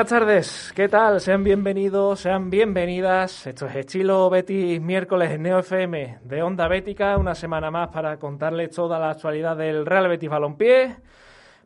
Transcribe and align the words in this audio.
buenas 0.00 0.18
tardes, 0.18 0.72
¿qué 0.74 0.88
tal? 0.88 1.20
Sean 1.20 1.44
bienvenidos, 1.44 2.20
sean 2.20 2.48
bienvenidas. 2.48 3.46
Esto 3.46 3.66
es 3.66 3.76
Estilo 3.76 4.30
Betis 4.30 4.80
miércoles 4.80 5.30
en 5.30 5.42
Neo 5.42 5.58
FM 5.58 6.20
de 6.24 6.42
Onda 6.42 6.68
Bética, 6.68 7.18
una 7.18 7.34
semana 7.34 7.70
más 7.70 7.88
para 7.88 8.16
contarles 8.16 8.70
toda 8.70 8.98
la 8.98 9.10
actualidad 9.10 9.58
del 9.58 9.84
Real 9.84 10.08
Betis 10.08 10.30
Balompié, 10.30 10.96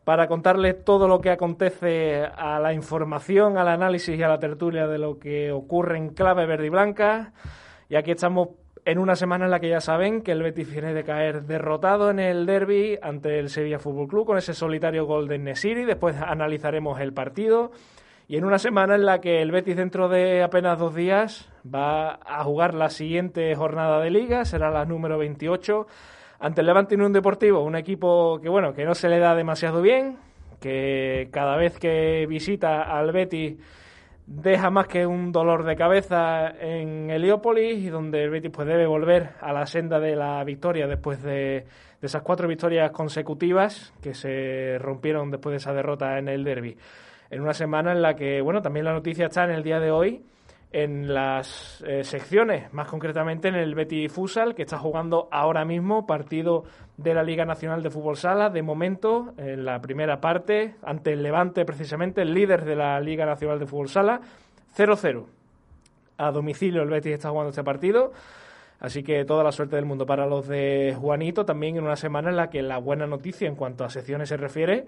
para 0.02 0.26
contarles 0.26 0.84
todo 0.84 1.06
lo 1.06 1.20
que 1.20 1.30
acontece 1.30 2.24
a 2.24 2.58
la 2.58 2.72
información, 2.72 3.56
al 3.56 3.68
análisis 3.68 4.18
y 4.18 4.22
a 4.24 4.28
la 4.28 4.40
tertulia 4.40 4.88
de 4.88 4.98
lo 4.98 5.20
que 5.20 5.52
ocurre 5.52 5.96
en 5.98 6.08
clave 6.08 6.44
verde 6.44 6.66
y 6.66 6.70
blanca. 6.70 7.32
Y 7.88 7.94
aquí 7.94 8.10
estamos 8.10 8.48
en 8.84 8.98
una 8.98 9.14
semana 9.14 9.44
en 9.44 9.52
la 9.52 9.60
que 9.60 9.68
ya 9.68 9.80
saben 9.80 10.22
que 10.22 10.32
el 10.32 10.42
Betis 10.42 10.68
viene 10.68 10.92
de 10.92 11.04
caer 11.04 11.44
derrotado 11.44 12.10
en 12.10 12.18
el 12.18 12.46
derby 12.46 12.98
ante 13.00 13.38
el 13.38 13.48
Sevilla 13.48 13.78
Fútbol 13.78 14.08
Club 14.08 14.26
con 14.26 14.38
ese 14.38 14.54
solitario 14.54 15.06
gol 15.06 15.28
de 15.28 15.38
Nesiri. 15.38 15.84
Después 15.84 16.16
analizaremos 16.16 16.98
el 16.98 17.12
partido. 17.12 17.70
Y 18.34 18.38
en 18.38 18.44
una 18.44 18.58
semana 18.58 18.96
en 18.96 19.06
la 19.06 19.20
que 19.20 19.40
el 19.42 19.52
Betis 19.52 19.76
dentro 19.76 20.08
de 20.08 20.42
apenas 20.42 20.76
dos 20.76 20.92
días 20.92 21.48
va 21.72 22.18
a 22.26 22.42
jugar 22.42 22.74
la 22.74 22.90
siguiente 22.90 23.54
jornada 23.54 24.00
de 24.00 24.10
liga, 24.10 24.44
será 24.44 24.72
la 24.72 24.84
número 24.84 25.18
28, 25.18 25.86
ante 26.40 26.60
el 26.60 26.66
Levante 26.66 26.96
Unión 26.96 27.12
Deportivo, 27.12 27.62
un 27.62 27.76
equipo 27.76 28.40
que 28.40 28.48
bueno, 28.48 28.74
que 28.74 28.84
no 28.84 28.96
se 28.96 29.08
le 29.08 29.20
da 29.20 29.36
demasiado 29.36 29.82
bien, 29.82 30.16
que 30.60 31.28
cada 31.30 31.56
vez 31.56 31.78
que 31.78 32.26
visita 32.28 32.82
al 32.82 33.12
Betis 33.12 33.56
deja 34.26 34.68
más 34.68 34.88
que 34.88 35.06
un 35.06 35.30
dolor 35.30 35.64
de 35.64 35.76
cabeza 35.76 36.48
en 36.58 37.10
Heliópolis 37.10 37.84
y 37.84 37.88
donde 37.88 38.24
el 38.24 38.30
Betis 38.30 38.50
pues 38.50 38.66
debe 38.66 38.88
volver 38.88 39.28
a 39.42 39.52
la 39.52 39.64
senda 39.66 40.00
de 40.00 40.16
la 40.16 40.42
victoria 40.42 40.88
después 40.88 41.22
de, 41.22 41.66
de 42.00 42.06
esas 42.08 42.22
cuatro 42.22 42.48
victorias 42.48 42.90
consecutivas 42.90 43.94
que 44.02 44.12
se 44.12 44.76
rompieron 44.80 45.30
después 45.30 45.52
de 45.52 45.58
esa 45.58 45.72
derrota 45.72 46.18
en 46.18 46.26
el 46.26 46.42
derby 46.42 46.76
en 47.30 47.40
una 47.40 47.54
semana 47.54 47.92
en 47.92 48.02
la 48.02 48.14
que, 48.14 48.40
bueno, 48.40 48.62
también 48.62 48.84
la 48.84 48.92
noticia 48.92 49.26
está 49.26 49.44
en 49.44 49.50
el 49.50 49.62
día 49.62 49.80
de 49.80 49.90
hoy 49.90 50.24
en 50.74 51.14
las 51.14 51.84
eh, 51.86 52.02
secciones, 52.02 52.72
más 52.72 52.88
concretamente 52.88 53.46
en 53.46 53.54
el 53.54 53.76
Betty 53.76 54.08
Fusal, 54.08 54.56
que 54.56 54.62
está 54.62 54.76
jugando 54.76 55.28
ahora 55.30 55.64
mismo 55.64 56.04
partido 56.04 56.64
de 56.96 57.14
la 57.14 57.22
Liga 57.22 57.44
Nacional 57.44 57.80
de 57.80 57.90
Fútbol 57.90 58.16
Sala, 58.16 58.50
de 58.50 58.60
momento, 58.60 59.34
en 59.38 59.64
la 59.64 59.80
primera 59.80 60.20
parte, 60.20 60.74
ante 60.82 61.12
el 61.12 61.22
Levante, 61.22 61.64
precisamente, 61.64 62.22
el 62.22 62.34
líder 62.34 62.64
de 62.64 62.74
la 62.74 62.98
Liga 62.98 63.24
Nacional 63.24 63.60
de 63.60 63.66
Fútbol 63.66 63.88
Sala, 63.88 64.20
0-0. 64.76 65.24
A 66.18 66.32
domicilio 66.32 66.82
el 66.82 66.90
Betis 66.90 67.12
está 67.12 67.30
jugando 67.30 67.50
este 67.50 67.62
partido. 67.62 68.12
Así 68.80 69.04
que 69.04 69.24
toda 69.24 69.44
la 69.44 69.52
suerte 69.52 69.76
del 69.76 69.84
mundo 69.84 70.04
para 70.06 70.26
los 70.26 70.48
de 70.48 70.96
Juanito, 71.00 71.44
también 71.44 71.76
en 71.76 71.84
una 71.84 71.96
semana 71.96 72.30
en 72.30 72.36
la 72.36 72.50
que 72.50 72.62
la 72.62 72.78
buena 72.78 73.06
noticia 73.06 73.46
en 73.46 73.54
cuanto 73.54 73.84
a 73.84 73.88
secciones 73.88 74.28
se 74.28 74.36
refiere 74.36 74.86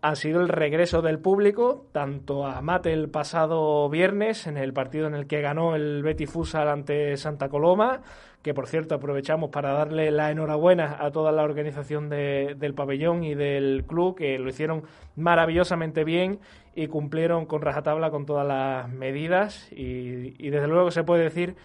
ha 0.00 0.14
sido 0.14 0.40
el 0.40 0.48
regreso 0.48 1.02
del 1.02 1.18
público, 1.18 1.86
tanto 1.92 2.46
a 2.46 2.60
Mate 2.62 2.92
el 2.92 3.08
pasado 3.08 3.88
viernes, 3.88 4.46
en 4.46 4.56
el 4.56 4.72
partido 4.72 5.06
en 5.08 5.14
el 5.14 5.26
que 5.26 5.40
ganó 5.40 5.74
el 5.74 6.02
Betty 6.02 6.26
Fusal 6.26 6.68
ante 6.68 7.16
Santa 7.16 7.48
Coloma, 7.48 8.02
que 8.42 8.54
por 8.54 8.68
cierto 8.68 8.94
aprovechamos 8.94 9.50
para 9.50 9.72
darle 9.72 10.12
la 10.12 10.30
enhorabuena 10.30 10.98
a 11.00 11.10
toda 11.10 11.32
la 11.32 11.42
organización 11.42 12.08
del 12.08 12.74
pabellón 12.74 13.24
y 13.24 13.34
del 13.34 13.84
club, 13.86 14.16
que 14.16 14.38
lo 14.38 14.48
hicieron 14.48 14.84
maravillosamente 15.16 16.04
bien 16.04 16.38
y 16.76 16.86
cumplieron 16.86 17.46
con 17.46 17.62
rajatabla 17.62 18.10
con 18.10 18.24
todas 18.24 18.46
las 18.46 18.88
medidas 18.88 19.66
y, 19.72 20.48
desde 20.50 20.68
luego 20.68 20.92
se 20.92 21.02
puede 21.02 21.24
decir 21.24 21.56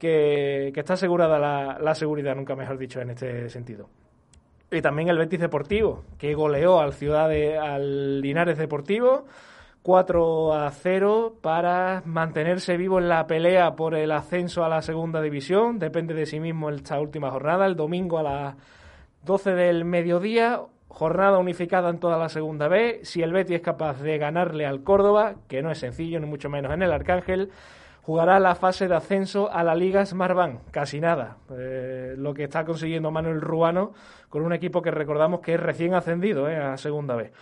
que, 0.00 0.72
está 0.74 0.94
asegurada 0.94 1.38
la, 1.38 1.78
la 1.80 1.94
seguridad, 1.94 2.34
nunca 2.34 2.56
mejor 2.56 2.78
dicho, 2.78 3.00
en 3.00 3.10
este 3.10 3.48
sentido. 3.48 3.88
Y 4.70 4.82
también 4.82 5.08
el 5.08 5.18
Betis 5.18 5.40
Deportivo, 5.40 6.02
que 6.18 6.34
goleó 6.34 6.80
al 6.80 6.92
Ciudad 6.92 7.28
de, 7.28 7.56
al 7.56 8.20
Linares 8.20 8.58
Deportivo 8.58 9.24
4 9.86 10.52
a 10.52 10.70
0 10.72 11.36
para 11.40 12.02
mantenerse 12.04 12.76
vivo 12.76 12.98
en 12.98 13.08
la 13.08 13.24
pelea 13.28 13.76
por 13.76 13.94
el 13.94 14.10
ascenso 14.10 14.64
a 14.64 14.68
la 14.68 14.82
segunda 14.82 15.22
división. 15.22 15.78
Depende 15.78 16.12
de 16.12 16.26
sí 16.26 16.40
mismo 16.40 16.70
esta 16.70 16.98
última 16.98 17.30
jornada, 17.30 17.66
el 17.66 17.76
domingo 17.76 18.18
a 18.18 18.24
las 18.24 18.56
12 19.24 19.52
del 19.52 19.84
mediodía. 19.84 20.60
Jornada 20.88 21.38
unificada 21.38 21.88
en 21.88 22.00
toda 22.00 22.18
la 22.18 22.28
segunda 22.28 22.66
B. 22.66 22.98
Si 23.04 23.22
el 23.22 23.32
Betis 23.32 23.58
es 23.58 23.62
capaz 23.62 24.02
de 24.02 24.18
ganarle 24.18 24.66
al 24.66 24.82
Córdoba, 24.82 25.36
que 25.46 25.62
no 25.62 25.70
es 25.70 25.78
sencillo, 25.78 26.18
ni 26.18 26.26
mucho 26.26 26.50
menos 26.50 26.72
en 26.72 26.82
el 26.82 26.90
Arcángel, 26.90 27.52
jugará 28.06 28.38
la 28.38 28.54
fase 28.54 28.86
de 28.86 28.94
ascenso 28.94 29.50
a 29.50 29.64
la 29.64 29.74
Liga 29.74 30.06
Smartbank, 30.06 30.70
casi 30.70 31.00
nada. 31.00 31.38
Eh, 31.50 32.14
lo 32.16 32.32
que 32.32 32.44
está 32.44 32.64
consiguiendo 32.64 33.10
Manuel 33.10 33.40
Ruano 33.40 33.94
con 34.28 34.42
un 34.42 34.52
equipo 34.52 34.80
que 34.80 34.92
recordamos 34.92 35.40
que 35.40 35.54
es 35.54 35.60
recién 35.60 35.92
ascendido 35.92 36.48
eh, 36.48 36.56
a 36.56 36.76
segunda 36.76 37.16
vez. 37.16 37.32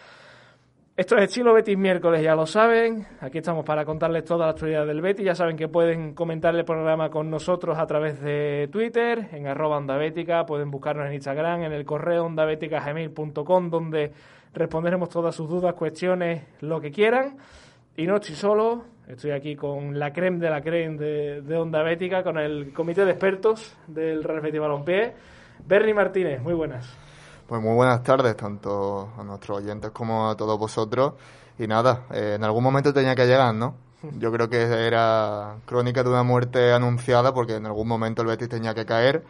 Esto 0.97 1.19
es 1.19 1.29
Chilo 1.29 1.53
Betis 1.53 1.77
miércoles, 1.77 2.23
ya 2.23 2.35
lo 2.35 2.47
saben. 2.47 3.07
Aquí 3.21 3.39
estamos 3.39 3.63
para 3.63 3.85
contarles 3.85 4.25
toda 4.25 4.47
la 4.47 4.53
actualidad 4.53 4.87
del 4.87 5.03
Betis. 5.03 5.27
Ya 5.27 5.35
saben 5.35 5.59
que 5.59 5.69
pueden 5.69 6.15
comentar 6.15 6.55
el 6.55 6.65
programa 6.65 7.11
con 7.11 7.29
nosotros 7.29 7.77
a 7.77 7.87
través 7.87 8.23
de 8.23 8.71
Twitter, 8.73 9.29
en 9.33 9.47
arroba 9.47 9.77
ondabética. 9.77 10.47
Pueden 10.47 10.71
buscarnos 10.71 11.09
en 11.09 11.13
Instagram, 11.13 11.65
en 11.65 11.73
el 11.73 11.85
correo 11.85 12.25
ondabética.gmail.com, 12.25 13.69
donde 13.69 14.13
responderemos 14.55 15.11
todas 15.11 15.35
sus 15.35 15.47
dudas, 15.47 15.75
cuestiones, 15.75 16.43
lo 16.61 16.81
que 16.81 16.91
quieran. 16.91 17.37
Y 17.97 18.07
no 18.07 18.17
estoy 18.17 18.35
solo, 18.35 18.85
Estoy 19.07 19.33
aquí 19.33 19.55
con 19.55 19.99
la 19.99 20.15
creme 20.15 20.39
de 20.39 20.49
la 20.49 20.63
creme 20.63 20.97
de, 20.97 21.57
Onda 21.59 21.83
Bética, 21.83 22.23
con 22.23 22.39
el 22.39 22.73
comité 22.73 23.05
de 23.05 23.11
expertos 23.11 23.77
del 23.87 24.25
Real 24.25 24.41
Betis 24.41 24.61
Balompié. 24.61 25.15
Bernie 25.67 25.93
Martínez, 25.93 26.41
muy 26.41 26.55
buenas. 26.55 26.91
Pues 27.47 27.61
muy 27.61 27.75
buenas 27.75 28.03
tardes, 28.03 28.35
tanto 28.35 29.13
a 29.19 29.23
nuestros 29.23 29.59
oyentes 29.59 29.91
como 29.91 30.31
a 30.31 30.37
todos 30.37 30.59
vosotros. 30.59 31.15
Y 31.59 31.67
nada, 31.67 32.07
eh, 32.15 32.37
en 32.37 32.45
algún 32.45 32.65
momento 32.65 32.95
tenía 32.95 33.15
que 33.15 33.27
llegar, 33.27 33.55
¿no? 33.55 33.75
Yo 34.19 34.33
creo 34.33 34.49
que 34.49 34.63
era 34.63 35.57
crónica 35.67 36.03
de 36.03 36.09
una 36.09 36.23
muerte 36.23 36.73
anunciada 36.73 37.35
porque 37.35 37.57
en 37.57 37.67
algún 37.67 37.87
momento 37.87 38.23
el 38.23 38.29
Betis 38.29 38.49
tenía 38.49 38.73
que 38.73 38.87
caer. 38.87 39.23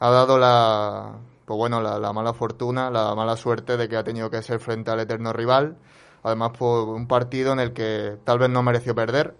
Ha 0.00 0.10
dado 0.10 0.38
la, 0.38 1.14
pues 1.46 1.56
bueno, 1.56 1.80
la 1.80 2.12
mala 2.12 2.34
fortuna, 2.34 2.90
la 2.90 3.14
mala 3.14 3.36
suerte 3.36 3.78
de 3.78 3.88
que 3.88 3.96
ha 3.96 4.04
tenido 4.04 4.28
que 4.28 4.42
ser 4.42 4.60
frente 4.60 4.90
al 4.90 5.00
eterno 5.00 5.32
rival 5.32 5.78
Además, 6.22 6.52
por 6.58 6.88
un 6.88 7.06
partido 7.06 7.52
en 7.52 7.60
el 7.60 7.72
que 7.72 8.16
tal 8.24 8.38
vez 8.38 8.50
no 8.50 8.62
mereció 8.62 8.94
perder. 8.94 9.34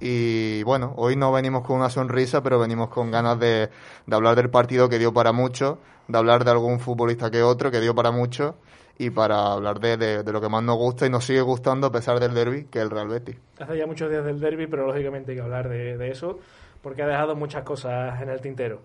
Y 0.00 0.62
bueno, 0.62 0.94
hoy 0.96 1.16
no 1.16 1.32
venimos 1.32 1.66
con 1.66 1.76
una 1.76 1.90
sonrisa, 1.90 2.42
pero 2.42 2.58
venimos 2.58 2.88
con 2.88 3.10
ganas 3.10 3.38
de, 3.40 3.68
hablar 4.10 4.36
del 4.36 4.48
partido 4.48 4.88
que 4.88 4.98
dio 4.98 5.12
para 5.12 5.32
mucho, 5.32 5.78
de 6.06 6.16
hablar 6.16 6.44
de 6.44 6.52
algún 6.52 6.78
futbolista 6.78 7.30
que 7.30 7.42
otro 7.42 7.70
que 7.70 7.80
dio 7.80 7.94
para 7.94 8.12
mucho 8.12 8.56
y 8.96 9.10
para 9.10 9.52
hablar 9.52 9.80
de, 9.80 10.22
lo 10.24 10.40
que 10.40 10.48
más 10.48 10.62
nos 10.62 10.76
gusta 10.76 11.06
y 11.06 11.10
nos 11.10 11.24
sigue 11.24 11.40
gustando 11.40 11.88
a 11.88 11.92
pesar 11.92 12.20
del 12.20 12.34
derby, 12.34 12.64
que 12.64 12.78
es 12.78 12.84
el 12.84 12.90
Real 12.90 13.08
Betis. 13.08 13.36
Hace 13.58 13.76
ya 13.76 13.86
muchos 13.86 14.10
días 14.10 14.24
del 14.24 14.40
derby, 14.40 14.66
pero 14.66 14.86
lógicamente 14.86 15.32
hay 15.32 15.38
que 15.38 15.42
hablar 15.42 15.68
de, 15.68 16.10
eso 16.10 16.38
porque 16.82 17.02
ha 17.02 17.06
dejado 17.06 17.34
muchas 17.34 17.64
cosas 17.64 18.20
en 18.22 18.28
el 18.28 18.40
tintero. 18.40 18.80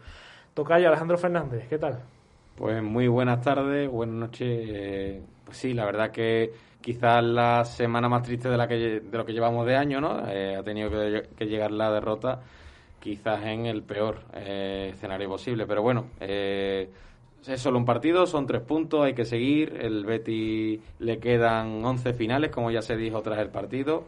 Tocayo 0.55 0.87
Alejandro 0.87 1.17
Fernández, 1.17 1.67
¿qué 1.67 1.77
tal? 1.77 1.99
Pues 2.55 2.81
muy 2.81 3.07
buenas 3.07 3.41
tardes, 3.41 3.89
buenas 3.89 4.15
noches. 4.15 4.47
Eh, 4.49 5.21
pues 5.45 5.57
sí, 5.57 5.73
la 5.73 5.85
verdad 5.85 6.11
que 6.11 6.53
quizás 6.83 7.23
la 7.23 7.63
semana 7.63 8.09
más 8.09 8.21
triste 8.23 8.49
de, 8.49 8.57
la 8.57 8.67
que, 8.67 8.99
de 8.99 9.17
lo 9.17 9.25
que 9.25 9.31
llevamos 9.31 9.65
de 9.65 9.75
año, 9.75 10.01
¿no? 10.01 10.27
Eh, 10.27 10.55
ha 10.55 10.63
tenido 10.63 10.89
que, 10.91 11.45
llegar 11.45 11.71
la 11.71 11.89
derrota 11.91 12.41
quizás 12.99 13.43
en 13.45 13.65
el 13.65 13.83
peor 13.83 14.19
eh, 14.33 14.91
escenario 14.93 15.29
posible. 15.29 15.65
Pero 15.65 15.81
bueno, 15.81 16.07
eh, 16.19 16.89
es 17.47 17.61
solo 17.61 17.77
un 17.77 17.85
partido, 17.85 18.27
son 18.27 18.45
tres 18.45 18.61
puntos, 18.61 19.05
hay 19.05 19.13
que 19.13 19.25
seguir. 19.25 19.77
El 19.81 20.05
Betty 20.05 20.81
le 20.99 21.19
quedan 21.19 21.83
11 21.83 22.13
finales, 22.13 22.51
como 22.51 22.69
ya 22.69 22.81
se 22.81 22.97
dijo 22.97 23.21
tras 23.21 23.39
el 23.39 23.49
partido. 23.49 24.03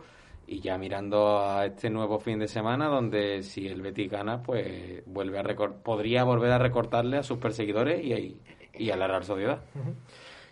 Y 0.47 0.59
ya 0.59 0.77
mirando 0.77 1.39
a 1.39 1.65
este 1.65 1.89
nuevo 1.89 2.19
fin 2.19 2.37
de 2.37 2.47
semana, 2.47 2.87
donde 2.87 3.41
si 3.41 3.67
el 3.67 3.81
Betty 3.81 4.07
gana, 4.07 4.43
pues 4.43 5.01
vuelve 5.07 5.39
a 5.39 5.43
podría 5.81 6.23
volver 6.23 6.51
a 6.51 6.59
recortarle 6.59 7.17
a 7.17 7.23
sus 7.23 7.39
perseguidores 7.39 8.03
y, 8.03 8.37
y 8.77 8.91
a 8.91 8.95
la 8.95 9.07
Real 9.07 9.23
Sociedad. 9.23 9.61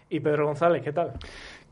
Y 0.09 0.19
Pedro 0.19 0.45
González, 0.45 0.83
¿qué 0.83 0.91
tal? 0.91 1.13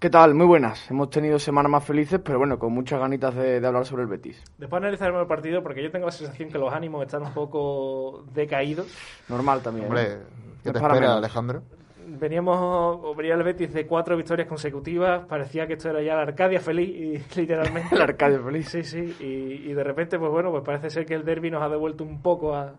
¿Qué 0.02 0.10
tal? 0.10 0.34
Muy 0.34 0.48
buenas. 0.48 0.90
Hemos 0.90 1.12
tenido 1.12 1.38
semanas 1.38 1.72
más 1.72 1.84
felices, 1.84 2.20
pero 2.26 2.40
bueno, 2.40 2.58
con 2.58 2.74
muchas 2.74 3.00
ganitas 3.00 3.36
de, 3.36 3.64
hablar 3.64 3.86
sobre 3.86 4.02
el 4.02 4.08
Betis. 4.08 4.44
Después 4.58 4.82
analizaremos 4.82 5.22
el 5.22 5.28
partido 5.28 5.62
porque 5.62 5.84
yo 5.84 5.92
tengo 5.92 6.08
la 6.08 6.12
sensación 6.12 6.50
que 6.50 6.58
los 6.58 6.74
ánimos 6.74 7.06
están 7.06 7.22
un 7.22 7.34
poco 7.36 8.26
decaídos. 8.34 8.88
Normal 9.30 9.62
también. 9.62 9.86
Hombre, 9.86 10.14
¿eh? 10.14 10.18
¿qué 10.64 10.72
te 10.72 10.80
espera, 10.80 11.18
Alejandro? 11.18 11.62
Veníamos, 12.08 13.16
venía 13.16 13.36
el 13.36 13.44
Betis 13.44 13.72
de 13.76 13.86
cuatro 13.86 14.18
victorias 14.18 14.48
consecutivas, 14.48 15.28
parecía 15.28 15.68
que 15.68 15.74
esto 15.74 15.92
era 15.92 16.02
ya 16.02 16.16
la 16.16 16.24
Arcadia 16.24 16.60
feliz, 16.60 16.90
y, 16.90 17.40
literalmente. 17.40 17.96
la 17.96 18.06
Arcadia 18.06 18.40
feliz. 18.40 18.70
Sí, 18.70 18.84
sí, 18.84 19.16
y, 19.20 19.70
y, 19.70 19.74
de 19.76 19.84
repente, 19.84 20.18
pues 20.18 20.32
bueno, 20.32 20.50
pues 20.50 20.64
parece 20.64 20.90
ser 20.90 21.06
que 21.06 21.14
el 21.14 21.24
derby 21.24 21.52
nos 21.52 21.62
ha 21.62 21.70
devuelto 21.70 22.04
un 22.04 22.24
poco 22.24 22.56
a, 22.56 22.74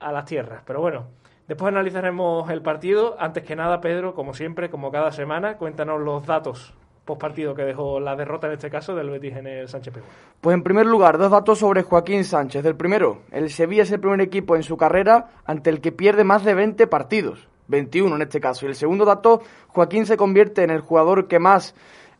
a 0.00 0.12
las 0.12 0.26
tierras. 0.26 0.60
Pero 0.66 0.82
bueno, 0.82 1.06
Después 1.48 1.72
analizaremos 1.72 2.50
el 2.50 2.62
partido. 2.62 3.16
Antes 3.18 3.44
que 3.44 3.54
nada, 3.54 3.80
Pedro, 3.80 4.14
como 4.14 4.34
siempre, 4.34 4.68
como 4.68 4.90
cada 4.90 5.12
semana, 5.12 5.56
cuéntanos 5.56 6.00
los 6.00 6.26
datos 6.26 6.74
post 7.06 7.20
partido 7.20 7.54
que 7.54 7.62
dejó 7.62 8.00
la 8.00 8.16
derrota 8.16 8.48
en 8.48 8.54
este 8.54 8.68
caso 8.68 8.94
del 8.94 9.08
Betis 9.08 9.36
en 9.36 9.46
el 9.46 9.68
Sánchez 9.68 9.94
Pizjuán. 9.94 10.12
Pues 10.40 10.54
en 10.54 10.62
primer 10.62 10.86
lugar, 10.86 11.16
dos 11.16 11.30
datos 11.30 11.60
sobre 11.60 11.82
Joaquín 11.82 12.24
Sánchez. 12.24 12.64
El 12.64 12.76
primero, 12.76 13.22
el 13.30 13.48
Sevilla 13.48 13.84
es 13.84 13.92
el 13.92 14.00
primer 14.00 14.20
equipo 14.20 14.56
en 14.56 14.64
su 14.64 14.76
carrera 14.76 15.30
ante 15.44 15.70
el 15.70 15.80
que 15.80 15.92
pierde 15.92 16.24
más 16.24 16.44
de 16.44 16.54
20 16.54 16.86
partidos, 16.88 17.48
21 17.68 18.16
en 18.16 18.22
este 18.22 18.40
caso. 18.40 18.66
Y 18.66 18.70
el 18.70 18.74
segundo 18.74 19.04
dato, 19.04 19.40
Joaquín 19.68 20.04
se 20.04 20.16
convierte 20.16 20.64
en 20.64 20.70
el 20.70 20.80
jugador 20.80 21.28
que 21.28 21.38
más 21.38 21.76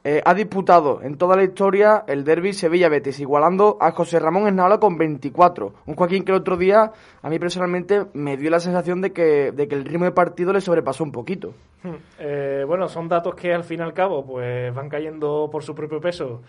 eh, 0.09 0.23
ha 0.25 0.35
disputado 0.35 1.03
en 1.03 1.19
toda 1.19 1.35
la 1.35 1.43
historia 1.43 2.05
el 2.07 2.23
derby 2.23 2.53
Sevilla-Betis, 2.53 3.19
igualando 3.19 3.77
a 3.81 3.91
José 3.91 4.21
Ramón 4.21 4.47
Esnaola 4.47 4.79
con 4.79 4.97
24. 4.97 5.75
Un 5.85 5.97
Joaquín 5.97 6.23
que 6.23 6.31
el 6.31 6.39
otro 6.39 6.57
día, 6.57 6.93
a 7.23 7.29
mí 7.29 7.41
personalmente, 7.41 8.07
me 8.15 8.37
dio 8.37 8.49
la 8.51 8.61
sensación 8.61 9.01
de 9.01 9.13
que, 9.13 9.51
de 9.51 9.67
que 9.67 9.75
el 9.75 9.85
ritmo 9.85 10.05
de 10.05 10.13
partido 10.13 10.53
le 10.53 10.61
sobrepasó 10.61 11.03
un 11.03 11.11
poquito. 11.11 11.55
Hmm. 11.83 11.97
Eh, 12.21 12.63
bueno, 12.69 12.87
son 12.87 13.09
datos 13.09 13.35
que 13.35 13.53
al 13.53 13.65
fin 13.65 13.81
y 13.81 13.83
al 13.83 13.95
cabo 13.95 14.25
pues 14.25 14.73
van 14.73 14.89
cayendo 14.89 15.49
por 15.51 15.65
su 15.65 15.75
propio 15.75 16.01
peso 16.01 16.41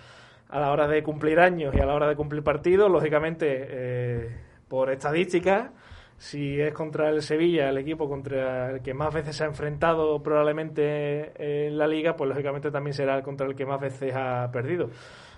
a 0.50 0.60
la 0.60 0.72
hora 0.72 0.88
de 0.88 1.02
cumplir 1.02 1.40
años 1.40 1.74
y 1.74 1.80
a 1.80 1.88
la 1.88 1.96
hora 1.96 2.08
de 2.08 2.16
cumplir 2.16 2.44
partidos. 2.44 2.92
Lógicamente, 2.92 3.48
eh, 3.50 4.38
por 4.68 4.92
estadísticas 4.92 5.72
si 6.18 6.60
es 6.60 6.74
contra 6.74 7.10
el 7.10 7.22
Sevilla, 7.22 7.70
el 7.70 7.78
equipo 7.78 8.10
contra 8.10 8.72
el 8.72 8.82
que 8.82 8.94
más 8.94 9.14
veces 9.14 9.36
se 9.36 9.44
ha 9.44 9.48
enfrentado 9.48 10.22
probablemente 10.22 11.68
en 11.68 11.78
la 11.78 11.88
liga, 11.88 12.16
pues 12.16 12.30
lógicamente 12.30 12.72
también 12.72 12.94
será 12.94 13.22
contra 13.22 13.48
el 13.48 13.56
que 13.56 13.66
más 13.66 13.80
veces 13.80 14.14
ha 14.16 14.50
perdido. 14.52 14.90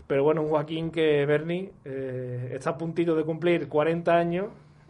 Pero 0.08 0.24
bueno, 0.24 0.44
Joaquín 0.46 0.90
que 0.90 1.26
Bernie 1.26 1.72
eh, 1.86 2.52
está 2.54 2.72
a 2.72 2.78
puntito 2.78 3.16
de 3.16 3.24
cumplir 3.24 3.68
40 3.68 4.12
años, 4.12 4.48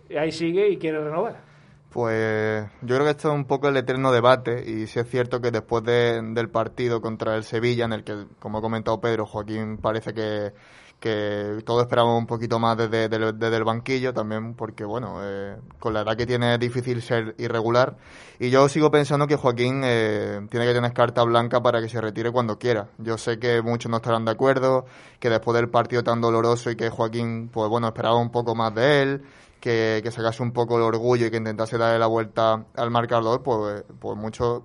y 0.10 0.18
ahí 0.18 0.32
sigue 0.32 0.70
y 0.70 0.78
quiere 0.78 1.04
renovar. 1.04 1.50
Pues 1.90 2.70
yo 2.82 2.96
creo 2.96 3.04
que 3.04 3.12
esto 3.12 3.30
es 3.30 3.36
un 3.36 3.46
poco 3.46 3.68
el 3.68 3.78
eterno 3.78 4.12
debate 4.12 4.64
y 4.64 4.86
si 4.86 5.00
es 5.00 5.10
cierto 5.10 5.42
que 5.42 5.50
después 5.50 5.84
del 5.84 6.50
partido 6.50 7.02
contra 7.02 7.36
el 7.36 7.44
Sevilla, 7.44 7.86
en 7.86 7.94
el 7.94 8.04
que, 8.04 8.26
como 8.38 8.60
ha 8.60 8.62
comentado 8.62 9.02
Pedro, 9.02 9.26
Joaquín 9.26 9.78
parece 9.78 10.14
que 10.14 10.54
que 11.00 11.62
todos 11.66 11.84
esperamos 11.84 12.18
un 12.18 12.28
poquito 12.28 12.60
más 12.60 12.78
desde, 12.78 13.06
el 13.06 13.64
banquillo 13.64 14.14
también 14.14 14.54
porque 14.54 14.84
bueno 14.84 15.20
eh, 15.24 15.56
con 15.80 15.94
la 15.94 16.02
edad 16.02 16.18
que 16.18 16.26
tiene 16.26 16.54
es 16.54 16.60
difícil 16.60 17.02
ser 17.02 17.36
irregular 17.38 17.96
y 18.40 18.50
yo 18.50 18.68
sigo 18.68 18.92
pensando 18.92 19.26
que 19.26 19.38
Joaquín 19.38 19.82
eh, 19.84 20.46
tiene 20.50 20.66
que 20.66 20.74
tener 20.74 20.94
carta 20.94 21.24
blanca 21.24 21.62
para 21.62 21.82
que 21.82 21.88
se 21.88 22.02
retire 22.02 22.32
cuando 22.32 22.60
quiera 22.60 22.90
yo 22.98 23.18
sé 23.18 23.40
que 23.40 23.62
muchos 23.62 23.90
no 23.90 23.98
estarán 23.98 24.26
de 24.26 24.32
acuerdo 24.32 24.86
que 25.20 25.30
después 25.30 25.56
del 25.56 25.70
partido 25.70 26.04
tan 26.04 26.20
doloroso 26.20 26.70
y 26.70 26.76
que 26.76 26.90
Joaquín 26.90 27.50
pues 27.52 27.70
bueno 27.70 27.88
esperaba 27.88 28.18
un 28.18 28.32
poco 28.32 28.54
más 28.54 28.76
de 28.76 29.02
él 29.02 29.22
que, 29.60 30.00
que 30.04 30.12
sacase 30.12 30.42
un 30.44 30.52
poco 30.52 30.78
el 30.78 30.84
orgullo 30.84 31.28
y 31.28 31.32
que 31.32 31.38
intentase 31.38 31.78
darle 31.78 32.00
la 32.00 32.08
vuelta 32.08 32.66
al 32.76 32.92
marcador, 32.92 33.44
pues, 33.44 33.84
pues 34.00 34.18
mucho. 34.18 34.64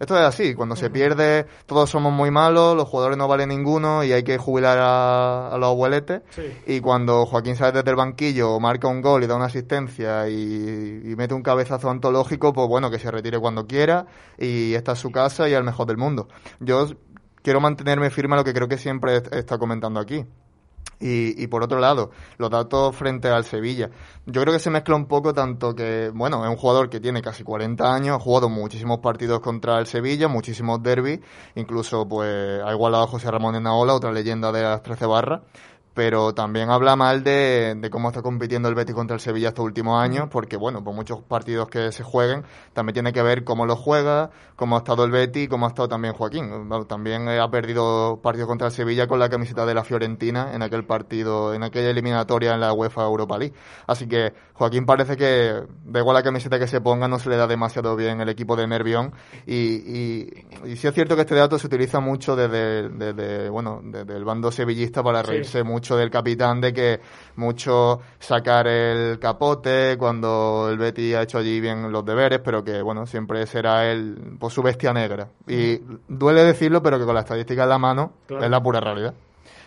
Esto 0.00 0.16
es 0.16 0.24
así, 0.24 0.54
cuando 0.54 0.76
se 0.76 0.88
pierde, 0.88 1.46
todos 1.66 1.90
somos 1.90 2.10
muy 2.10 2.30
malos, 2.30 2.74
los 2.74 2.88
jugadores 2.88 3.18
no 3.18 3.28
valen 3.28 3.50
ninguno 3.50 4.02
y 4.02 4.12
hay 4.12 4.22
que 4.22 4.38
jubilar 4.38 4.78
a, 4.80 5.56
los 5.58 5.68
abueletes. 5.68 6.22
Y 6.66 6.80
cuando 6.80 7.26
Joaquín 7.26 7.54
sale 7.54 7.72
desde 7.72 7.90
el 7.90 7.96
banquillo, 7.96 8.58
marca 8.60 8.88
un 8.88 9.02
gol 9.02 9.22
y 9.22 9.26
da 9.26 9.36
una 9.36 9.44
asistencia 9.44 10.26
y, 10.30 11.02
y, 11.04 11.16
mete 11.16 11.34
un 11.34 11.42
cabezazo 11.42 11.90
antológico, 11.90 12.54
pues 12.54 12.66
bueno, 12.66 12.90
que 12.90 12.98
se 12.98 13.10
retire 13.10 13.38
cuando 13.38 13.66
quiera 13.66 14.06
y 14.38 14.72
esta 14.72 14.92
es 14.92 14.98
su 14.98 15.10
casa 15.10 15.50
y 15.50 15.52
el 15.52 15.64
mejor 15.64 15.86
del 15.86 15.98
mundo. 15.98 16.28
Yo 16.60 16.86
quiero 17.42 17.60
mantenerme 17.60 18.08
firme 18.08 18.36
a 18.36 18.38
lo 18.38 18.44
que 18.44 18.54
creo 18.54 18.68
que 18.68 18.78
siempre 18.78 19.16
estado 19.16 19.58
comentando 19.58 20.00
aquí. 20.00 20.24
Y, 21.00 21.42
y, 21.42 21.46
por 21.46 21.62
otro 21.62 21.78
lado, 21.78 22.10
los 22.36 22.50
datos 22.50 22.94
frente 22.94 23.28
al 23.28 23.44
Sevilla. 23.44 23.88
Yo 24.26 24.42
creo 24.42 24.52
que 24.52 24.60
se 24.60 24.68
mezcla 24.68 24.94
un 24.94 25.06
poco 25.06 25.32
tanto 25.32 25.74
que, 25.74 26.10
bueno, 26.14 26.44
es 26.44 26.50
un 26.50 26.56
jugador 26.56 26.90
que 26.90 27.00
tiene 27.00 27.22
casi 27.22 27.42
40 27.42 27.94
años, 27.94 28.16
ha 28.16 28.20
jugado 28.20 28.50
muchísimos 28.50 28.98
partidos 28.98 29.40
contra 29.40 29.78
el 29.78 29.86
Sevilla, 29.86 30.28
muchísimos 30.28 30.82
derbis, 30.82 31.20
incluso 31.54 32.06
pues 32.06 32.62
ha 32.62 32.70
igualado 32.72 33.04
a 33.04 33.06
José 33.06 33.30
Ramón 33.30 33.54
Enaola, 33.54 33.94
otra 33.94 34.12
leyenda 34.12 34.52
de 34.52 34.62
las 34.62 34.82
13 34.82 35.06
barras, 35.06 35.40
pero 35.94 36.34
también 36.34 36.70
habla 36.70 36.96
mal 36.96 37.24
de, 37.24 37.88
cómo 37.90 38.08
está 38.08 38.22
compitiendo 38.22 38.68
el 38.68 38.74
Betis 38.74 38.94
contra 38.94 39.14
el 39.14 39.20
Sevilla 39.20 39.48
estos 39.48 39.64
últimos 39.64 40.00
años, 40.00 40.28
porque 40.30 40.56
bueno, 40.56 40.84
por 40.84 40.94
muchos 40.94 41.22
partidos 41.22 41.68
que 41.68 41.92
se 41.92 42.02
jueguen, 42.02 42.44
también 42.72 42.94
tiene 42.94 43.12
que 43.12 43.22
ver 43.22 43.44
cómo 43.44 43.66
lo 43.66 43.76
juega, 43.76 44.30
cómo 44.56 44.76
ha 44.76 44.78
estado 44.78 45.04
el 45.04 45.10
Betis 45.10 45.44
y 45.44 45.48
cómo 45.48 45.66
ha 45.66 45.70
estado 45.70 45.88
también 45.88 46.14
Joaquín. 46.14 46.68
También 46.88 47.28
ha 47.28 47.50
perdido 47.50 48.20
partidos 48.22 48.48
contra 48.48 48.68
el 48.68 48.72
Sevilla 48.72 49.06
con 49.06 49.18
la 49.18 49.28
camiseta 49.28 49.66
de 49.66 49.74
la 49.74 49.84
Fiorentina 49.84 50.54
en 50.54 50.62
aquel 50.62 50.84
partido, 50.84 51.54
en 51.54 51.62
aquella 51.62 51.90
eliminatoria 51.90 52.54
en 52.54 52.60
la 52.60 52.72
UEFA 52.72 53.04
Europa 53.04 53.38
League. 53.38 53.54
Así 53.86 54.06
que 54.06 54.32
Joaquín 54.54 54.86
parece 54.86 55.16
que, 55.16 55.62
da 55.84 56.00
igual 56.00 56.14
la 56.14 56.22
camiseta 56.22 56.58
que 56.58 56.66
se 56.66 56.80
ponga, 56.80 57.08
no 57.08 57.18
se 57.18 57.30
le 57.30 57.36
da 57.36 57.46
demasiado 57.46 57.96
bien 57.96 58.20
el 58.20 58.28
equipo 58.28 58.56
de 58.56 58.66
Nervión. 58.66 59.12
Y, 59.46 59.56
y, 59.56 60.46
y 60.64 60.76
sí 60.76 60.86
es 60.86 60.94
cierto 60.94 61.16
que 61.16 61.22
este 61.22 61.34
dato 61.34 61.58
se 61.58 61.66
utiliza 61.66 62.00
mucho 62.00 62.36
desde, 62.36 63.48
bueno, 63.48 63.80
desde 63.82 64.16
el 64.16 64.24
bando 64.24 64.52
sevillista 64.52 65.02
para 65.02 65.22
reírse 65.22 65.62
mucho 65.62 65.89
mucho 65.90 65.96
del 65.96 66.10
capitán 66.10 66.60
de 66.60 66.72
que 66.72 67.00
mucho 67.36 68.00
sacar 68.18 68.66
el 68.68 69.18
capote 69.18 69.96
cuando 69.98 70.68
el 70.70 70.78
Betty 70.78 71.14
ha 71.14 71.22
hecho 71.22 71.38
allí 71.38 71.60
bien 71.60 71.90
los 71.90 72.04
deberes, 72.04 72.40
pero 72.44 72.62
que 72.62 72.80
bueno, 72.82 73.06
siempre 73.06 73.44
será 73.46 73.90
él 73.90 74.36
pues, 74.38 74.52
su 74.54 74.62
bestia 74.62 74.92
negra. 74.92 75.28
Y 75.48 75.80
duele 76.06 76.44
decirlo, 76.44 76.82
pero 76.82 76.98
que 76.98 77.04
con 77.04 77.14
la 77.14 77.20
estadística 77.20 77.64
en 77.64 77.68
la 77.68 77.78
mano 77.78 78.12
es 78.28 78.50
la 78.50 78.62
pura 78.62 78.80
realidad. 78.80 79.14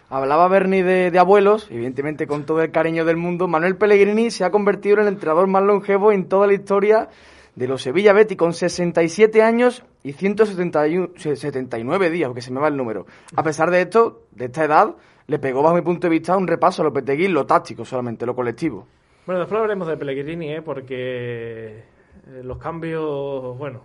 Hablaba 0.10 0.48
Bernie 0.48 0.84
de, 0.84 1.12
de, 1.12 1.20
abuelos, 1.20 1.68
evidentemente 1.72 2.28
con 2.28 2.46
todo 2.46 2.62
el 2.62 2.72
cariño 2.72 3.04
del 3.04 3.18
mundo. 3.18 3.48
Manuel 3.48 3.76
Pellegrini 3.76 4.30
se 4.32 4.46
ha 4.46 4.52
convertido 4.52 4.98
en 4.98 5.02
el 5.02 5.08
entrenador 5.10 5.48
más 5.48 5.64
longevo 5.64 6.12
en 6.12 6.30
toda 6.30 6.48
la 6.48 6.54
historia 6.54 7.10
de 7.56 7.68
los 7.68 7.82
Sevilla 7.82 8.14
Betty 8.14 8.36
con 8.36 8.54
67 8.54 9.42
años 9.42 9.84
y 10.04 10.14
179 10.14 12.10
días, 12.10 12.28
porque 12.28 12.42
se 12.42 12.52
me 12.52 12.60
va 12.60 12.68
el 12.68 12.78
número. 12.78 13.06
A 13.36 13.44
pesar 13.44 13.72
de 13.72 13.82
esto, 13.82 14.22
de 14.32 14.46
esta 14.46 14.66
edad, 14.66 14.96
le 15.28 15.40
pegó 15.40 15.62
bajo 15.64 15.76
mi 15.76 15.82
punto 15.82 16.08
de 16.08 16.12
vista 16.12 16.36
un 16.36 16.48
repaso 16.48 16.82
a 16.82 16.86
Lopetegui, 16.86 17.28
lo 17.28 17.46
táctico 17.46 17.86
solamente, 17.86 18.26
lo 18.26 18.36
colectivo. 18.36 18.88
Bueno, 19.26 19.40
después 19.40 19.58
hablaremos 19.58 19.88
de 19.88 19.98
Pellegrini, 19.98 20.52
¿eh? 20.52 20.62
porque 20.62 21.78
eh, 21.78 22.42
los 22.44 22.58
cambios, 22.58 23.58
bueno, 23.58 23.84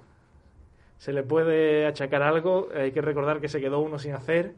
se 0.98 1.12
le 1.12 1.22
puede 1.22 1.86
achacar 1.86 2.22
algo, 2.22 2.68
hay 2.74 2.90
que 2.90 3.00
recordar 3.00 3.40
que 3.40 3.48
se 3.48 3.60
quedó 3.60 3.78
uno 3.80 3.98
sin 3.98 4.14
hacer. 4.14 4.54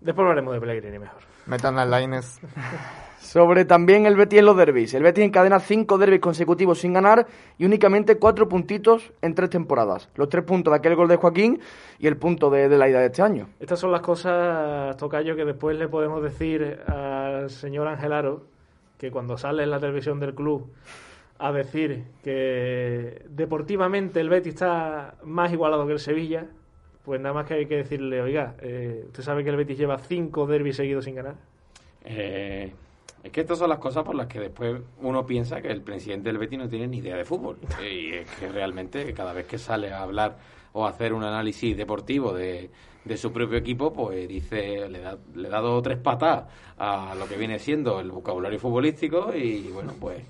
Después 0.00 0.24
hablaremos 0.24 0.54
de 0.54 0.60
Pellegrini 0.60 0.98
mejor. 0.98 1.20
Metan 1.46 1.76
las 1.76 1.88
lines. 1.88 2.40
Sobre 3.24 3.64
también 3.64 4.04
el 4.04 4.16
Betis 4.16 4.40
en 4.40 4.44
los 4.44 4.56
derbis. 4.56 4.92
El 4.92 5.02
Betis 5.02 5.24
encadena 5.24 5.58
cinco 5.58 5.96
derbis 5.96 6.20
consecutivos 6.20 6.78
sin 6.78 6.92
ganar 6.92 7.26
y 7.56 7.64
únicamente 7.64 8.18
cuatro 8.18 8.48
puntitos 8.48 9.12
en 9.22 9.34
tres 9.34 9.48
temporadas. 9.48 10.10
Los 10.14 10.28
tres 10.28 10.44
puntos 10.44 10.70
de 10.70 10.76
aquel 10.76 10.94
gol 10.94 11.08
de 11.08 11.16
Joaquín 11.16 11.58
y 11.98 12.06
el 12.06 12.18
punto 12.18 12.50
de, 12.50 12.68
la 12.68 12.86
ida 12.86 13.00
de 13.00 13.06
este 13.06 13.22
año. 13.22 13.48
Estas 13.58 13.80
son 13.80 13.92
las 13.92 14.02
cosas, 14.02 14.94
Tocayo, 14.98 15.36
que 15.36 15.46
después 15.46 15.76
le 15.78 15.88
podemos 15.88 16.22
decir 16.22 16.80
al 16.86 17.48
señor 17.48 17.88
Angelaro, 17.88 18.44
que 18.98 19.10
cuando 19.10 19.38
sale 19.38 19.62
en 19.62 19.70
la 19.70 19.80
televisión 19.80 20.20
del 20.20 20.34
club 20.34 20.70
a 21.38 21.50
decir 21.50 22.04
que 22.22 23.24
deportivamente 23.30 24.20
el 24.20 24.28
Betis 24.28 24.52
está 24.52 25.14
más 25.24 25.50
igualado 25.50 25.86
que 25.86 25.94
el 25.94 25.98
Sevilla, 25.98 26.46
pues 27.06 27.22
nada 27.22 27.34
más 27.34 27.46
que 27.46 27.54
hay 27.54 27.66
que 27.66 27.76
decirle, 27.76 28.20
oiga, 28.20 28.54
eh, 28.60 29.04
¿usted 29.06 29.22
sabe 29.22 29.44
que 29.44 29.50
el 29.50 29.56
Betis 29.56 29.78
lleva 29.78 29.96
cinco 29.98 30.46
derbis 30.46 30.76
seguidos 30.76 31.06
sin 31.06 31.14
ganar? 31.14 31.36
Eh, 32.04 32.72
es 33.24 33.32
que 33.32 33.40
estas 33.40 33.58
son 33.58 33.70
las 33.70 33.78
cosas 33.78 34.04
por 34.04 34.14
las 34.14 34.26
que 34.26 34.38
después 34.38 34.82
uno 35.00 35.24
piensa 35.24 35.62
que 35.62 35.68
el 35.68 35.80
presidente 35.80 36.28
del 36.28 36.36
Betis 36.36 36.58
no 36.58 36.68
tiene 36.68 36.86
ni 36.86 36.98
idea 36.98 37.16
de 37.16 37.24
fútbol. 37.24 37.58
Y 37.82 38.12
es 38.12 38.30
que 38.32 38.48
realmente 38.50 39.14
cada 39.14 39.32
vez 39.32 39.46
que 39.46 39.56
sale 39.56 39.90
a 39.90 40.02
hablar 40.02 40.36
o 40.74 40.84
a 40.84 40.90
hacer 40.90 41.14
un 41.14 41.24
análisis 41.24 41.74
deportivo 41.74 42.34
de, 42.34 42.70
de 43.02 43.16
su 43.16 43.32
propio 43.32 43.56
equipo, 43.56 43.94
pues 43.94 44.28
dice, 44.28 44.88
le 44.90 45.00
da, 45.00 45.16
le 45.34 45.48
da 45.48 45.60
dos 45.60 45.78
o 45.78 45.82
tres 45.82 45.98
patas 45.98 46.44
a 46.76 47.14
lo 47.18 47.26
que 47.26 47.38
viene 47.38 47.58
siendo 47.58 47.98
el 47.98 48.10
vocabulario 48.10 48.58
futbolístico 48.58 49.34
y 49.34 49.70
bueno, 49.72 49.94
pues... 49.98 50.22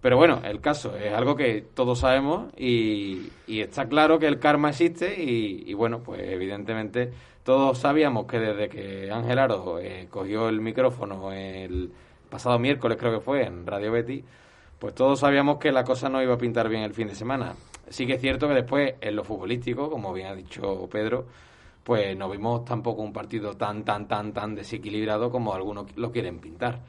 Pero 0.00 0.18
bueno, 0.18 0.40
el 0.44 0.60
caso 0.60 0.96
es 0.96 1.12
algo 1.12 1.34
que 1.34 1.64
todos 1.74 2.00
sabemos 2.00 2.52
y, 2.56 3.28
está 3.48 3.88
claro 3.88 4.18
que 4.18 4.26
el 4.26 4.38
karma 4.38 4.70
existe 4.70 5.20
y, 5.20 5.64
y, 5.66 5.74
bueno, 5.74 6.00
pues 6.00 6.20
evidentemente 6.22 7.10
todos 7.42 7.78
sabíamos 7.78 8.26
que 8.26 8.38
desde 8.38 8.68
que 8.68 9.10
Ángel 9.10 9.38
Aro 9.38 9.78
eh, 9.80 10.06
cogió 10.10 10.48
el 10.48 10.60
micrófono 10.60 11.32
el 11.32 11.90
pasado 12.28 12.58
miércoles 12.58 12.98
creo 12.98 13.18
que 13.18 13.24
fue, 13.24 13.44
en 13.44 13.66
Radio 13.66 13.92
Betty, 13.92 14.24
pues 14.78 14.94
todos 14.94 15.20
sabíamos 15.20 15.58
que 15.58 15.72
la 15.72 15.84
cosa 15.84 16.08
no 16.08 16.22
iba 16.22 16.34
a 16.34 16.38
pintar 16.38 16.68
bien 16.68 16.82
el 16.82 16.92
fin 16.92 17.08
de 17.08 17.14
semana. 17.14 17.54
Sí 17.88 18.06
que 18.06 18.14
es 18.14 18.20
cierto 18.20 18.48
que 18.48 18.54
después, 18.54 18.94
en 19.00 19.16
lo 19.16 19.24
futbolístico, 19.24 19.90
como 19.90 20.12
bien 20.12 20.26
ha 20.26 20.34
dicho 20.34 20.88
Pedro, 20.90 21.26
pues 21.84 22.16
no 22.16 22.28
vimos 22.28 22.64
tampoco 22.64 23.02
un 23.02 23.12
partido 23.12 23.56
tan, 23.56 23.84
tan, 23.84 24.08
tan, 24.08 24.32
tan 24.32 24.54
desequilibrado 24.54 25.30
como 25.30 25.54
algunos 25.54 25.96
lo 25.96 26.10
quieren 26.10 26.40
pintar. 26.40 26.80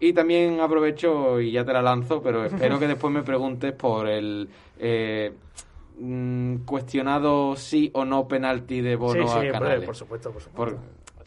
Y 0.00 0.12
también 0.12 0.60
aprovecho, 0.60 1.40
y 1.40 1.52
ya 1.52 1.64
te 1.64 1.72
la 1.72 1.82
lanzo, 1.82 2.20
pero 2.22 2.44
espero 2.46 2.78
que 2.78 2.88
después 2.88 3.12
me 3.12 3.22
preguntes 3.22 3.72
por 3.72 4.08
el 4.08 4.48
eh, 4.78 5.32
mm, 5.98 6.56
cuestionado 6.64 7.54
sí 7.54 7.90
o 7.94 8.04
no 8.04 8.26
penalti 8.26 8.80
de 8.80 8.96
Bono 8.96 9.28
sí, 9.28 9.40
sí, 9.40 9.48
a 9.48 9.80
por 9.84 9.94
supuesto, 9.94 10.32
por 10.32 10.42
supuesto. 10.42 10.80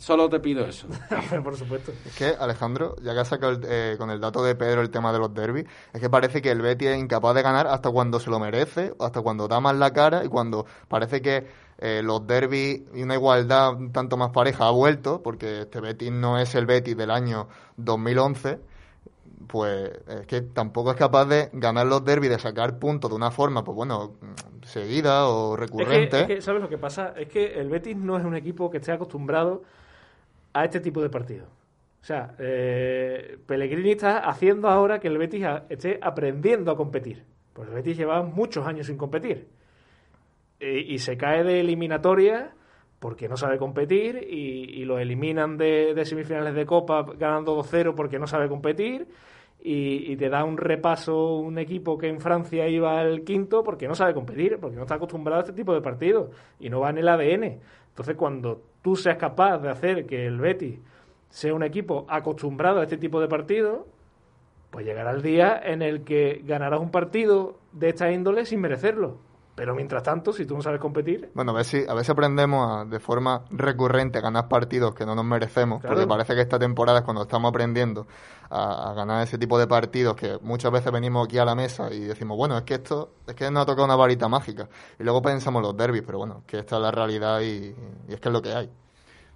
Solo 0.04 0.28
te 0.28 0.42
pido 0.42 0.66
eso. 0.66 0.86
Por 1.46 1.56
supuesto. 1.56 1.94
Es 2.06 2.14
que, 2.18 2.36
Alejandro, 2.38 2.98
ya 3.02 3.14
que 3.14 3.22
has 3.22 3.28
sacado 3.30 3.58
eh, 3.64 3.96
con 3.98 4.10
el 4.10 4.20
dato 4.20 4.44
de 4.44 4.54
Pedro 4.54 4.82
el 4.82 4.90
tema 4.90 5.14
de 5.14 5.20
los 5.20 5.34
derbis, 5.34 5.64
es 5.94 6.02
que 6.02 6.10
parece 6.10 6.42
que 6.42 6.52
el 6.52 6.62
Betis 6.62 6.90
es 6.90 7.00
incapaz 7.00 7.34
de 7.34 7.42
ganar 7.42 7.68
hasta 7.68 7.90
cuando 7.90 8.20
se 8.20 8.30
lo 8.30 8.38
merece, 8.38 8.94
hasta 9.00 9.22
cuando 9.22 9.48
da 9.48 9.62
más 9.62 9.78
la 9.78 9.94
cara 9.94 10.26
y 10.26 10.28
cuando 10.28 10.66
parece 10.90 11.22
que 11.22 11.48
eh, 11.78 12.02
los 12.04 12.28
derbis 12.28 12.82
y 12.94 13.02
una 13.02 13.16
igualdad 13.16 13.78
un 13.78 13.94
tanto 13.94 14.18
más 14.18 14.32
pareja 14.32 14.68
ha 14.68 14.72
vuelto, 14.72 15.24
porque 15.24 15.62
este 15.62 15.80
Betis 15.80 16.12
no 16.12 16.38
es 16.38 16.54
el 16.54 16.66
Betis 16.66 16.98
del 16.98 17.10
año 17.10 17.48
2011 17.78 18.60
pues 19.48 19.90
es 20.08 20.28
que 20.28 20.42
tampoco 20.42 20.92
es 20.92 20.98
capaz 20.98 21.26
de 21.26 21.50
ganar 21.54 21.86
los 21.86 22.04
derbis, 22.04 22.30
de 22.30 22.40
sacar 22.40 22.78
puntos 22.78 23.10
de 23.10 23.16
una 23.16 23.32
forma, 23.32 23.64
pues 23.64 23.76
bueno, 23.76 24.14
seguida 24.64 25.28
o 25.28 25.56
recurrente. 25.56 26.22
Es 26.22 26.28
que, 26.28 26.42
¿sabes 26.42 26.62
lo 26.62 26.70
que 26.70 26.78
pasa? 26.78 27.14
Es 27.18 27.28
que 27.28 27.60
el 27.60 27.70
Betis 27.70 27.96
no 27.96 28.18
es 28.18 28.26
un 28.26 28.36
equipo 28.36 28.70
que 28.70 28.78
esté 28.78 28.92
acostumbrado 28.92 29.64
a 30.54 30.66
este 30.66 30.80
tipo 30.80 31.02
de 31.02 31.10
partidos. 31.10 31.48
O 32.02 32.06
sea, 32.06 32.36
eh, 32.38 33.38
Pellegrini 33.46 33.92
está 33.92 34.20
haciendo 34.20 34.68
ahora 34.70 35.00
que 35.00 35.08
el 35.08 35.18
Betis 35.18 35.46
esté 35.70 36.00
aprendiendo 36.02 36.72
a 36.72 36.76
competir. 36.76 37.24
Pues 37.54 37.70
el 37.70 37.76
Betis 37.76 37.98
lleva 37.98 38.22
muchos 38.24 38.68
años 38.68 38.88
sin 38.88 38.98
competir. 38.98 39.48
Y, 40.60 40.98
se 41.00 41.18
cae 41.18 41.44
de 41.44 41.60
eliminatoria 41.60 42.52
porque 43.00 43.28
no 43.28 43.36
sabe 43.36 43.58
competir 43.58 44.16
y, 44.30 44.86
lo 44.86 44.98
eliminan 44.98 45.58
de, 45.58 46.02
semifinales 46.06 46.56
de 46.56 46.66
Copa 46.66 47.06
ganando 47.18 47.58
2-0 47.62 47.96
porque 47.96 48.18
no 48.18 48.28
sabe 48.28 48.48
competir 48.48 49.08
y, 49.65 50.17
te 50.17 50.29
da 50.29 50.43
un 50.43 50.58
repaso 50.58 51.38
un 51.38 51.58
equipo 51.58 51.98
que 51.98 52.10
en 52.10 52.20
Francia 52.20 52.67
iba 52.67 53.00
al 53.00 53.24
quinto 53.24 53.63
porque 53.63 53.88
no 53.88 53.96
sabe 53.96 54.13
competir, 54.13 54.58
porque 54.60 54.75
no 54.75 54.82
está 54.82 54.96
acostumbrado 54.96 55.39
a 55.39 55.43
este 55.43 55.53
tipo 55.53 55.74
de 55.74 55.82
partidos 55.82 56.32
y 56.60 56.70
no 56.70 56.82
va 56.82 56.89
en 56.89 56.98
el 56.98 57.08
ADN. 57.08 57.62
Entonces 57.89 58.15
cuando 58.17 58.62
tú 58.82 58.98
seas 58.98 59.17
capaz 59.17 59.60
de 59.60 59.70
hacer 59.70 60.05
que 60.05 60.25
el 60.25 60.38
Betis 60.38 60.79
sea 61.29 61.53
un 61.53 61.63
equipo 61.63 62.05
acostumbrado 62.10 62.82
a 62.82 62.84
este 62.84 62.98
tipo 62.98 63.22
de 63.22 63.29
partidos, 63.29 63.86
pues 64.70 64.86
llegará 64.86 65.12
el 65.12 65.22
día 65.22 65.62
en 65.63 65.82
el 65.82 66.03
que 66.03 66.41
ganarás 66.43 66.82
un 66.82 66.91
partido 66.91 67.58
de 67.72 67.89
esta 67.89 68.12
índole 68.12 68.46
sin 68.46 68.60
merecerlo. 68.60 69.17
Pero 69.56 69.76
mientras 69.76 70.02
tanto, 70.02 70.34
si 70.34 70.46
tú 70.46 70.56
no 70.56 70.64
sabes 70.64 70.80
competir... 70.80 71.30
Bueno, 71.36 71.52
a 71.52 71.56
ver 71.56 71.66
si, 71.66 71.86
a 71.88 71.94
ver 71.94 72.10
aprendemos 72.10 72.90
de 72.90 73.00
forma 73.00 73.44
recurrente 73.52 74.18
a 74.18 74.22
ganar 74.22 74.48
partidos 74.48 74.96
que 74.96 75.06
no 75.06 75.14
nos 75.14 75.26
merecemos, 75.26 75.82
porque 75.84 76.08
parece 76.08 76.34
que 76.34 76.42
esta 76.42 76.58
temporada 76.58 77.00
es 77.00 77.06
cuando 77.06 77.24
estamos 77.24 77.50
aprendiendo 77.50 78.08
a, 78.50 78.94
ganar 78.96 79.24
ese 79.24 79.38
tipo 79.38 79.60
de 79.60 79.68
partidos 79.68 80.16
que 80.16 80.40
muchas 80.42 80.72
veces 80.72 80.92
venimos 80.92 81.28
aquí 81.28 81.38
a 81.38 81.46
la 81.46 81.54
mesa 81.54 81.94
y 81.94 82.00
decimos, 82.00 82.36
bueno, 82.36 82.58
es 82.58 82.64
que 82.64 82.76
esto, 82.76 83.12
es 83.28 83.36
que 83.36 83.50
nos 83.52 83.64
ha 83.64 83.66
tocado 83.68 83.86
una 83.86 83.96
varita 83.96 84.28
mágica. 84.28 84.68
Y 85.00 85.04
luego 85.04 85.22
pensamos 85.22 85.62
los 85.62 85.78
derbis, 85.78 86.02
pero 86.04 86.18
bueno, 86.18 86.44
que 86.48 86.58
esta 86.58 86.78
es 86.78 86.82
la 86.82 86.92
realidad 86.92 87.42
y, 87.42 87.76
y 88.08 88.14
es 88.14 88.20
que 88.20 88.30
es 88.30 88.34
lo 88.34 88.42
que 88.42 88.54
hay. 88.54 88.72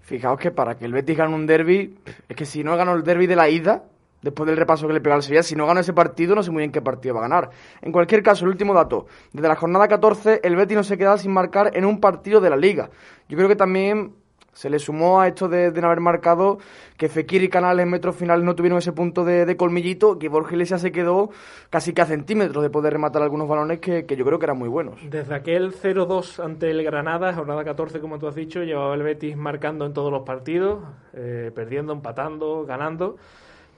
Fijaos 0.01 0.39
que 0.39 0.51
para 0.51 0.75
que 0.77 0.85
el 0.85 0.93
Betis 0.93 1.17
gane 1.17 1.35
un 1.35 1.45
derby, 1.45 1.99
es 2.27 2.35
que 2.35 2.45
si 2.45 2.63
no 2.63 2.75
ganó 2.75 2.93
el 2.93 3.03
derby 3.03 3.27
de 3.27 3.35
la 3.35 3.49
ida, 3.49 3.83
después 4.21 4.47
del 4.47 4.57
repaso 4.57 4.87
que 4.87 4.93
le 4.93 5.01
pegó 5.01 5.15
al 5.15 5.23
Sevilla. 5.23 5.43
Si 5.43 5.55
no 5.55 5.65
gana 5.65 5.81
ese 5.81 5.93
partido, 5.93 6.35
no 6.35 6.43
sé 6.43 6.51
muy 6.51 6.61
bien 6.61 6.71
qué 6.71 6.81
partido 6.81 7.15
va 7.15 7.21
a 7.21 7.29
ganar. 7.29 7.49
En 7.81 7.91
cualquier 7.91 8.23
caso, 8.23 8.45
el 8.45 8.51
último 8.51 8.73
dato. 8.73 9.07
Desde 9.33 9.47
la 9.47 9.55
jornada 9.55 9.87
14, 9.87 10.41
el 10.43 10.55
Betis 10.55 10.77
no 10.77 10.83
se 10.83 10.97
queda 10.97 11.17
sin 11.17 11.31
marcar 11.31 11.71
en 11.75 11.85
un 11.85 11.99
partido 11.99 12.41
de 12.41 12.49
la 12.49 12.57
Liga. 12.57 12.89
Yo 13.29 13.37
creo 13.37 13.49
que 13.49 13.55
también 13.55 14.13
se 14.57 14.71
le 14.71 14.79
sumó 14.79 15.21
a 15.21 15.27
esto 15.27 15.47
de, 15.47 15.71
no 15.71 15.85
haber 15.85 15.99
marcado 15.99 16.57
que 16.97 17.09
Fekir 17.09 17.43
y 17.43 17.47
Canales 17.47 17.83
en 17.83 17.91
metros 17.91 18.15
finales 18.15 18.43
no 18.43 18.55
tuvieron 18.55 18.79
ese 18.79 18.91
punto 18.91 19.23
de, 19.23 19.55
colmillito, 19.55 20.17
que 20.17 20.29
Borja 20.29 20.53
Iglesias 20.53 20.81
se 20.81 20.91
quedó 20.91 21.29
casi 21.69 21.93
que 21.93 22.01
a 22.01 22.07
centímetros 22.07 22.63
de 22.63 22.71
poder 22.71 22.93
rematar 22.93 23.21
algunos 23.21 23.47
balones 23.47 23.79
que, 23.79 24.03
yo 24.03 24.25
creo 24.25 24.39
que 24.39 24.45
eran 24.47 24.57
muy 24.57 24.67
buenos. 24.67 24.99
Desde 25.07 25.35
aquel 25.35 25.75
0-2 25.75 26.43
ante 26.43 26.71
el 26.71 26.83
Granada, 26.83 27.35
jornada 27.35 27.63
14 27.63 27.99
como 27.99 28.17
tú 28.17 28.27
has 28.27 28.33
dicho, 28.33 28.63
llevaba 28.63 28.95
el 28.95 29.03
Betis 29.03 29.37
marcando 29.37 29.85
en 29.85 29.93
todos 29.93 30.11
los 30.11 30.23
partidos, 30.23 30.79
eh, 31.13 31.51
perdiendo, 31.53 31.93
empatando, 31.93 32.65
ganando. 32.65 33.17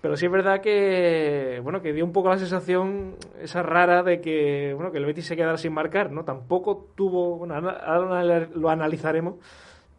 Pero 0.02 0.16
sí 0.16 0.28
es 0.28 0.32
verdad 0.32 0.62
que 0.62 1.60
bueno 1.62 1.82
que 1.82 1.92
dio 1.92 2.06
un 2.06 2.14
poco 2.14 2.30
la 2.30 2.38
sensación 2.38 3.16
esa 3.42 3.64
rara 3.64 4.02
de 4.02 4.22
que 4.22 4.74
bueno 4.74 4.92
que 4.92 4.98
el 4.98 5.06
Betis 5.06 5.26
se 5.26 5.36
quedara 5.36 5.58
sin 5.58 5.74
marcar, 5.74 6.12
¿no? 6.12 6.24
Tampoco 6.24 6.88
tuvo, 6.96 7.38
bueno, 7.38 7.56
ahora 7.56 8.48
lo 8.54 8.70
analizaremos, 8.70 9.36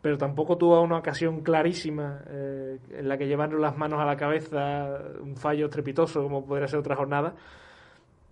pero 0.00 0.16
tampoco 0.16 0.56
tuvo 0.56 0.80
una 0.80 0.98
ocasión 0.98 1.42
clarísima 1.42 2.22
eh, 2.28 2.78
en 2.90 3.08
la 3.08 3.18
que 3.18 3.26
llevaron 3.26 3.60
las 3.60 3.76
manos 3.76 4.00
a 4.00 4.06
la 4.06 4.16
cabeza, 4.16 4.98
un 5.20 5.36
fallo 5.36 5.66
estrepitoso 5.66 6.22
como 6.22 6.46
podría 6.46 6.66
ser 6.66 6.78
otra 6.78 6.96
jornada 6.96 7.34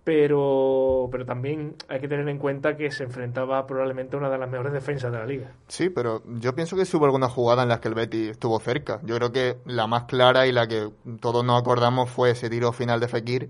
pero, 0.03 1.07
pero 1.11 1.25
también 1.25 1.75
hay 1.87 1.99
que 1.99 2.07
tener 2.07 2.27
en 2.29 2.37
cuenta 2.37 2.75
que 2.75 2.89
se 2.91 3.03
enfrentaba 3.03 3.65
probablemente 3.67 4.15
a 4.15 4.19
una 4.19 4.29
de 4.29 4.37
las 4.37 4.49
mejores 4.49 4.73
defensas 4.73 5.11
de 5.11 5.17
la 5.19 5.25
liga. 5.25 5.51
Sí, 5.67 5.89
pero 5.89 6.23
yo 6.39 6.55
pienso 6.55 6.75
que 6.75 6.83
hubo 6.97 7.05
alguna 7.05 7.29
jugada 7.29 7.63
en 7.63 7.69
la 7.69 7.79
que 7.79 7.89
el 7.89 7.93
Betis 7.93 8.31
estuvo 8.31 8.59
cerca. 8.59 8.99
Yo 9.03 9.15
creo 9.15 9.31
que 9.31 9.57
la 9.65 9.87
más 9.87 10.05
clara 10.05 10.47
y 10.47 10.51
la 10.51 10.67
que 10.67 10.89
todos 11.19 11.43
nos 11.43 11.59
acordamos 11.61 12.09
fue 12.09 12.31
ese 12.31 12.49
tiro 12.49 12.71
final 12.71 12.99
de 12.99 13.07
Fekir 13.07 13.49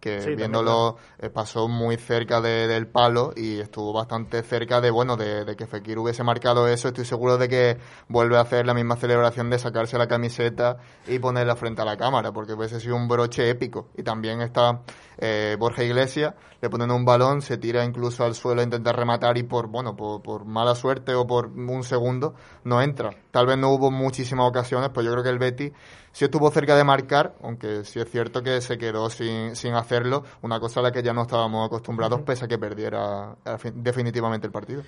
que 0.00 0.34
viéndolo 0.36 0.96
eh, 1.18 1.28
pasó 1.28 1.68
muy 1.68 1.96
cerca 1.96 2.40
del 2.40 2.86
palo 2.86 3.32
y 3.36 3.58
estuvo 3.58 3.92
bastante 3.92 4.42
cerca 4.42 4.80
de 4.80 4.90
bueno 4.90 5.16
de, 5.16 5.56
que 5.56 5.66
Fekir 5.66 5.98
hubiese 5.98 6.22
marcado 6.22 6.68
eso 6.68 6.88
estoy 6.88 7.04
seguro 7.04 7.36
de 7.36 7.48
que 7.48 7.78
vuelve 8.08 8.36
a 8.36 8.42
hacer 8.42 8.66
la 8.66 8.74
misma 8.74 8.96
celebración 8.96 9.50
de 9.50 9.58
sacarse 9.58 9.98
la 9.98 10.06
camiseta 10.06 10.76
y 11.06 11.18
ponerla 11.18 11.56
frente 11.56 11.82
a 11.82 11.84
la 11.84 11.96
cámara 11.96 12.32
porque 12.32 12.52
hubiese 12.52 12.80
sido 12.80 12.96
un 12.96 13.08
broche 13.08 13.50
épico 13.50 13.88
y 13.96 14.02
también 14.02 14.40
está 14.40 14.82
eh, 15.18 15.56
Borja 15.58 15.84
Iglesias 15.84 16.34
le 16.60 16.70
ponen 16.70 16.90
un 16.90 17.04
balón 17.04 17.42
se 17.42 17.58
tira 17.58 17.84
incluso 17.84 18.24
al 18.24 18.34
suelo 18.34 18.60
a 18.60 18.64
intentar 18.64 18.96
rematar 18.96 19.38
y 19.38 19.42
por 19.42 19.68
bueno 19.68 19.96
por, 19.96 20.22
por 20.22 20.44
mala 20.44 20.74
suerte 20.74 21.14
o 21.14 21.26
por 21.26 21.46
un 21.46 21.82
segundo 21.84 22.34
no 22.64 22.80
entra 22.82 23.10
tal 23.30 23.46
vez 23.46 23.58
no 23.58 23.70
hubo 23.70 23.90
muchísimas 23.90 24.48
ocasiones 24.48 24.90
pues 24.90 25.04
yo 25.06 25.12
creo 25.12 25.24
que 25.24 25.30
el 25.30 25.38
Betty 25.38 25.72
sí 26.18 26.24
estuvo 26.24 26.50
cerca 26.50 26.76
de 26.76 26.82
marcar, 26.82 27.36
aunque 27.44 27.84
sí 27.84 28.00
es 28.00 28.10
cierto 28.10 28.42
que 28.42 28.60
se 28.60 28.76
quedó 28.76 29.08
sin, 29.08 29.54
sin 29.54 29.74
hacerlo, 29.74 30.24
una 30.42 30.58
cosa 30.58 30.80
a 30.80 30.82
la 30.82 30.90
que 30.90 31.00
ya 31.00 31.12
no 31.12 31.22
estábamos 31.22 31.66
acostumbrados, 31.66 32.22
pese 32.22 32.44
a 32.44 32.48
que 32.48 32.58
perdiera 32.58 33.36
definitivamente 33.74 34.46
el 34.48 34.52
partido. 34.52 34.82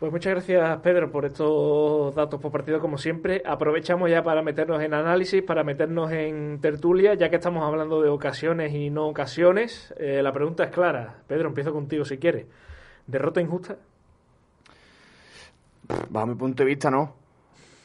Pues 0.00 0.10
muchas 0.10 0.32
gracias, 0.32 0.80
Pedro, 0.80 1.12
por 1.12 1.26
estos 1.26 2.14
datos 2.14 2.40
por 2.40 2.50
partido, 2.50 2.80
como 2.80 2.96
siempre. 2.96 3.42
Aprovechamos 3.44 4.08
ya 4.08 4.22
para 4.22 4.40
meternos 4.40 4.82
en 4.82 4.94
análisis, 4.94 5.42
para 5.42 5.62
meternos 5.62 6.10
en 6.10 6.58
tertulia, 6.58 7.12
ya 7.12 7.28
que 7.28 7.36
estamos 7.36 7.62
hablando 7.62 8.00
de 8.00 8.08
ocasiones 8.08 8.72
y 8.72 8.88
no 8.88 9.08
ocasiones. 9.08 9.92
Eh, 9.98 10.22
la 10.22 10.32
pregunta 10.32 10.64
es 10.64 10.70
clara. 10.70 11.16
Pedro, 11.26 11.48
empiezo 11.48 11.74
contigo 11.74 12.06
si 12.06 12.16
quieres. 12.16 12.46
¿Derrota 13.06 13.42
injusta? 13.42 13.76
Bajo 16.08 16.26
mi 16.28 16.34
punto 16.34 16.62
de 16.62 16.68
vista, 16.70 16.90
no 16.90 17.20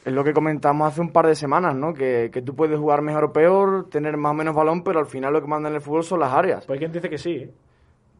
es 0.06 0.12
lo 0.12 0.22
que 0.22 0.32
comentamos 0.32 0.86
hace 0.86 1.00
un 1.00 1.10
par 1.10 1.26
de 1.26 1.34
semanas, 1.34 1.74
¿no? 1.74 1.92
Que, 1.92 2.30
que, 2.32 2.40
tú 2.40 2.54
puedes 2.54 2.78
jugar 2.78 3.02
mejor 3.02 3.24
o 3.24 3.32
peor, 3.32 3.90
tener 3.90 4.16
más 4.16 4.30
o 4.30 4.34
menos 4.34 4.54
balón, 4.54 4.84
pero 4.84 5.00
al 5.00 5.06
final 5.06 5.32
lo 5.32 5.40
que 5.40 5.48
manda 5.48 5.68
en 5.68 5.74
el 5.74 5.80
fútbol 5.80 6.04
son 6.04 6.20
las 6.20 6.32
áreas. 6.32 6.64
Pues 6.64 6.76
hay 6.76 6.78
quien 6.78 6.92
dice 6.92 7.10
que 7.10 7.18
sí. 7.18 7.34
¿eh? 7.34 7.50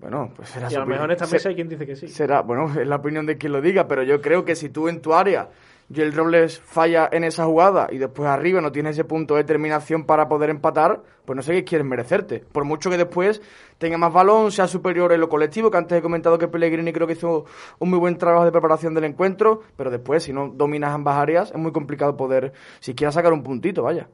Bueno, 0.01 0.31
pues 0.37 0.51
será 0.51 0.71
Y 0.71 0.75
a 0.75 0.81
lo 0.81 0.87
mejor 0.87 1.07
en 1.07 1.13
esta 1.13 1.27
mesa 1.27 1.49
hay 1.49 1.55
quien 1.55 1.69
dice 1.69 1.87
que 1.87 1.97
sí. 1.97 2.09
Será, 2.09 2.43
bueno, 2.43 2.71
es 2.81 2.87
la 2.87 2.97
opinión 2.97 3.27
de 3.27 3.39
quien 3.39 3.53
lo 3.53 3.61
diga, 3.61 3.89
pero 3.89 4.03
yo 4.03 4.21
creo 4.21 4.45
que 4.45 4.55
si 4.55 4.69
tú 4.69 4.89
en 4.89 5.01
tu 5.01 5.15
área 5.15 5.49
y 5.89 6.01
el 6.01 6.13
Robles 6.13 6.61
falla 6.61 7.09
en 7.13 7.23
esa 7.25 7.45
jugada 7.45 7.89
y 7.91 7.99
después 7.99 8.29
arriba 8.29 8.61
no 8.61 8.73
tiene 8.73 8.91
ese 8.91 9.05
punto 9.05 9.35
de 9.35 9.43
determinación 9.43 10.05
para 10.05 10.29
poder 10.29 10.51
empatar, 10.51 11.03
pues 11.25 11.37
no 11.37 11.43
sé 11.43 11.53
qué 11.53 11.65
quieres 11.65 11.87
merecerte. 11.87 12.41
Por 12.41 12.65
mucho 12.65 12.91
que 12.91 12.97
después 12.97 13.41
tenga 13.79 13.97
más 13.97 14.13
balón, 14.13 14.51
sea 14.51 14.67
superior 14.67 15.13
en 15.13 15.21
lo 15.21 15.29
colectivo, 15.29 15.71
que 15.71 15.79
antes 15.79 15.99
he 15.99 16.03
comentado 16.03 16.39
que 16.39 16.49
Pellegrini 16.49 16.93
creo 16.93 17.07
que 17.07 17.13
hizo 17.13 17.47
un 17.79 17.91
muy 17.91 17.99
buen 17.99 18.19
trabajo 18.19 18.45
de 18.45 18.53
preparación 18.53 18.95
del 18.95 19.05
encuentro, 19.05 19.63
pero 19.77 19.91
después 19.91 20.25
si 20.25 20.33
no 20.33 20.49
dominas 20.49 20.93
ambas 20.93 21.17
áreas 21.17 21.51
es 21.53 21.59
muy 21.59 21.73
complicado 21.73 22.17
poder 22.17 22.53
siquiera 22.81 23.13
sacar 23.13 23.33
un 23.33 23.43
puntito, 23.43 23.83
vaya. 23.83 24.09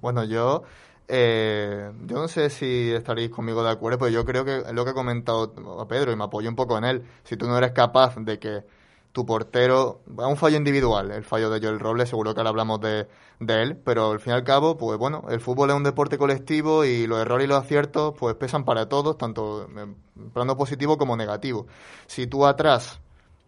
Bueno, 0.00 0.24
yo... 0.24 0.64
Eh, 1.08 1.90
yo 2.06 2.16
no 2.16 2.28
sé 2.28 2.48
si 2.50 2.90
estaréis 2.92 3.30
conmigo 3.30 3.62
de 3.62 3.70
acuerdo, 3.70 3.98
pero 3.98 4.10
yo 4.10 4.24
creo 4.24 4.44
que 4.44 4.58
es 4.58 4.72
lo 4.72 4.84
que 4.84 4.90
ha 4.90 4.94
comentado 4.94 5.52
Pedro 5.88 6.12
y 6.12 6.16
me 6.16 6.24
apoyo 6.24 6.48
un 6.48 6.56
poco 6.56 6.78
en 6.78 6.84
él. 6.84 7.02
Si 7.24 7.36
tú 7.36 7.46
no 7.46 7.58
eres 7.58 7.72
capaz 7.72 8.16
de 8.16 8.38
que 8.38 8.64
tu 9.12 9.26
portero, 9.26 10.00
a 10.18 10.26
un 10.26 10.36
fallo 10.36 10.56
individual, 10.56 11.10
el 11.10 11.24
fallo 11.24 11.50
de 11.50 11.60
Joel 11.60 11.78
Robles, 11.78 12.08
seguro 12.08 12.32
que 12.34 12.40
ahora 12.40 12.50
hablamos 12.50 12.80
de, 12.80 13.06
él, 13.40 13.76
pero 13.84 14.12
al 14.12 14.20
fin 14.20 14.32
y 14.32 14.36
al 14.36 14.44
cabo, 14.44 14.78
pues 14.78 14.98
bueno, 14.98 15.24
el 15.28 15.40
fútbol 15.40 15.70
es 15.70 15.76
un 15.76 15.82
deporte 15.82 16.16
colectivo 16.16 16.84
y 16.84 17.06
los 17.06 17.18
errores 17.18 17.44
y 17.44 17.48
los 17.48 17.58
aciertos 17.62 18.14
pues 18.18 18.34
pesan 18.36 18.64
para 18.64 18.88
todos, 18.88 19.18
tanto 19.18 19.68
en 19.76 19.96
plano 20.32 20.56
positivo 20.56 20.96
como 20.96 21.16
negativo. 21.16 21.66
Si 22.06 22.26
tú 22.26 22.46
atrás 22.46 23.00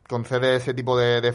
concedes 0.09 0.63
ese 0.63 0.75
tipo 0.75 0.99
de, 0.99 1.21
de 1.23 1.31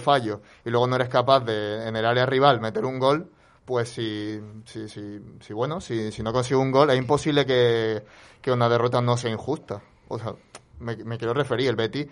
y 0.65 0.69
luego 0.69 0.87
no 0.87 0.95
eres 0.95 1.09
capaz 1.09 1.39
de 1.41 1.87
en 1.87 1.95
el 1.95 2.05
área 2.05 2.25
rival 2.25 2.61
meter 2.61 2.85
un 2.85 2.99
gol, 2.99 3.31
pues 3.69 3.89
si, 3.89 4.41
si, 4.65 4.89
si, 4.89 5.21
si 5.39 5.53
bueno, 5.53 5.79
si, 5.79 6.09
no 6.23 6.33
consigues 6.33 6.59
un 6.59 6.71
gol, 6.71 6.89
es 6.89 6.97
imposible 6.97 7.45
que, 7.45 8.03
una 8.51 8.67
derrota 8.67 8.99
no 8.99 9.15
sea 9.15 9.29
injusta. 9.29 9.83
O 10.07 10.17
sea, 10.17 10.33
me, 10.79 10.95
me 10.97 11.19
quiero 11.19 11.35
referir, 11.35 11.69
el 11.69 11.75
Betty 11.75 12.07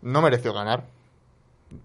no 0.00 0.22
mereció 0.22 0.54
ganar 0.54 0.86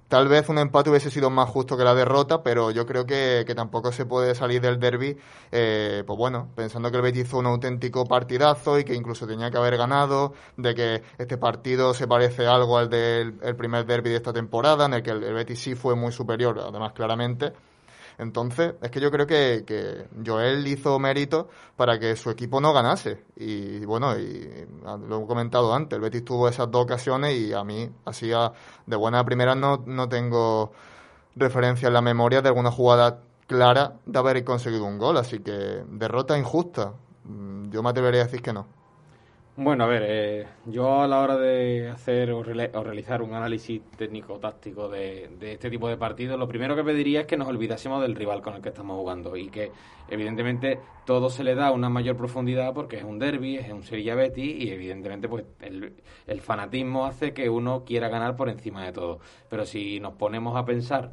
Tal 0.08 0.28
vez 0.28 0.50
un 0.50 0.58
empate 0.58 0.90
hubiese 0.90 1.12
sido 1.12 1.30
más 1.30 1.50
justo 1.50 1.78
que 1.78 1.84
la 1.84 1.94
derrota, 1.94 2.44
pero 2.44 2.72
yo 2.72 2.86
creo 2.86 3.06
que, 3.06 3.46
tampoco 3.56 3.92
se 3.92 4.06
puede 4.06 4.36
salir 4.36 4.62
del 4.62 4.80
derby, 4.80 5.18
eh, 5.52 6.04
pues 6.06 6.18
bueno, 6.18 6.48
pensando 6.56 6.92
que 6.92 6.98
el 6.98 7.04
Betis 7.04 7.28
hizo 7.28 7.38
un 7.38 7.48
auténtico 7.48 8.06
partidazo 8.06 8.80
y 8.80 8.84
que 8.84 8.94
incluso 8.94 9.28
tenía 9.28 9.52
que 9.52 9.58
haber 9.58 9.78
ganado, 9.78 10.34
de 10.58 10.76
que 10.76 11.04
este 11.18 11.38
partido 11.38 11.94
se 11.94 12.08
parece 12.08 12.48
algo 12.48 12.78
al 12.78 12.90
del 12.90 13.34
primer 13.58 13.86
derby 13.86 14.10
de 14.12 14.18
esta 14.18 14.34
temporada, 14.34 14.86
en 14.86 14.94
el 14.94 15.04
que 15.04 15.12
el, 15.12 15.24
el 15.24 15.34
Betis 15.34 15.60
sí 15.60 15.76
fue 15.76 15.96
muy 15.96 16.12
superior, 16.12 16.60
además 16.60 16.94
claramente, 16.94 17.54
entonces, 18.20 18.76
es 18.82 18.92
que 18.92 19.00
yo 19.00 19.12
creo 19.12 19.26
que, 19.26 20.08
Joel 20.26 20.68
hizo 20.68 21.00
mérito 21.00 21.48
para 21.78 21.98
que 21.98 22.18
su 22.18 22.30
equipo 22.30 22.60
no 22.60 22.74
ganase. 22.74 23.24
Y 23.38 23.86
bueno, 23.86 24.18
y 24.20 24.68
lo 25.08 25.24
he 25.24 25.26
comentado 25.26 25.74
antes, 25.74 25.96
el 25.96 26.02
Betis 26.02 26.26
tuvo 26.26 26.50
esas 26.50 26.70
dos 26.70 26.84
ocasiones 26.84 27.34
y 27.36 27.54
a 27.54 27.64
mí, 27.64 27.90
así 28.04 28.30
de 28.86 28.96
buena 28.98 29.24
primera, 29.24 29.56
no, 29.56 29.84
no 29.86 30.10
tengo 30.10 30.74
referencia 31.38 31.88
en 31.88 31.94
la 31.94 32.02
memoria 32.02 32.42
de 32.42 32.50
alguna 32.50 32.72
jugada 32.72 33.22
clara 33.48 33.94
de 34.06 34.20
haber 34.20 34.44
conseguido 34.44 34.84
un 34.84 34.98
gol. 34.98 35.16
Así 35.18 35.40
que 35.40 35.84
derrota 35.88 36.38
injusta. 36.38 36.94
mm, 37.24 37.70
yo 37.72 37.82
me 37.82 37.90
atrevería 37.90 38.22
a 38.22 38.26
decir 38.26 38.42
que 38.42 38.52
no. 38.52 38.79
Bueno, 39.62 39.84
a 39.84 39.88
ver, 39.88 40.04
eh, 40.08 40.48
yo 40.68 41.02
a 41.02 41.08
la 41.10 41.20
hora 41.20 41.36
de 41.36 41.90
hacer 41.90 42.32
o, 42.32 42.42
realizar 42.44 43.22
un 43.22 43.34
análisis 43.34 43.82
técnico-táctico 43.98 44.88
de, 44.88 45.30
este 45.42 45.70
tipo 45.70 45.90
de 45.90 45.98
partidos, 45.98 46.40
lo 46.40 46.48
primero 46.48 46.78
que 46.78 46.84
pediría 46.86 47.22
es 47.22 47.28
que 47.28 47.36
nos 47.36 47.50
olvidásemos 47.50 48.02
del 48.02 48.16
rival 48.16 48.42
con 48.42 48.54
el 48.54 48.62
que 48.62 48.70
estamos 48.70 48.96
jugando 48.96 49.36
y 49.36 49.50
que 49.50 49.74
evidentemente 50.08 50.80
todo 51.06 51.30
se 51.30 51.44
le 51.44 51.56
da 51.56 51.72
una 51.72 51.90
mayor 51.90 52.16
profundidad 52.16 52.74
porque 52.74 53.00
es 53.00 53.04
un 53.04 53.20
derby, 53.20 53.58
es 53.58 53.70
un 53.74 53.84
Sevilla 53.84 54.16
Betty 54.16 54.50
y 54.50 54.70
evidentemente 54.70 55.28
pues 55.28 55.44
el, 55.60 55.92
el 56.26 56.40
fanatismo 56.40 57.06
hace 57.06 57.34
que 57.34 57.50
uno 57.50 57.84
quiera 57.84 58.08
ganar 58.08 58.38
por 58.38 58.48
encima 58.48 58.86
de 58.86 58.94
todo. 58.94 59.20
Pero 59.50 59.66
si 59.66 60.00
nos 60.00 60.14
ponemos 60.14 60.56
a 60.56 60.64
pensar 60.64 61.12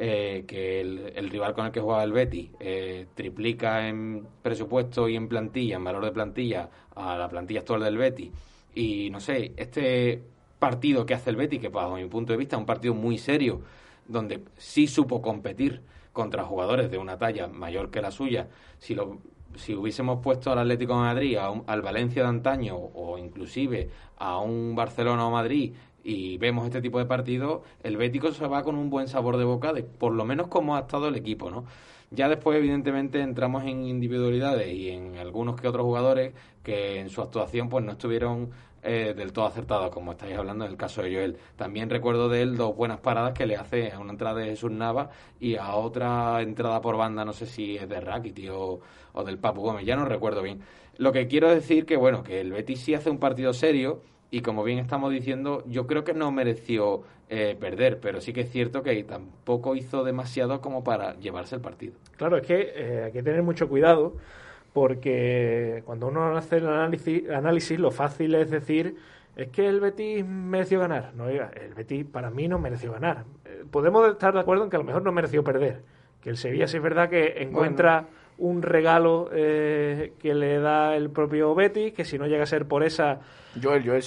eh, 0.00 0.44
que 0.46 0.80
el, 0.80 1.28
rival 1.28 1.54
con 1.54 1.66
el 1.66 1.72
que 1.72 1.80
juega 1.80 2.04
el 2.04 2.12
Betty 2.12 2.52
eh, 2.60 3.08
triplica 3.14 3.88
en 3.88 4.24
presupuesto 4.42 5.08
y 5.08 5.16
en 5.16 5.28
plantilla, 5.28 5.74
en 5.74 5.82
valor 5.82 6.04
de 6.04 6.12
plantilla, 6.12 6.70
a 6.94 7.18
la 7.18 7.28
plantilla 7.28 7.60
actual 7.60 7.82
del 7.82 7.98
Betty. 7.98 8.30
Y 8.76 9.10
no 9.10 9.18
sé, 9.18 9.52
este 9.56 10.22
partido 10.60 11.04
que 11.04 11.14
hace 11.14 11.30
el 11.30 11.36
Betty, 11.36 11.58
que 11.58 11.68
bajo 11.68 11.96
mi 11.96 12.06
punto 12.06 12.32
de 12.32 12.36
vista 12.36 12.54
es 12.54 12.60
un 12.60 12.66
partido 12.66 12.94
muy 12.94 13.18
serio, 13.18 13.62
donde 14.06 14.44
sí 14.56 14.86
supo 14.86 15.20
competir 15.20 15.82
contra 16.12 16.44
jugadores 16.44 16.90
de 16.92 16.98
una 16.98 17.18
talla 17.18 17.48
mayor 17.48 17.90
que 17.90 18.00
la 18.00 18.12
suya, 18.12 18.48
si 18.78 18.94
lo 18.94 19.18
si 19.56 19.74
hubiésemos 19.74 20.20
puesto 20.22 20.52
al 20.52 20.58
Atlético 20.58 20.94
de 20.94 21.00
Madrid, 21.00 21.38
al 21.66 21.82
Valencia 21.82 22.22
de 22.22 22.28
antaño 22.28 22.76
o 22.76 23.18
inclusive 23.18 23.90
a 24.18 24.38
un 24.38 24.76
Barcelona 24.76 25.26
o 25.26 25.30
Madrid 25.30 25.72
y 26.08 26.38
vemos 26.38 26.64
este 26.64 26.80
tipo 26.80 26.98
de 26.98 27.04
partidos, 27.04 27.60
el 27.82 27.98
Bético 27.98 28.32
se 28.32 28.46
va 28.46 28.62
con 28.62 28.76
un 28.76 28.88
buen 28.88 29.08
sabor 29.08 29.36
de 29.36 29.44
boca 29.44 29.74
de 29.74 29.82
por 29.82 30.14
lo 30.14 30.24
menos 30.24 30.48
cómo 30.48 30.74
ha 30.74 30.80
estado 30.80 31.08
el 31.08 31.16
equipo, 31.16 31.50
¿no? 31.50 31.66
Ya 32.10 32.30
después, 32.30 32.56
evidentemente, 32.56 33.20
entramos 33.20 33.64
en 33.64 33.84
individualidades 33.84 34.72
y 34.72 34.88
en 34.88 35.18
algunos 35.18 35.60
que 35.60 35.68
otros 35.68 35.84
jugadores 35.84 36.32
que 36.62 36.98
en 37.00 37.10
su 37.10 37.20
actuación 37.20 37.68
pues 37.68 37.84
no 37.84 37.92
estuvieron 37.92 38.48
eh, 38.82 39.12
del 39.14 39.34
todo 39.34 39.44
acertados, 39.44 39.90
como 39.90 40.12
estáis 40.12 40.34
hablando 40.38 40.64
en 40.64 40.70
el 40.70 40.78
caso 40.78 41.02
de 41.02 41.14
Joel. 41.14 41.36
También 41.56 41.90
recuerdo 41.90 42.30
de 42.30 42.40
él 42.40 42.56
dos 42.56 42.74
buenas 42.74 43.00
paradas 43.00 43.34
que 43.34 43.44
le 43.44 43.56
hace 43.56 43.92
a 43.92 43.98
una 43.98 44.12
entrada 44.12 44.40
de 44.40 44.46
Jesús 44.46 44.70
Nava 44.70 45.10
y 45.38 45.56
a 45.56 45.74
otra 45.74 46.40
entrada 46.40 46.80
por 46.80 46.96
banda, 46.96 47.26
no 47.26 47.34
sé 47.34 47.44
si 47.44 47.76
es 47.76 47.86
de 47.86 48.00
Rakiti 48.00 48.48
o, 48.48 48.80
del 49.26 49.38
Papu 49.38 49.60
Gómez, 49.60 49.84
ya 49.84 49.94
no 49.94 50.06
recuerdo 50.06 50.40
bien. 50.40 50.62
Lo 50.96 51.12
que 51.12 51.26
quiero 51.26 51.50
decir 51.50 51.84
que, 51.84 51.98
bueno, 51.98 52.22
que 52.22 52.40
el 52.40 52.50
Betis 52.50 52.80
sí 52.80 52.94
hace 52.94 53.10
un 53.10 53.18
partido 53.18 53.52
serio, 53.52 54.00
y 54.30 54.42
como 54.42 54.64
bien 54.64 54.78
estamos 54.78 55.10
diciendo, 55.10 55.62
yo 55.66 55.86
creo 55.86 56.04
que 56.04 56.14
no 56.14 56.30
mereció 56.30 57.02
eh, 57.30 57.56
perder, 57.58 57.98
pero 58.00 58.20
sí 58.20 58.32
que 58.32 58.42
es 58.42 58.50
cierto 58.50 58.82
que 58.82 59.02
tampoco 59.04 59.74
hizo 59.74 60.04
demasiado 60.04 60.60
como 60.60 60.84
para 60.84 61.14
llevarse 61.18 61.54
el 61.54 61.60
partido. 61.60 61.94
Claro, 62.16 62.36
es 62.36 62.46
que 62.46 62.72
eh, 62.74 63.02
hay 63.06 63.12
que 63.12 63.22
tener 63.22 63.42
mucho 63.42 63.68
cuidado 63.68 64.16
porque 64.72 65.82
cuando 65.86 66.08
uno 66.08 66.36
hace 66.36 66.58
el 66.58 66.68
análisis, 66.68 67.28
análisis, 67.30 67.78
lo 67.78 67.90
fácil 67.90 68.34
es 68.34 68.50
decir 68.50 68.96
es 69.36 69.48
que 69.48 69.68
el 69.68 69.80
Betis 69.80 70.26
mereció 70.26 70.80
ganar. 70.80 71.12
No, 71.14 71.28
el 71.28 71.74
Betis 71.76 72.04
para 72.04 72.28
mí 72.28 72.48
no 72.48 72.58
mereció 72.58 72.92
ganar. 72.92 73.24
Eh, 73.44 73.64
podemos 73.70 74.08
estar 74.10 74.34
de 74.34 74.40
acuerdo 74.40 74.64
en 74.64 74.70
que 74.70 74.76
a 74.76 74.80
lo 74.80 74.84
mejor 74.84 75.02
no 75.02 75.12
mereció 75.12 75.44
perder. 75.44 75.82
Que 76.20 76.30
el 76.30 76.36
Sevilla 76.36 76.66
sí 76.66 76.76
es 76.76 76.82
verdad 76.82 77.08
que 77.08 77.42
encuentra 77.42 78.08
un 78.38 78.62
regalo 78.62 79.28
que 79.30 80.34
le 80.34 80.58
da 80.60 80.96
el 80.96 81.10
propio 81.10 81.54
Betis, 81.54 81.92
que 81.92 82.04
si 82.04 82.18
no 82.18 82.26
llega 82.26 82.44
a 82.44 82.46
ser 82.46 82.66
por 82.66 82.84
esa 82.84 83.20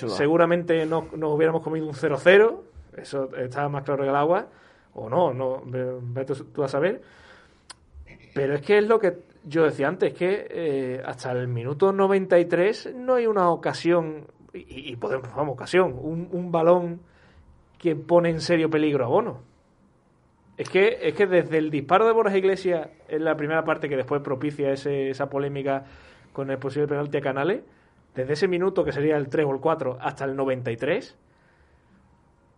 Seguramente 0.09 0.85
no, 0.85 1.07
nos 1.15 1.33
hubiéramos 1.33 1.61
comido 1.61 1.87
un 1.87 1.93
0-0, 1.93 2.59
eso 2.97 3.35
estaba 3.35 3.69
más 3.69 3.83
claro 3.83 4.03
que 4.03 4.09
el 4.09 4.15
agua, 4.15 4.47
o 4.93 5.09
no, 5.09 5.33
no 5.33 5.61
vete 6.01 6.33
tú 6.53 6.63
a 6.63 6.67
saber. 6.67 7.01
Pero 8.33 8.55
es 8.55 8.61
que 8.61 8.77
es 8.77 8.87
lo 8.87 8.99
que 8.99 9.19
yo 9.43 9.63
decía 9.63 9.87
antes, 9.87 10.13
que 10.13 10.47
eh, 10.49 11.01
hasta 11.05 11.31
el 11.31 11.47
minuto 11.47 11.91
93 11.91 12.93
no 12.95 13.15
hay 13.15 13.27
una 13.27 13.49
ocasión, 13.49 14.27
y, 14.53 14.95
podemos, 14.95 15.33
vamos, 15.35 15.53
ocasión, 15.53 15.95
un, 15.99 16.29
un, 16.31 16.51
balón 16.51 17.01
que 17.77 17.95
pone 17.95 18.29
en 18.29 18.41
serio 18.41 18.69
peligro 18.69 19.05
a 19.05 19.07
Bono. 19.07 19.50
Es 20.57 20.69
que, 20.69 20.99
es 21.01 21.13
que 21.13 21.27
desde 21.27 21.57
el 21.57 21.71
disparo 21.71 22.05
de 22.05 22.11
Borja 22.11 22.37
Iglesias 22.37 22.89
en 23.07 23.23
la 23.23 23.35
primera 23.35 23.63
parte 23.63 23.89
que 23.89 23.95
después 23.95 24.21
propicia 24.21 24.71
ese, 24.71 25.09
esa 25.09 25.29
polémica 25.29 25.85
con 26.33 26.51
el 26.51 26.57
posible 26.57 26.87
penalti 26.87 27.17
a 27.17 27.21
Canales, 27.21 27.61
desde 28.15 28.33
ese 28.33 28.47
minuto, 28.47 28.83
que 28.83 28.91
sería 28.91 29.17
el 29.17 29.29
3 29.29 29.45
o 29.45 29.53
el 29.53 29.59
4, 29.59 29.97
hasta 30.01 30.25
el 30.25 30.35
93, 30.35 31.15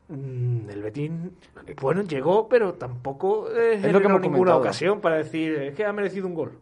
mm, 0.10 0.70
el 0.70 0.82
Betis, 0.82 1.12
bueno, 1.80 2.02
llegó, 2.02 2.48
pero 2.50 2.74
tampoco 2.74 3.50
eh, 3.52 3.76
es 3.76 3.82
generó 3.82 4.20
ninguna 4.20 4.58
ocasión 4.58 5.00
para 5.00 5.18
decir 5.18 5.54
es 5.56 5.76
que 5.76 5.86
ha 5.86 5.94
merecido 5.94 6.28
un 6.28 6.34
gol. 6.34 6.60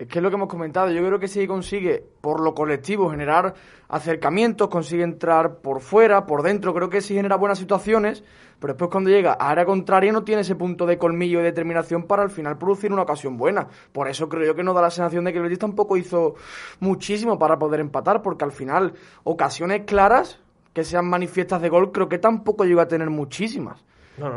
Es 0.00 0.06
que 0.06 0.18
es 0.18 0.22
lo 0.22 0.30
que 0.30 0.36
hemos 0.36 0.48
comentado. 0.48 0.90
Yo 0.90 1.04
creo 1.04 1.20
que 1.20 1.28
si 1.28 1.46
consigue, 1.46 2.02
por 2.22 2.40
lo 2.40 2.54
colectivo, 2.54 3.10
generar 3.10 3.52
acercamientos, 3.86 4.68
consigue 4.68 5.02
entrar 5.02 5.58
por 5.58 5.82
fuera, 5.82 6.24
por 6.24 6.42
dentro, 6.42 6.72
creo 6.72 6.88
que 6.88 7.02
sí 7.02 7.14
genera 7.14 7.36
buenas 7.36 7.58
situaciones, 7.58 8.24
pero 8.58 8.72
después 8.72 8.90
cuando 8.90 9.10
llega 9.10 9.36
a 9.38 9.50
área 9.50 9.66
contraria 9.66 10.10
no 10.10 10.24
tiene 10.24 10.40
ese 10.40 10.54
punto 10.54 10.86
de 10.86 10.96
colmillo 10.96 11.40
y 11.40 11.42
determinación 11.42 12.04
para 12.04 12.22
al 12.22 12.30
final 12.30 12.56
producir 12.56 12.90
una 12.90 13.02
ocasión 13.02 13.36
buena. 13.36 13.68
Por 13.92 14.08
eso 14.08 14.26
creo 14.30 14.46
yo 14.46 14.54
que 14.54 14.62
nos 14.62 14.74
da 14.74 14.80
la 14.80 14.90
sensación 14.90 15.22
de 15.26 15.32
que 15.32 15.38
el 15.38 15.44
Betis 15.44 15.58
tampoco 15.58 15.98
hizo 15.98 16.34
muchísimo 16.78 17.38
para 17.38 17.58
poder 17.58 17.80
empatar, 17.80 18.22
porque 18.22 18.46
al 18.46 18.52
final 18.52 18.94
ocasiones 19.24 19.82
claras 19.84 20.40
que 20.72 20.82
sean 20.82 21.10
manifiestas 21.10 21.60
de 21.60 21.68
gol 21.68 21.92
creo 21.92 22.08
que 22.08 22.16
tampoco 22.16 22.64
llegó 22.64 22.80
a 22.80 22.88
tener 22.88 23.10
muchísimas. 23.10 23.84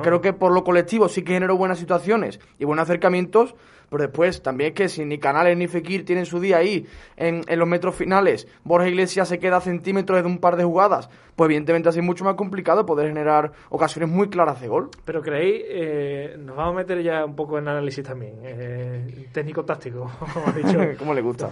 Creo 0.02 0.22
que 0.22 0.32
por 0.34 0.54
lo 0.54 0.64
colectivo 0.64 1.10
sí 1.10 1.24
que 1.24 1.34
generó 1.34 1.58
buenas 1.58 1.78
situaciones 1.78 2.40
y 2.58 2.66
buenos 2.66 2.84
acercamientos, 2.84 3.56
pero 3.94 4.06
después 4.06 4.42
también 4.42 4.70
es 4.70 4.74
que 4.74 4.90
si 4.90 5.06
ni 5.06 5.20
Canales 5.20 5.56
ni 5.56 5.68
Fekir 5.68 6.04
tienen 6.04 6.26
su 6.26 6.40
día 6.40 6.58
ahí 6.58 6.88
en, 7.16 7.44
los 7.48 7.68
metros 7.68 7.94
finales, 7.94 8.48
Borja 8.64 8.88
Iglesias 8.88 9.28
se 9.28 9.38
queda 9.38 9.58
a 9.58 9.62
centímetros 9.62 10.20
de 10.20 10.28
un 10.28 10.40
par 10.40 10.56
de 10.56 10.64
jugadas, 10.64 11.12
pues 11.36 11.46
evidentemente 11.48 11.90
así 11.90 12.00
es 12.00 12.06
mucho 12.06 12.26
más 12.26 12.34
complicado 12.34 12.88
poder 12.88 13.10
generar 13.10 13.52
ocasiones 13.70 14.10
muy 14.10 14.30
claras 14.30 14.60
de 14.62 14.68
gol. 14.68 14.90
Pero 15.06 15.22
creéis, 15.22 15.64
eh, 15.68 16.36
nos 16.40 16.56
vamos 16.56 16.74
a 16.74 16.78
meter 16.78 17.04
ya 17.04 17.24
un 17.24 17.36
poco 17.36 17.60
en 17.60 17.68
análisis 17.68 18.04
también, 18.04 18.40
eh, 18.42 19.28
técnico-táctico, 19.32 20.12
como 20.34 20.48
ha 20.48 20.52
dicho. 20.54 20.80
¿Cómo 20.98 21.14
le 21.14 21.22
gusta? 21.22 21.52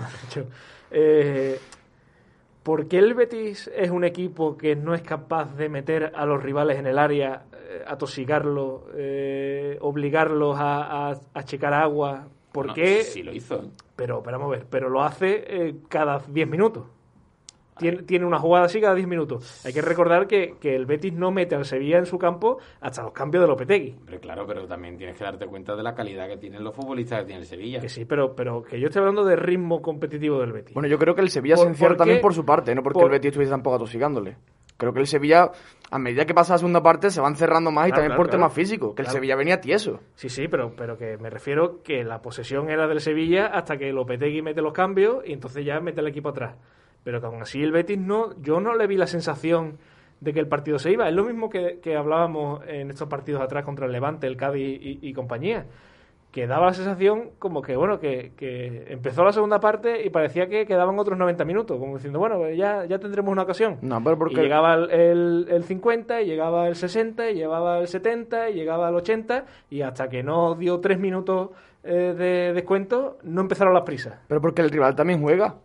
Eh, 0.89 1.59
¿Por 2.63 2.87
qué 2.87 2.97
el 2.97 3.13
Betis 3.13 3.69
es 3.75 3.91
un 3.91 4.03
equipo 4.03 4.57
que 4.57 4.75
no 4.75 4.95
es 4.95 5.03
capaz 5.03 5.55
de 5.55 5.69
meter 5.69 6.11
a 6.15 6.25
los 6.25 6.41
rivales 6.41 6.79
en 6.79 6.87
el 6.87 6.97
área, 6.97 7.43
atosigarlos, 7.87 8.81
eh, 8.95 9.77
obligarlos 9.81 10.57
a, 10.59 11.09
a, 11.09 11.19
a, 11.33 11.43
checar 11.43 11.73
agua? 11.73 12.27
¿Por 12.51 12.73
qué? 12.73 13.03
Sí, 13.03 13.23
lo 13.23 13.33
hizo. 13.33 13.71
Pero, 13.95 14.21
pero 14.23 14.39
vamos 14.39 14.53
a 14.53 14.57
ver, 14.57 14.67
pero 14.69 14.89
lo 14.89 15.01
hace 15.03 15.43
eh, 15.47 15.75
cada 15.89 16.19
10 16.19 16.47
minutos. 16.47 16.85
Tiene, 18.05 18.25
una 18.25 18.37
jugada 18.37 18.65
así 18.65 18.79
cada 18.79 18.93
10 18.93 19.07
minutos. 19.07 19.65
Hay 19.65 19.73
que 19.73 19.81
recordar 19.81 20.27
que, 20.27 20.55
el 20.61 20.85
Betis 20.85 21.13
no 21.13 21.31
mete 21.31 21.55
al 21.55 21.65
Sevilla 21.65 21.97
en 21.97 22.05
su 22.05 22.19
campo 22.19 22.59
hasta 22.79 23.01
los 23.01 23.11
cambios 23.11 23.41
de 23.43 23.47
Lopetegui. 23.47 23.95
Hombre, 23.97 24.19
claro, 24.19 24.45
pero 24.45 24.67
también 24.67 24.97
tienes 24.97 25.17
que 25.17 25.23
darte 25.23 25.47
cuenta 25.47 25.75
de 25.75 25.81
la 25.81 25.95
calidad 25.95 26.27
que 26.27 26.37
tienen 26.37 26.63
los 26.63 26.75
futbolistas 26.75 27.21
que 27.21 27.25
tiene 27.25 27.41
el 27.41 27.47
Sevilla. 27.47 27.79
Que 27.79 27.89
sí, 27.89 28.05
pero, 28.05 28.35
pero 28.35 28.61
que 28.61 28.79
yo 28.79 28.87
estoy 28.87 28.99
hablando 28.99 29.25
de 29.25 29.35
ritmo 29.35 29.81
competitivo 29.81 30.39
del 30.39 30.51
Betis. 30.51 30.73
Bueno, 30.75 30.87
yo 30.89 30.99
creo 30.99 31.15
que 31.15 31.21
el 31.21 31.29
Sevilla 31.29 31.57
se 31.57 31.67
encierra 31.67 31.97
también 31.97 32.21
por 32.21 32.33
su 32.33 32.45
parte, 32.45 32.75
no 32.75 32.83
porque 32.83 33.01
el 33.01 33.09
Betis 33.09 33.29
estuviese 33.29 33.51
tampoco 33.51 33.77
atosigándole. 33.77 34.37
Creo 34.81 34.93
que 34.93 34.99
el 34.99 35.05
Sevilla, 35.05 35.51
a 35.91 35.99
medida 35.99 36.25
que 36.25 36.33
pasa 36.33 36.53
la 36.53 36.57
segunda 36.57 36.81
parte, 36.81 37.11
se 37.11 37.21
van 37.21 37.35
cerrando 37.35 37.69
más 37.69 37.89
y 37.89 37.91
también 37.91 38.15
por 38.15 38.29
tema 38.29 38.49
físico, 38.49 38.95
que 38.95 39.03
el 39.03 39.09
Sevilla 39.09 39.35
venía 39.35 39.61
tieso. 39.61 39.99
Sí, 40.15 40.27
sí, 40.27 40.47
pero, 40.47 40.73
pero 40.75 40.97
que 40.97 41.19
me 41.19 41.29
refiero 41.29 41.83
que 41.83 42.03
la 42.03 42.23
posesión 42.23 42.67
era 42.67 42.87
del 42.87 42.99
Sevilla 42.99 43.45
hasta 43.45 43.77
que 43.77 43.93
Lopetegui 43.93 44.41
mete 44.41 44.59
los 44.59 44.73
cambios 44.73 45.23
y 45.23 45.33
entonces 45.33 45.63
ya 45.63 45.79
mete 45.81 46.01
el 46.01 46.07
equipo 46.07 46.29
atrás. 46.29 46.55
Pero 47.03 47.21
que 47.21 47.27
aún 47.27 47.43
así 47.43 47.61
el 47.61 47.71
Betis 47.71 47.99
no, 47.99 48.35
yo 48.41 48.59
no 48.59 48.73
le 48.73 48.87
vi 48.87 48.97
la 48.97 49.05
sensación 49.05 49.77
de 50.19 50.33
que 50.33 50.39
el 50.39 50.47
partido 50.47 50.79
se 50.79 50.89
iba. 50.89 51.07
Es 51.07 51.13
lo 51.13 51.25
mismo 51.25 51.47
que, 51.47 51.79
hablábamos 51.95 52.63
en 52.67 52.89
estos 52.89 53.07
partidos 53.07 53.39
atrás 53.43 53.63
contra 53.63 53.85
el 53.85 53.91
Levante, 53.91 54.25
el 54.25 54.37
Cádiz 54.37 54.79
y, 54.81 55.13
compañía. 55.13 55.67
Que 56.31 56.47
daba 56.47 56.67
la 56.67 56.73
sensación 56.73 57.31
como 57.39 57.61
que, 57.61 57.75
bueno, 57.75 57.99
que, 57.99 58.31
empezó 58.87 59.23
la 59.23 59.33
segunda 59.33 59.59
parte 59.59 60.05
y 60.05 60.09
parecía 60.09 60.47
que 60.47 60.65
quedaban 60.65 60.97
otros 60.97 61.17
90 61.17 61.43
minutos, 61.43 61.77
como 61.77 61.95
diciendo, 61.95 62.19
bueno, 62.19 62.37
pues 62.37 62.57
ya, 62.57 62.85
ya 62.85 62.99
tendremos 62.99 63.33
una 63.33 63.41
ocasión. 63.41 63.79
No, 63.81 64.01
pero 64.01 64.17
porque... 64.17 64.35
Y 64.35 64.43
llegaba 64.43 64.75
el, 64.75 65.47
el, 65.49 65.63
50, 65.63 66.21
y 66.21 66.25
llegaba 66.27 66.69
el 66.69 66.75
60, 66.75 67.31
y 67.31 67.35
llegaba 67.35 67.79
el 67.79 67.87
70, 67.87 68.49
y 68.49 68.53
llegaba 68.53 68.87
el 68.87 68.95
80, 68.95 69.45
y 69.69 69.81
hasta 69.81 70.07
que 70.07 70.23
no 70.23 70.55
dio 70.55 70.79
tres 70.79 70.99
minutos 70.99 71.49
eh, 71.83 72.13
de 72.15 72.53
descuento, 72.53 73.17
no 73.23 73.41
empezaron 73.41 73.73
las 73.73 73.83
prisas. 73.83 74.19
Pero 74.27 74.39
porque 74.39 74.61
el 74.61 74.69
rival 74.69 74.95
también 74.95 75.21
juega. 75.21 75.55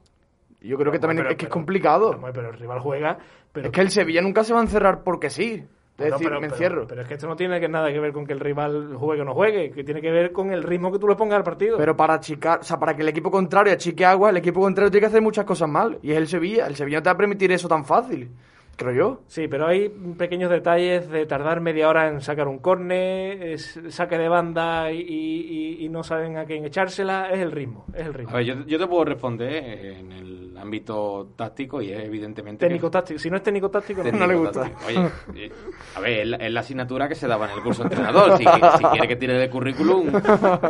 Yo 0.60 0.78
creo 0.78 0.90
que 0.90 0.98
también 0.98 1.26
es 1.26 1.36
que 1.36 1.44
es 1.44 1.50
complicado. 1.50 2.18
pero 2.32 2.50
el 2.50 2.58
rival 2.58 2.80
juega. 2.80 3.18
Pero... 3.52 3.66
Es 3.66 3.72
que 3.72 3.82
el 3.82 3.90
Sevilla 3.90 4.22
nunca 4.22 4.42
se 4.42 4.52
va 4.52 4.60
a 4.60 4.62
encerrar 4.62 5.02
porque 5.04 5.30
sí. 5.30 5.64
Es 5.98 6.12
decir, 6.12 6.28
pero, 6.28 6.40
me 6.40 6.48
encierro. 6.48 6.86
Pero, 6.86 7.02
es 7.02 7.08
que 7.08 7.14
esto 7.14 7.26
no 7.26 7.36
tiene 7.36 7.58
nada 7.68 7.90
que 7.90 7.98
ver 7.98 8.12
con 8.12 8.26
que 8.26 8.34
el 8.34 8.40
rival 8.40 8.94
juegue 8.96 9.22
o 9.22 9.24
no 9.24 9.32
juegue, 9.32 9.70
que 9.70 9.82
tiene 9.82 10.02
que 10.02 10.10
ver 10.10 10.30
con 10.30 10.52
el 10.52 10.62
ritmo 10.62 10.92
que 10.92 10.98
tú 10.98 11.08
le 11.08 11.16
pongas 11.16 11.38
al 11.38 11.44
partido. 11.44 11.78
Pero 11.78 11.96
para 11.96 12.14
achicar, 12.14 12.60
o 12.60 12.62
sea, 12.62 12.78
para 12.78 12.94
que 12.94 13.02
el 13.02 13.08
equipo 13.08 13.30
contrario 13.30 13.72
achique 13.72 14.04
agua, 14.04 14.28
el 14.28 14.36
equipo 14.36 14.60
contrario 14.60 14.90
tiene 14.90 15.02
que 15.02 15.08
hacer 15.08 15.22
muchas 15.22 15.46
cosas 15.46 15.68
mal. 15.70 15.98
Y 16.02 16.12
es 16.12 16.18
el 16.18 16.28
Sevilla. 16.28 16.66
El 16.66 16.76
Sevilla 16.76 16.98
no 16.98 17.02
te 17.02 17.08
va 17.08 17.14
a 17.14 17.16
permitir 17.16 17.50
eso 17.50 17.66
tan 17.66 17.84
fácil. 17.86 18.30
Creo 18.76 18.92
yo. 18.92 19.20
Sí, 19.26 19.48
pero 19.48 19.66
hay 19.66 19.88
pequeños 20.18 20.50
detalles 20.50 21.08
de 21.10 21.26
tardar 21.26 21.60
media 21.60 21.88
hora 21.88 22.08
en 22.08 22.20
sacar 22.20 22.46
un 22.48 22.58
córner, 22.58 23.58
saque 23.58 24.18
de 24.18 24.28
banda 24.28 24.92
y, 24.92 25.00
y- 25.00 25.84
y 25.84 25.88
no 25.88 26.02
saben 26.02 26.36
a 26.36 26.44
quién 26.44 26.64
echársela. 26.64 27.30
Es 27.30 27.38
el 27.40 27.52
ritmo, 27.52 27.84
es 27.94 28.06
el 28.06 28.14
ritmo. 28.14 28.30
A 28.32 28.36
ver, 28.36 28.44
yo, 28.44 28.54
yo 28.66 28.78
te 28.78 28.86
puedo 28.86 29.04
responder 29.04 29.64
en 29.98 30.12
el 30.12 30.58
ámbito 30.58 31.28
táctico 31.36 31.80
y 31.82 31.90
es 31.92 32.04
evidentemente... 32.04 32.64
que- 32.64 32.68
Técnico-táctico. 32.68 33.18
Si 33.18 33.30
no 33.30 33.36
es 33.36 33.42
técnico-táctico, 33.42 33.98
no. 33.98 34.04
Técnico 34.04 34.26
No 34.26 34.32
le 34.32 34.38
gusta. 34.38 34.62
táctico. 34.62 34.86
Oye, 34.88 35.44
eh, 35.46 35.52
a 35.94 36.00
ver, 36.00 36.20
es 36.20 36.26
la, 36.28 36.36
es 36.36 36.52
la 36.52 36.60
asignatura 36.60 37.08
que 37.08 37.14
se 37.14 37.26
daba 37.28 37.46
en 37.50 37.56
el 37.58 37.62
curso 37.62 37.82
de 37.82 37.88
entrenador. 37.88 38.36
Si, 38.38 38.44
si 38.44 38.84
quiere 38.84 39.08
que 39.08 39.16
tire 39.16 39.34
de 39.34 39.50
currículum, 39.50 40.10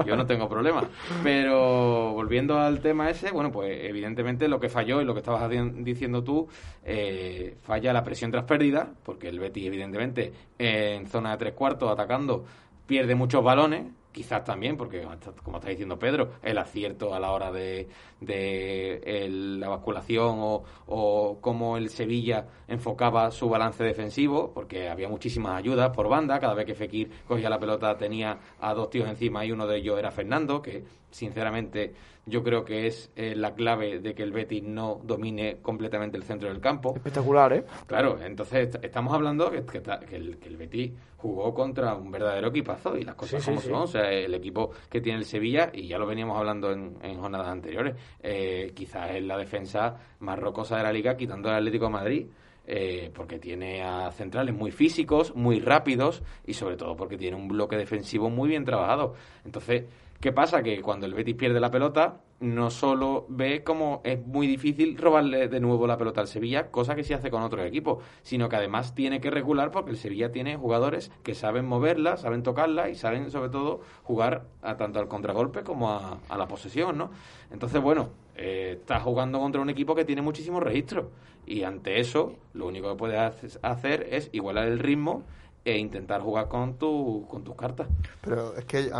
yo 0.06 0.16
no 0.16 0.26
tengo 0.26 0.48
problema. 0.48 0.82
Pero 1.22 2.12
volviendo 2.12 2.58
al 2.58 2.80
tema 2.80 3.10
ese, 3.10 3.30
bueno, 3.30 3.50
pues 3.50 3.76
evidentemente 3.84 4.48
lo 4.48 4.58
que 4.60 4.68
falló 4.68 5.00
y 5.00 5.04
lo 5.04 5.12
que 5.14 5.20
estabas 5.20 5.50
diciendo 5.76 6.22
tú, 6.22 6.48
eh, 6.84 7.56
falla 7.62 7.92
la 7.96 8.04
presión 8.04 8.30
tras 8.30 8.44
pérdida, 8.44 8.92
porque 9.02 9.28
el 9.28 9.40
Betis, 9.40 9.66
evidentemente, 9.66 10.32
en 10.58 11.06
zona 11.06 11.30
de 11.32 11.38
tres 11.38 11.54
cuartos, 11.54 11.90
atacando, 11.90 12.44
pierde 12.86 13.14
muchos 13.14 13.42
balones. 13.42 13.86
Quizás 14.16 14.44
también, 14.44 14.78
porque 14.78 15.06
como 15.44 15.58
está 15.58 15.68
diciendo 15.68 15.98
Pedro, 15.98 16.30
el 16.42 16.56
acierto 16.56 17.12
a 17.12 17.20
la 17.20 17.32
hora 17.32 17.52
de, 17.52 17.86
de 18.20 18.94
el- 19.04 19.60
la 19.60 19.68
basculación 19.68 20.36
o, 20.38 20.64
o 20.86 21.38
cómo 21.42 21.76
el 21.76 21.90
Sevilla 21.90 22.46
enfocaba 22.66 23.30
su 23.30 23.50
balance 23.50 23.84
defensivo, 23.84 24.52
porque 24.54 24.88
había 24.88 25.10
muchísimas 25.10 25.58
ayudas 25.58 25.90
por 25.90 26.08
banda. 26.08 26.40
Cada 26.40 26.54
vez 26.54 26.64
que 26.64 26.74
Fekir 26.74 27.10
cogía 27.28 27.50
la 27.50 27.58
pelota 27.58 27.94
tenía 27.98 28.38
a 28.58 28.72
dos 28.72 28.88
tíos 28.88 29.06
encima 29.06 29.44
y 29.44 29.52
uno 29.52 29.66
de 29.66 29.76
ellos 29.76 29.98
era 29.98 30.10
Fernando, 30.10 30.62
que 30.62 30.82
sinceramente 31.10 31.92
yo 32.28 32.42
creo 32.42 32.64
que 32.64 32.86
es 32.86 33.10
eh, 33.16 33.34
la 33.36 33.54
clave 33.54 34.00
de 34.00 34.14
que 34.14 34.22
el 34.22 34.32
Betis 34.32 34.62
no 34.62 35.00
domine 35.04 35.58
completamente 35.62 36.16
el 36.16 36.24
centro 36.24 36.48
del 36.48 36.60
campo. 36.60 36.94
Espectacular, 36.96 37.52
¿eh? 37.52 37.64
Claro, 37.86 38.18
entonces 38.20 38.68
est- 38.74 38.84
estamos 38.84 39.14
hablando 39.14 39.50
que, 39.50 39.62
que 39.64 40.16
el, 40.16 40.38
que 40.38 40.48
el 40.48 40.56
Betis 40.56 40.92
jugó 41.18 41.54
contra 41.54 41.94
un 41.94 42.10
verdadero 42.10 42.48
equipazo 42.48 42.96
y 42.96 43.04
las 43.04 43.14
cosas 43.14 43.42
Sí, 43.42 43.48
como 43.50 43.60
sí. 43.60 43.68
son. 43.68 43.82
O 43.82 43.86
sea, 43.86 44.05
el 44.10 44.34
equipo 44.34 44.70
que 44.90 45.00
tiene 45.00 45.18
el 45.18 45.24
Sevilla, 45.24 45.70
y 45.72 45.86
ya 45.88 45.98
lo 45.98 46.06
veníamos 46.06 46.38
hablando 46.38 46.72
en, 46.72 46.96
jornadas 47.18 47.48
anteriores, 47.48 47.96
eh, 48.22 48.72
quizás 48.74 49.10
es 49.12 49.22
la 49.22 49.36
defensa 49.36 49.96
más 50.20 50.38
rocosa 50.38 50.76
de 50.76 50.82
la 50.82 50.92
liga, 50.92 51.16
quitando 51.16 51.48
al 51.48 51.56
Atlético 51.56 51.86
de 51.86 51.90
Madrid. 51.92 52.26
eh, 52.68 53.12
porque 53.14 53.38
tiene 53.38 53.84
a 53.84 54.10
centrales 54.10 54.52
muy 54.52 54.72
físicos, 54.72 55.36
muy 55.36 55.60
rápidos 55.60 56.24
y 56.44 56.54
sobre 56.54 56.76
todo 56.76 56.96
porque 56.96 57.16
tiene 57.16 57.36
un 57.36 57.46
bloque 57.46 57.76
defensivo 57.76 58.28
muy 58.28 58.48
bien 58.48 58.64
trabajado. 58.64 59.14
Entonces, 59.44 59.84
¿qué 60.20 60.32
pasa? 60.32 60.62
Que 60.62 60.80
cuando 60.82 61.06
el 61.06 61.14
Betis 61.14 61.34
pierde 61.36 61.60
la 61.60 61.70
pelota, 61.70 62.20
no 62.40 62.70
solo 62.70 63.24
ve 63.28 63.64
como 63.64 64.02
es 64.04 64.24
muy 64.26 64.46
difícil 64.46 64.96
robarle 64.98 65.48
de 65.48 65.60
nuevo 65.60 65.86
la 65.86 65.96
pelota 65.96 66.20
al 66.20 66.28
Sevilla, 66.28 66.70
cosa 66.70 66.94
que 66.94 67.02
se 67.04 67.14
hace 67.14 67.30
con 67.30 67.42
otros 67.42 67.64
equipos, 67.66 68.02
sino 68.22 68.48
que 68.48 68.56
además 68.56 68.94
tiene 68.94 69.20
que 69.20 69.30
regular 69.30 69.70
porque 69.70 69.90
el 69.90 69.96
Sevilla 69.96 70.32
tiene 70.32 70.56
jugadores 70.56 71.10
que 71.22 71.34
saben 71.34 71.64
moverla, 71.66 72.16
saben 72.18 72.42
tocarla 72.42 72.90
y 72.90 72.94
saben 72.94 73.30
sobre 73.30 73.48
todo 73.50 73.80
jugar 74.02 74.44
a 74.62 74.76
tanto 74.76 74.98
al 75.00 75.08
contragolpe 75.08 75.62
como 75.62 75.90
a, 75.90 76.18
a 76.28 76.36
la 76.36 76.46
posesión, 76.46 76.98
¿no? 76.98 77.10
Entonces, 77.50 77.80
bueno, 77.80 78.10
eh, 78.36 78.76
estás 78.80 79.02
jugando 79.02 79.38
contra 79.38 79.60
un 79.62 79.70
equipo 79.70 79.94
que 79.94 80.04
tiene 80.04 80.20
muchísimos 80.22 80.62
registros 80.62 81.06
y 81.46 81.62
ante 81.62 82.00
eso 82.00 82.34
lo 82.52 82.66
único 82.66 82.90
que 82.90 82.96
puedes 82.96 83.18
hace- 83.18 83.58
hacer 83.62 84.08
es 84.10 84.28
igualar 84.32 84.66
el 84.68 84.78
ritmo 84.78 85.22
e 85.64 85.78
intentar 85.78 86.20
jugar 86.20 86.48
con, 86.48 86.74
tu, 86.74 87.26
con 87.28 87.44
tus 87.44 87.54
cartas. 87.56 87.88
Pero 88.20 88.54
es 88.56 88.64
que 88.66 88.90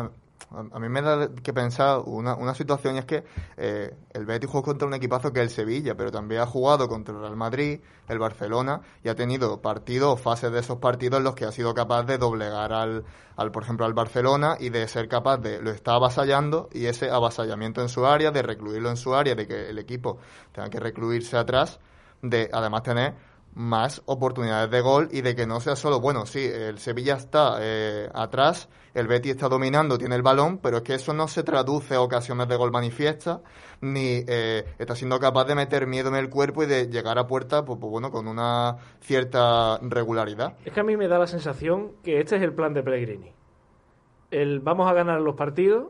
a, 0.50 0.78
mí 0.78 0.88
me 0.88 1.02
da 1.02 1.28
que 1.42 1.52
pensar 1.52 2.00
una, 2.04 2.34
una 2.34 2.54
situación 2.54 2.96
y 2.96 2.98
es 2.98 3.04
que 3.04 3.24
eh, 3.56 3.94
el 4.12 4.26
Betis 4.26 4.48
jugó 4.48 4.62
contra 4.62 4.86
un 4.86 4.94
equipazo 4.94 5.32
que 5.32 5.40
es 5.40 5.48
el 5.48 5.50
Sevilla, 5.50 5.96
pero 5.96 6.10
también 6.10 6.40
ha 6.40 6.46
jugado 6.46 6.88
contra 6.88 7.14
el 7.14 7.20
Real 7.20 7.36
Madrid, 7.36 7.80
el 8.08 8.18
Barcelona 8.18 8.80
y 9.02 9.08
ha 9.08 9.14
tenido 9.14 9.60
partidos 9.60 10.20
fases 10.20 10.52
de 10.52 10.60
esos 10.60 10.78
partidos 10.78 11.18
en 11.18 11.24
los 11.24 11.34
que 11.34 11.44
ha 11.44 11.52
sido 11.52 11.74
capaz 11.74 12.04
de 12.04 12.18
doblegar 12.18 12.72
al, 12.72 13.04
al 13.36 13.50
por 13.50 13.64
ejemplo, 13.64 13.86
al 13.86 13.94
Barcelona 13.94 14.56
y 14.58 14.68
de 14.68 14.86
ser 14.88 15.08
capaz 15.08 15.38
de 15.38 15.60
lo 15.60 15.70
está 15.70 15.94
avasallando 15.94 16.68
y 16.72 16.86
ese 16.86 17.10
avasallamiento 17.10 17.82
en 17.82 17.88
su 17.88 18.06
área, 18.06 18.30
de 18.30 18.42
recluirlo 18.42 18.90
en 18.90 18.96
su 18.96 19.14
área, 19.14 19.34
de 19.34 19.46
que 19.46 19.70
el 19.70 19.78
equipo 19.78 20.18
tenga 20.52 20.70
que 20.70 20.80
recluirse 20.80 21.36
atrás, 21.36 21.80
de 22.22 22.48
además 22.52 22.82
tener 22.82 23.14
más 23.56 24.02
oportunidades 24.04 24.70
de 24.70 24.82
gol 24.82 25.08
y 25.10 25.22
de 25.22 25.34
que 25.34 25.46
no 25.46 25.60
sea 25.60 25.76
solo, 25.76 25.98
bueno, 25.98 26.26
sí, 26.26 26.44
el 26.44 26.78
Sevilla 26.78 27.16
está 27.16 27.56
eh, 27.60 28.08
atrás, 28.14 28.68
el 28.96 29.08
Betis 29.08 29.32
está 29.32 29.48
dominando, 29.50 29.98
tiene 29.98 30.14
el 30.14 30.22
balón, 30.22 30.56
pero 30.56 30.78
es 30.78 30.82
que 30.82 30.94
eso 30.94 31.12
no 31.12 31.28
se 31.28 31.42
traduce 31.42 31.94
a 31.94 32.00
ocasiones 32.00 32.48
de 32.48 32.56
gol 32.56 32.72
manifiesta, 32.72 33.42
ni 33.82 34.24
eh, 34.26 34.64
está 34.78 34.96
siendo 34.96 35.20
capaz 35.20 35.44
de 35.44 35.54
meter 35.54 35.86
miedo 35.86 36.08
en 36.08 36.14
el 36.14 36.30
cuerpo 36.30 36.62
y 36.62 36.66
de 36.66 36.86
llegar 36.86 37.18
a 37.18 37.26
puerta, 37.26 37.62
pues, 37.62 37.78
pues, 37.78 37.90
bueno, 37.90 38.10
con 38.10 38.26
una 38.26 38.78
cierta 39.00 39.78
regularidad. 39.82 40.56
Es 40.64 40.72
que 40.72 40.80
a 40.80 40.82
mí 40.82 40.96
me 40.96 41.08
da 41.08 41.18
la 41.18 41.26
sensación 41.26 41.92
que 42.02 42.20
este 42.20 42.36
es 42.36 42.42
el 42.42 42.54
plan 42.54 42.72
de 42.72 42.82
Pellegrini. 42.82 43.32
El 44.30 44.60
vamos 44.60 44.90
a 44.90 44.94
ganar 44.94 45.20
los 45.20 45.36
partidos 45.36 45.88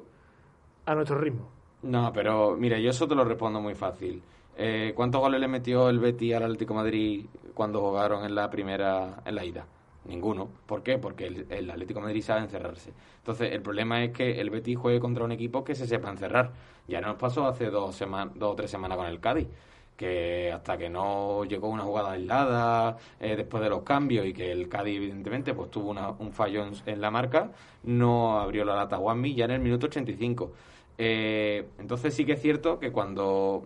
a 0.85 0.97
nuestro 0.97 1.17
ritmo. 1.17 1.49
No, 1.83 2.13
pero 2.13 2.57
mira, 2.57 2.77
yo 2.81 2.91
eso 2.91 3.07
te 3.07 3.15
lo 3.15 3.25
respondo 3.25 3.61
muy 3.61 3.77
fácil. 3.77 4.21
Eh, 4.57 4.93
¿Cuántos 4.97 5.21
goles 5.21 5.41
le 5.41 5.47
metió 5.47 5.89
el 5.89 6.01
Betis 6.01 6.35
al 6.35 6.43
Atlético 6.43 6.75
de 6.75 6.81
Madrid 6.81 7.27
cuando 7.55 7.81
jugaron 7.83 8.25
en 8.25 8.35
la 8.35 8.51
primera, 8.51 9.23
en 9.25 9.35
la 9.37 9.45
ida? 9.45 9.65
Ninguno. 10.07 10.49
¿Por 10.67 10.83
qué? 10.83 10.99
Porque 10.99 11.27
el, 11.49 11.71
Atlético 11.71 12.01
Madrid 12.01 12.23
sabe 12.23 12.41
encerrarse. 12.43 12.93
Entonces, 13.19 13.53
el 13.53 13.61
problema 13.63 14.05
es 14.05 14.13
que 14.13 14.41
el 14.41 14.51
Betis 14.51 14.79
juegue 14.79 15.01
contra 15.01 15.25
un 15.25 15.33
equipo 15.33 15.65
que 15.65 15.75
se 15.75 15.87
sepa 15.87 16.11
encerrar. 16.11 16.53
Ya 16.87 17.01
nos 17.01 17.17
pasó 17.17 17.47
hace 17.47 17.71
dos, 17.71 17.99
dos 17.99 18.53
o 18.53 18.55
tres 18.55 18.71
semanas 18.71 18.99
con 18.99 19.07
el 19.07 19.21
Cádiz 19.21 19.49
que 19.97 20.53
hasta 20.53 20.77
que 20.77 20.91
no 20.91 21.45
llegó 21.47 21.69
una 21.71 21.83
jugada 21.85 22.13
aislada 22.13 22.99
eh, 23.19 23.35
después 23.35 23.63
de 23.63 23.71
los 23.71 23.83
cambios 23.83 24.27
y 24.27 24.35
que 24.35 24.53
el 24.53 24.69
Cádiz 24.69 24.97
evidentemente 24.99 25.55
pues 25.55 25.71
tuvo 25.71 25.91
una- 25.91 26.11
un 26.11 26.33
fallo 26.33 26.65
en, 26.67 26.75
en 26.85 27.01
la 27.01 27.11
marca 27.11 27.51
no 27.83 28.39
abrió 28.39 28.65
la 28.67 28.77
lata 28.77 28.99
Juanmi 28.99 29.35
ya 29.35 29.47
en 29.47 29.53
el 29.53 29.61
minuto 29.61 29.87
85 29.87 30.53
Eh, 30.99 31.67
entonces 31.79 32.13
sí 32.15 32.25
que 32.27 32.33
es 32.33 32.43
cierto 32.43 32.79
que 32.79 32.93
cuando 32.93 33.65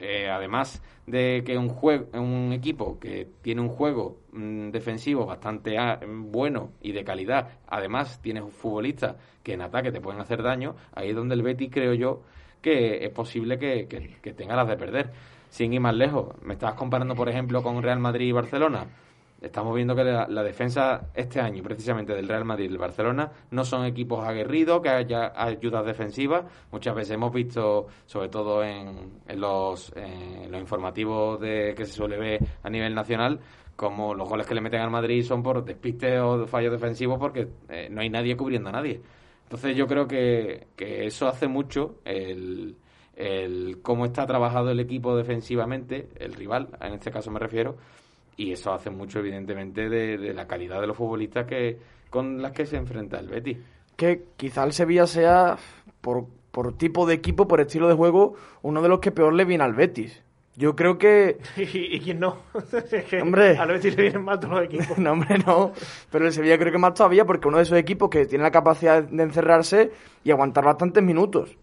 eh, 0.00 0.28
además 0.30 0.82
de 1.06 1.42
que 1.44 1.56
un 1.58 1.68
juego 1.68 2.06
un 2.18 2.52
equipo 2.52 2.98
que 2.98 3.28
tiene 3.42 3.60
un 3.60 3.68
juego 3.68 4.18
mm, 4.32 4.70
defensivo 4.70 5.26
bastante 5.26 5.76
ah, 5.78 6.00
bueno 6.06 6.72
y 6.80 6.92
de 6.92 7.04
calidad 7.04 7.48
además 7.66 8.20
tienes 8.22 8.44
futbolistas 8.52 9.16
que 9.42 9.52
en 9.54 9.62
ataque 9.62 9.92
te 9.92 10.00
pueden 10.00 10.20
hacer 10.20 10.42
daño 10.42 10.74
ahí 10.94 11.10
es 11.10 11.16
donde 11.16 11.34
el 11.34 11.42
Betis 11.42 11.70
creo 11.72 11.94
yo 11.94 12.22
que 12.62 13.04
es 13.04 13.10
posible 13.10 13.58
que, 13.58 13.86
que- 13.88 14.16
que 14.22 14.32
tenga 14.34 14.54
las 14.56 14.68
de 14.68 14.76
perder. 14.76 15.10
Sin 15.48 15.72
ir 15.72 15.80
más 15.80 15.94
lejos 15.94 16.28
me 16.42 16.54
estabas 16.54 16.76
comparando 16.76 17.14
por 17.14 17.28
ejemplo 17.28 17.62
con 17.62 17.82
Real 17.82 17.98
Madrid 17.98 18.28
y 18.28 18.32
Barcelona 18.32 18.86
Estamos 19.40 19.74
viendo 19.74 19.94
que 19.94 20.04
la, 20.04 20.26
la 20.28 20.42
defensa 20.42 21.10
este 21.14 21.40
año, 21.40 21.62
precisamente 21.62 22.14
del 22.14 22.28
Real 22.28 22.44
Madrid 22.44 22.66
y 22.66 22.68
del 22.68 22.78
Barcelona, 22.78 23.30
no 23.50 23.64
son 23.64 23.86
equipos 23.86 24.22
aguerridos, 24.22 24.82
que 24.82 24.90
haya 24.90 25.32
ayudas 25.34 25.86
defensivas. 25.86 26.44
Muchas 26.70 26.94
veces 26.94 27.12
hemos 27.12 27.32
visto, 27.32 27.86
sobre 28.04 28.28
todo 28.28 28.62
en, 28.62 29.20
en 29.26 29.40
los, 29.40 29.92
en 29.96 30.50
los 30.52 30.60
informativos 30.60 31.40
de, 31.40 31.74
que 31.74 31.86
se 31.86 31.92
suele 31.92 32.18
ver 32.18 32.40
a 32.62 32.68
nivel 32.68 32.94
nacional, 32.94 33.40
como 33.76 34.14
los 34.14 34.28
goles 34.28 34.46
que 34.46 34.54
le 34.54 34.60
meten 34.60 34.82
al 34.82 34.90
Madrid 34.90 35.22
son 35.22 35.42
por 35.42 35.64
despiste 35.64 36.20
o 36.20 36.46
fallos 36.46 36.72
defensivos 36.72 37.18
porque 37.18 37.48
eh, 37.70 37.88
no 37.90 38.02
hay 38.02 38.10
nadie 38.10 38.36
cubriendo 38.36 38.68
a 38.68 38.72
nadie. 38.72 39.00
Entonces 39.44 39.74
yo 39.74 39.86
creo 39.86 40.06
que, 40.06 40.66
que 40.76 41.06
eso 41.06 41.26
hace 41.26 41.48
mucho 41.48 41.96
el, 42.04 42.76
el 43.16 43.80
cómo 43.80 44.04
está 44.04 44.26
trabajado 44.26 44.70
el 44.70 44.80
equipo 44.80 45.16
defensivamente, 45.16 46.10
el 46.16 46.34
rival, 46.34 46.68
en 46.80 46.92
este 46.92 47.10
caso 47.10 47.30
me 47.30 47.38
refiero, 47.38 47.76
y 48.40 48.52
eso 48.52 48.72
hace 48.72 48.88
mucho 48.88 49.18
evidentemente 49.18 49.90
de, 49.90 50.16
de 50.16 50.32
la 50.32 50.46
calidad 50.46 50.80
de 50.80 50.86
los 50.86 50.96
futbolistas 50.96 51.46
que 51.46 51.78
con 52.08 52.40
las 52.40 52.52
que 52.52 52.64
se 52.64 52.76
enfrenta 52.76 53.18
el 53.18 53.28
Betis. 53.28 53.58
Que 53.96 54.22
quizá 54.38 54.64
el 54.64 54.72
Sevilla 54.72 55.06
sea, 55.06 55.58
por, 56.00 56.24
por 56.50 56.72
tipo 56.78 57.06
de 57.06 57.14
equipo, 57.14 57.46
por 57.46 57.60
estilo 57.60 57.86
de 57.86 57.94
juego, 57.94 58.34
uno 58.62 58.80
de 58.80 58.88
los 58.88 59.00
que 59.00 59.12
peor 59.12 59.34
le 59.34 59.44
viene 59.44 59.62
al 59.62 59.74
Betis. 59.74 60.22
Yo 60.56 60.74
creo 60.74 60.96
que 60.96 61.38
¿Y, 61.56 61.96
y 61.96 62.00
quién 62.00 62.18
no? 62.18 62.38
Es 62.90 63.04
que 63.04 63.20
Hombre. 63.20 63.58
A 63.58 63.66
veces 63.66 63.94
le 63.94 64.04
vienen 64.04 64.24
mal 64.24 64.40
todos 64.40 64.54
los 64.54 64.64
equipos. 64.64 64.96
no, 64.98 65.12
hombre, 65.12 65.36
no. 65.46 65.72
Pero 66.10 66.26
el 66.26 66.32
Sevilla 66.32 66.58
creo 66.58 66.72
que 66.72 66.78
más 66.78 66.94
todavía 66.94 67.26
porque 67.26 67.46
uno 67.46 67.58
de 67.58 67.64
esos 67.64 67.76
equipos 67.76 68.08
que 68.08 68.24
tiene 68.24 68.42
la 68.42 68.50
capacidad 68.50 69.02
de 69.02 69.22
encerrarse 69.22 69.92
y 70.24 70.30
aguantar 70.30 70.64
bastantes 70.64 71.02
minutos. 71.02 71.56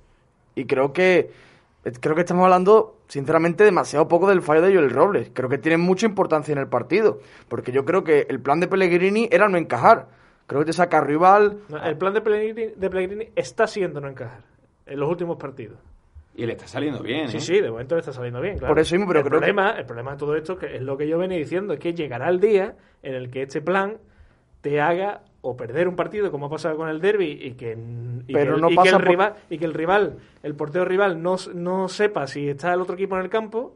Y 0.54 0.66
creo 0.66 0.94
que 0.94 1.32
creo 2.02 2.16
que 2.16 2.22
estamos 2.22 2.44
hablando, 2.44 2.98
sinceramente, 3.08 3.64
demasiado 3.64 4.08
poco 4.08 4.28
del 4.28 4.42
fallo 4.42 4.62
de 4.62 4.74
Joel 4.74 4.90
Robles. 4.90 5.32
Creo 5.34 5.50
que 5.50 5.58
tiene 5.58 5.78
mucha 5.78 6.06
importancia 6.06 6.52
en 6.52 6.58
el 6.60 6.68
partido. 6.68 7.20
Porque 7.48 7.72
yo 7.72 7.86
creo 7.86 8.04
que 8.04 8.26
el 8.30 8.40
plan 8.40 8.60
de 8.60 8.68
Pellegrini 8.68 9.30
era 9.32 9.48
no 9.48 9.58
encajar. 9.58 10.08
Creo 10.48 10.62
que 10.62 10.66
te 10.68 10.74
saca 10.74 11.02
rival. 11.02 11.60
No, 11.70 11.84
el 11.84 11.98
plan 11.98 12.14
de 12.14 12.22
Pellegrini, 12.22 12.74
de 12.76 12.90
Pellegrini 12.90 13.30
está 13.36 13.68
siendo 13.68 14.00
no 14.02 14.08
encajar 14.10 14.42
en 14.86 15.00
los 15.00 15.10
últimos 15.10 15.38
partidos. 15.38 15.78
Y 16.36 16.46
le 16.46 16.54
está 16.54 16.68
saliendo 16.68 17.02
bien, 17.02 17.30
Sí, 17.30 17.38
¿eh? 17.38 17.40
sí, 17.42 17.60
de 17.62 17.72
momento 17.72 17.96
le 17.96 18.02
está 18.02 18.14
saliendo 18.14 18.40
bien, 18.42 18.60
claro. 18.60 18.72
Por 18.74 18.80
eso 18.80 18.94
mismo, 18.96 19.08
pero 19.08 19.22
el 19.22 19.26
creo 19.26 19.40
que- 19.40 19.48
problema, 19.48 19.72
el 19.72 19.86
problema 19.86 20.12
de 20.12 20.18
todo 20.18 20.36
esto 20.36 20.56
que 20.58 20.76
es 20.76 20.82
lo 20.84 20.96
que 20.96 21.08
yo 21.08 21.18
venía 21.18 21.38
diciendo, 21.38 21.74
es 21.74 21.80
que 21.80 21.94
llegará 21.96 22.30
el 22.30 22.40
día 22.40 22.76
en 23.02 23.16
el 23.16 23.32
que 23.32 23.42
este 23.42 23.60
plan 23.60 23.98
te 24.62 24.80
haga 24.80 25.22
o 25.50 25.56
perder 25.56 25.88
un 25.88 25.96
partido 25.96 26.30
como 26.32 26.48
ha 26.48 26.50
pasado 26.50 26.76
con 26.78 26.90
el 26.90 27.00
derby 27.00 27.40
y 27.42 27.52
que, 27.54 27.78
y 28.28 28.34
Pero 28.34 28.56
que 28.56 28.62
no 28.62 28.68
y 28.68 28.72
que 28.72 28.76
pasa 28.76 28.90
el 28.90 28.96
por- 28.98 29.08
rival 29.08 29.34
y 29.50 29.58
que 29.58 29.66
el 29.66 29.74
rival, 29.74 30.18
el 30.44 30.56
portero 30.56 30.84
rival 30.86 31.22
no, 31.24 31.36
no 31.54 31.88
sepa 31.88 32.28
si 32.28 32.50
está 32.50 32.74
el 32.74 32.82
otro 32.82 32.96
equipo 32.96 33.16
en 33.16 33.22
el 33.24 33.30
campo 33.30 33.74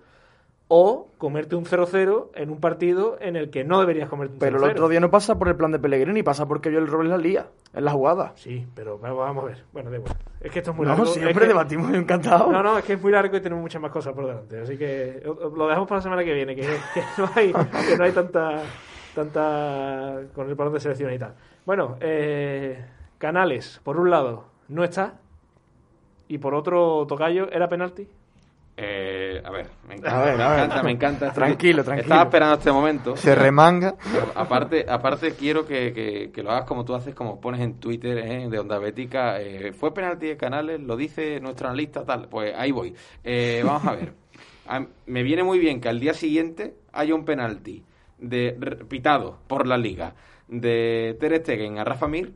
o 0.73 1.10
comerte 1.17 1.55
un 1.57 1.65
0-0 1.65 2.29
en 2.34 2.49
un 2.49 2.60
partido 2.62 3.17
en 3.19 3.36
el 3.36 3.49
que 3.49 3.63
no 3.65 3.79
deberías 3.81 4.07
comerte 4.10 4.34
un 4.36 4.39
0-0. 4.39 4.41
Pero 4.41 4.65
el 4.65 4.71
otro 4.71 4.88
día 4.89 4.99
no 5.01 5.12
pasa 5.12 5.38
por 5.38 5.49
el 5.49 5.55
plan 5.57 5.71
de 5.71 5.79
Pellegrini, 5.79 6.23
pasa 6.23 6.45
porque 6.47 6.71
yo 6.71 6.79
el 6.79 6.88
Robles 6.88 7.10
la 7.12 7.17
lía, 7.17 7.47
en 7.73 7.84
la 7.86 7.91
jugada. 7.91 8.31
Sí, 8.36 8.65
pero 8.73 8.97
vamos 8.97 9.43
a 9.43 9.47
ver. 9.47 9.63
Bueno, 9.73 9.89
da 9.91 9.97
igual. 9.97 10.13
Es 10.39 10.49
que 10.51 10.60
esto 10.60 10.71
es 10.71 10.77
muy 10.77 10.86
No, 10.86 10.91
largo. 10.93 11.05
siempre 11.07 11.31
es 11.34 11.39
que- 11.39 11.47
debatimos 11.47 11.93
encantado. 11.93 12.51
No, 12.51 12.63
no, 12.63 12.77
es 12.77 12.86
que 12.86 12.93
es 12.93 13.01
muy 13.01 13.12
largo 13.12 13.36
y 13.36 13.41
tenemos 13.41 13.62
muchas 13.62 13.81
más 13.81 13.91
cosas 13.91 14.13
por 14.13 14.25
delante. 14.25 14.60
Así 14.62 14.77
que 14.77 15.21
lo 15.25 15.67
dejamos 15.67 15.88
para 15.89 15.99
la 15.99 16.03
semana 16.03 16.23
que 16.23 16.34
viene, 16.34 16.55
que, 16.55 16.62
que 16.62 17.01
no 17.17 17.29
hay, 17.36 17.51
que 17.51 17.97
no 17.97 18.03
hay 18.05 18.12
tanta, 18.13 18.62
tanta 19.13 20.21
con 20.34 20.47
el 20.49 20.55
balón 20.55 20.73
de 20.73 20.79
selección 20.79 21.13
y 21.13 21.19
tal. 21.19 21.34
Bueno, 21.71 21.95
eh, 22.01 22.84
Canales, 23.17 23.79
por 23.86 23.97
un 23.97 24.10
lado, 24.10 24.43
no 24.67 24.84
está. 24.84 25.21
Y 26.27 26.38
por 26.39 26.53
otro, 26.53 27.05
Tocayo, 27.07 27.49
¿era 27.49 27.69
penalti? 27.69 28.10
Eh, 28.75 29.41
a 29.41 29.49
ver, 29.51 29.67
me 29.88 29.95
encanta, 29.95 30.21
A 30.21 30.25
ver, 30.25 30.36
me 30.38 30.43
a 30.43 30.49
ver. 30.49 30.60
encanta, 30.60 30.84
me 30.84 30.91
encanta. 30.91 31.27
este- 31.27 31.39
Tranquilo, 31.39 31.81
tranquilo. 31.86 32.03
Estaba 32.07 32.23
esperando 32.23 32.55
este 32.55 32.71
momento. 32.73 33.15
Se 33.15 33.34
remanga. 33.36 33.95
Aparte, 34.36 34.86
aparte 34.89 35.34
quiero 35.36 35.65
que, 35.65 35.93
que- 35.93 36.29
que 36.34 36.43
lo 36.43 36.51
hagas 36.51 36.65
como 36.65 36.84
tú 36.84 36.93
haces, 36.93 37.15
como 37.15 37.39
pones 37.39 37.62
en 37.62 37.75
Twitter 37.75 38.17
eh, 38.17 38.49
de 38.49 38.60
Onda 38.60 38.77
Bética. 38.77 39.39
eh, 39.39 39.71
fue 39.71 39.93
penalti 39.93 40.27
de 40.27 40.36
Canales, 40.36 40.81
lo 40.81 40.97
dice 40.97 41.39
nuestro 41.39 41.69
analista, 41.69 42.03
tal. 42.03 42.27
Pues 42.27 42.53
ahí 42.53 42.71
voy. 42.71 42.93
Eh, 43.23 43.62
vamos 43.65 43.86
a 43.86 43.93
ver. 43.95 44.12
A- 44.67 44.86
me 45.05 45.23
viene 45.23 45.43
muy 45.43 45.57
bien 45.57 45.79
que 45.79 45.88
al 45.88 46.01
día 46.01 46.13
siguiente 46.13 46.75
haya 46.91 47.15
un 47.15 47.23
penalti 47.23 47.81
de 48.17 48.57
pitado 48.89 49.38
por 49.47 49.65
la 49.65 49.77
liga 49.77 50.15
de 50.51 51.17
Ter 51.19 51.37
Stegen 51.37 51.79
a 51.79 51.83
Rafa 51.83 52.07
Mir 52.07 52.33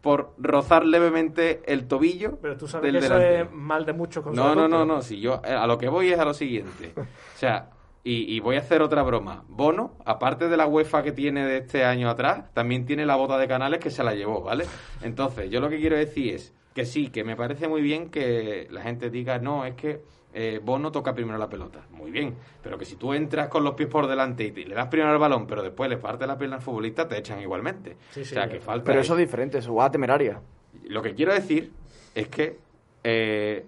por 0.00 0.34
rozar 0.38 0.86
levemente 0.86 1.60
el 1.66 1.86
tobillo 1.86 2.38
Pero 2.40 2.56
tú 2.56 2.66
sabes 2.66 2.90
del 2.92 3.00
que 3.00 3.06
eso 3.06 3.18
es 3.18 3.52
mal 3.52 3.84
de 3.84 3.92
muchos 3.92 4.24
con 4.24 4.34
No, 4.34 4.54
no, 4.54 4.66
no, 4.66 4.84
no. 4.84 5.02
Si 5.02 5.20
yo 5.20 5.40
eh, 5.44 5.52
a 5.52 5.66
lo 5.66 5.78
que 5.78 5.88
voy 5.88 6.10
es 6.10 6.18
a 6.18 6.24
lo 6.24 6.34
siguiente. 6.34 6.92
O 6.98 7.38
sea, 7.38 7.70
y, 8.02 8.34
y 8.34 8.40
voy 8.40 8.56
a 8.56 8.60
hacer 8.60 8.82
otra 8.82 9.02
broma. 9.02 9.44
Bono, 9.48 9.92
aparte 10.04 10.48
de 10.48 10.56
la 10.56 10.66
UEFA 10.66 11.02
que 11.02 11.12
tiene 11.12 11.46
de 11.46 11.58
este 11.58 11.84
año 11.84 12.08
atrás, 12.08 12.52
también 12.52 12.84
tiene 12.84 13.06
la 13.06 13.14
bota 13.14 13.38
de 13.38 13.46
canales 13.46 13.78
que 13.78 13.90
se 13.90 14.02
la 14.02 14.14
llevó, 14.14 14.42
¿vale? 14.42 14.64
Entonces, 15.02 15.50
yo 15.50 15.60
lo 15.60 15.68
que 15.68 15.78
quiero 15.78 15.96
decir 15.96 16.34
es 16.34 16.54
que 16.74 16.84
sí, 16.84 17.10
que 17.10 17.22
me 17.22 17.36
parece 17.36 17.68
muy 17.68 17.80
bien 17.80 18.10
que 18.10 18.66
la 18.70 18.82
gente 18.82 19.10
diga, 19.10 19.38
no, 19.38 19.64
es 19.64 19.74
que 19.74 20.00
eh, 20.32 20.60
Bono 20.62 20.92
toca 20.92 21.14
primero 21.14 21.38
la 21.38 21.48
pelota. 21.48 21.86
Muy 21.90 22.10
bien, 22.10 22.34
pero 22.62 22.76
que 22.78 22.84
si 22.84 22.96
tú 22.96 23.12
entras 23.14 23.48
con 23.48 23.64
los 23.64 23.74
pies 23.74 23.88
por 23.88 24.06
delante 24.06 24.44
y 24.44 24.52
te- 24.52 24.64
le 24.66 24.74
das 24.74 24.88
primero 24.88 25.12
el 25.12 25.18
balón, 25.18 25.46
pero 25.46 25.62
después 25.62 25.88
le 25.90 25.96
parte 25.96 26.26
la 26.26 26.36
pierna 26.38 26.56
al 26.56 26.62
futbolista, 26.62 27.08
te 27.08 27.16
echan 27.18 27.40
igualmente. 27.40 27.96
Sí, 28.10 28.24
sí, 28.24 28.34
o 28.34 28.38
sea, 28.38 28.48
que 28.48 28.60
falta 28.60 28.84
Pero 28.84 29.00
eso 29.00 29.14
es 29.14 29.18
diferente, 29.20 29.58
eso 29.58 29.70
jugada 29.70 29.90
temeraria. 29.90 30.40
lo 30.84 31.02
que 31.02 31.14
quiero 31.14 31.32
decir 31.32 31.72
es 32.14 32.28
que 32.28 32.58
eh, 33.04 33.64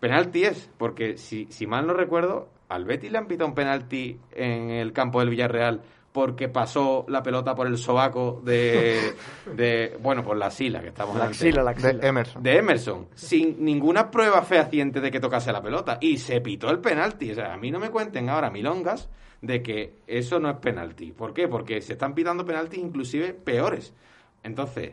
penalti 0.00 0.44
es, 0.44 0.70
porque 0.78 1.16
si, 1.18 1.46
si 1.50 1.66
mal 1.66 1.86
no 1.86 1.92
recuerdo, 1.94 2.48
al 2.68 2.84
Betis 2.84 3.10
le 3.10 3.18
han 3.18 3.26
pitado 3.26 3.48
un 3.48 3.54
penalti 3.54 4.18
en 4.32 4.70
el 4.70 4.92
campo 4.92 5.20
del 5.20 5.30
Villarreal 5.30 5.82
porque 6.12 6.48
pasó 6.48 7.04
la 7.08 7.22
pelota 7.22 7.54
por 7.54 7.66
el 7.66 7.76
sobaco 7.78 8.40
de, 8.44 9.14
de 9.54 9.96
bueno, 10.00 10.24
por 10.24 10.36
la 10.36 10.46
axila 10.46 10.80
que 10.80 10.88
estamos 10.88 11.16
La 11.16 11.26
axila, 11.26 11.62
la 11.62 11.70
axila. 11.72 11.92
De 11.92 12.06
Emerson. 12.08 12.42
de 12.42 12.56
Emerson, 12.56 13.08
sin 13.14 13.64
ninguna 13.64 14.10
prueba 14.10 14.42
fehaciente 14.42 15.00
de 15.00 15.10
que 15.10 15.20
tocase 15.20 15.52
la 15.52 15.62
pelota. 15.62 15.98
Y 16.00 16.16
se 16.18 16.40
pitó 16.40 16.70
el 16.70 16.80
penalti. 16.80 17.30
O 17.30 17.34
sea, 17.34 17.52
a 17.52 17.56
mí 17.56 17.70
no 17.70 17.78
me 17.78 17.90
cuenten 17.90 18.28
ahora 18.30 18.50
milongas 18.50 19.08
de 19.42 19.62
que 19.62 19.94
eso 20.06 20.40
no 20.40 20.50
es 20.50 20.56
penalti. 20.56 21.12
¿Por 21.12 21.32
qué? 21.32 21.46
Porque 21.46 21.80
se 21.82 21.92
están 21.92 22.14
pitando 22.14 22.44
penaltis 22.44 22.80
inclusive 22.80 23.32
peores. 23.34 23.92
Entonces, 24.42 24.92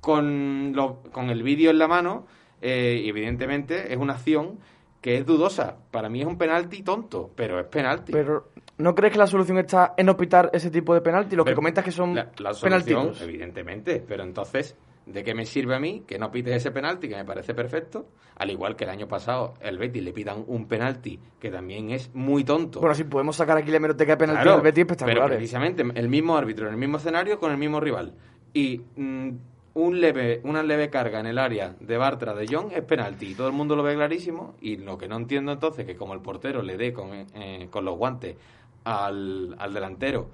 con, 0.00 0.72
lo- 0.74 1.02
con 1.12 1.30
el 1.30 1.42
vídeo 1.42 1.70
en 1.70 1.78
la 1.78 1.88
mano, 1.88 2.26
eh, 2.62 3.02
evidentemente 3.06 3.92
es 3.92 3.98
una 3.98 4.14
acción 4.14 4.58
que 5.00 5.16
es 5.16 5.26
dudosa. 5.26 5.76
Para 5.90 6.08
mí 6.08 6.20
es 6.20 6.26
un 6.26 6.36
penalti 6.38 6.82
tonto, 6.82 7.30
pero 7.34 7.58
es 7.58 7.66
penalti. 7.66 8.12
Pero 8.12 8.48
¿no 8.80 8.94
crees 8.94 9.12
que 9.12 9.18
la 9.18 9.26
solución 9.26 9.58
está 9.58 9.94
en 9.96 10.06
no 10.06 10.16
pitar 10.16 10.50
ese 10.52 10.70
tipo 10.70 10.94
de 10.94 11.00
penalti? 11.00 11.36
Lo 11.36 11.44
que 11.44 11.50
Pero 11.50 11.56
comentas 11.56 11.84
que 11.84 11.92
son 11.92 12.14
la, 12.14 12.30
la 12.38 12.54
solución, 12.54 12.84
penaltitos. 12.84 13.22
evidentemente, 13.22 14.04
pero 14.06 14.22
entonces, 14.22 14.76
¿de 15.06 15.22
qué 15.24 15.34
me 15.34 15.44
sirve 15.46 15.74
a 15.74 15.80
mí 15.80 16.04
que 16.06 16.18
no 16.18 16.30
pites 16.30 16.54
ese 16.56 16.70
penalti 16.70 17.08
que 17.08 17.16
me 17.16 17.24
parece 17.24 17.54
perfecto? 17.54 18.06
Al 18.36 18.50
igual 18.50 18.74
que 18.76 18.84
el 18.84 18.90
año 18.90 19.06
pasado 19.08 19.54
el 19.60 19.76
Betis 19.78 20.02
le 20.02 20.12
pitan 20.12 20.44
un 20.46 20.66
penalti 20.66 21.18
que 21.38 21.50
también 21.50 21.90
es 21.90 22.14
muy 22.14 22.42
tonto. 22.44 22.80
Bueno, 22.80 22.94
si 22.94 23.04
podemos 23.04 23.36
sacar 23.36 23.56
aquí 23.58 23.70
la 23.70 23.76
hemeroteca 23.76 24.12
de 24.12 24.16
penalti 24.16 24.42
Claro, 24.42 24.56
del 24.56 24.64
Betis 24.64 24.84
pero 24.86 24.94
espectaculares. 24.94 25.36
precisamente 25.36 25.84
el 25.94 26.08
mismo 26.08 26.36
árbitro 26.36 26.66
en 26.66 26.72
el 26.74 26.78
mismo 26.78 26.96
escenario 26.96 27.38
con 27.38 27.50
el 27.52 27.58
mismo 27.58 27.80
rival 27.80 28.14
y 28.54 28.80
mm, 28.96 29.30
un 29.72 30.00
leve, 30.00 30.40
una 30.44 30.62
leve 30.64 30.90
carga 30.90 31.20
en 31.20 31.26
el 31.26 31.38
área 31.38 31.76
de 31.78 31.96
Bartra 31.96 32.34
de 32.34 32.46
Jong 32.48 32.72
es 32.72 32.82
penalti 32.82 33.26
y 33.28 33.34
todo 33.34 33.46
el 33.46 33.52
mundo 33.52 33.76
lo 33.76 33.82
ve 33.84 33.94
clarísimo 33.94 34.54
y 34.60 34.76
lo 34.78 34.98
que 34.98 35.06
no 35.06 35.16
entiendo 35.16 35.52
entonces 35.52 35.86
que 35.86 35.94
como 35.96 36.12
el 36.14 36.20
portero 36.20 36.60
le 36.62 36.76
dé 36.76 36.92
con, 36.92 37.10
eh, 37.12 37.68
con 37.70 37.84
los 37.84 37.96
guantes 37.96 38.36
al, 38.84 39.54
al 39.58 39.72
delantero 39.74 40.28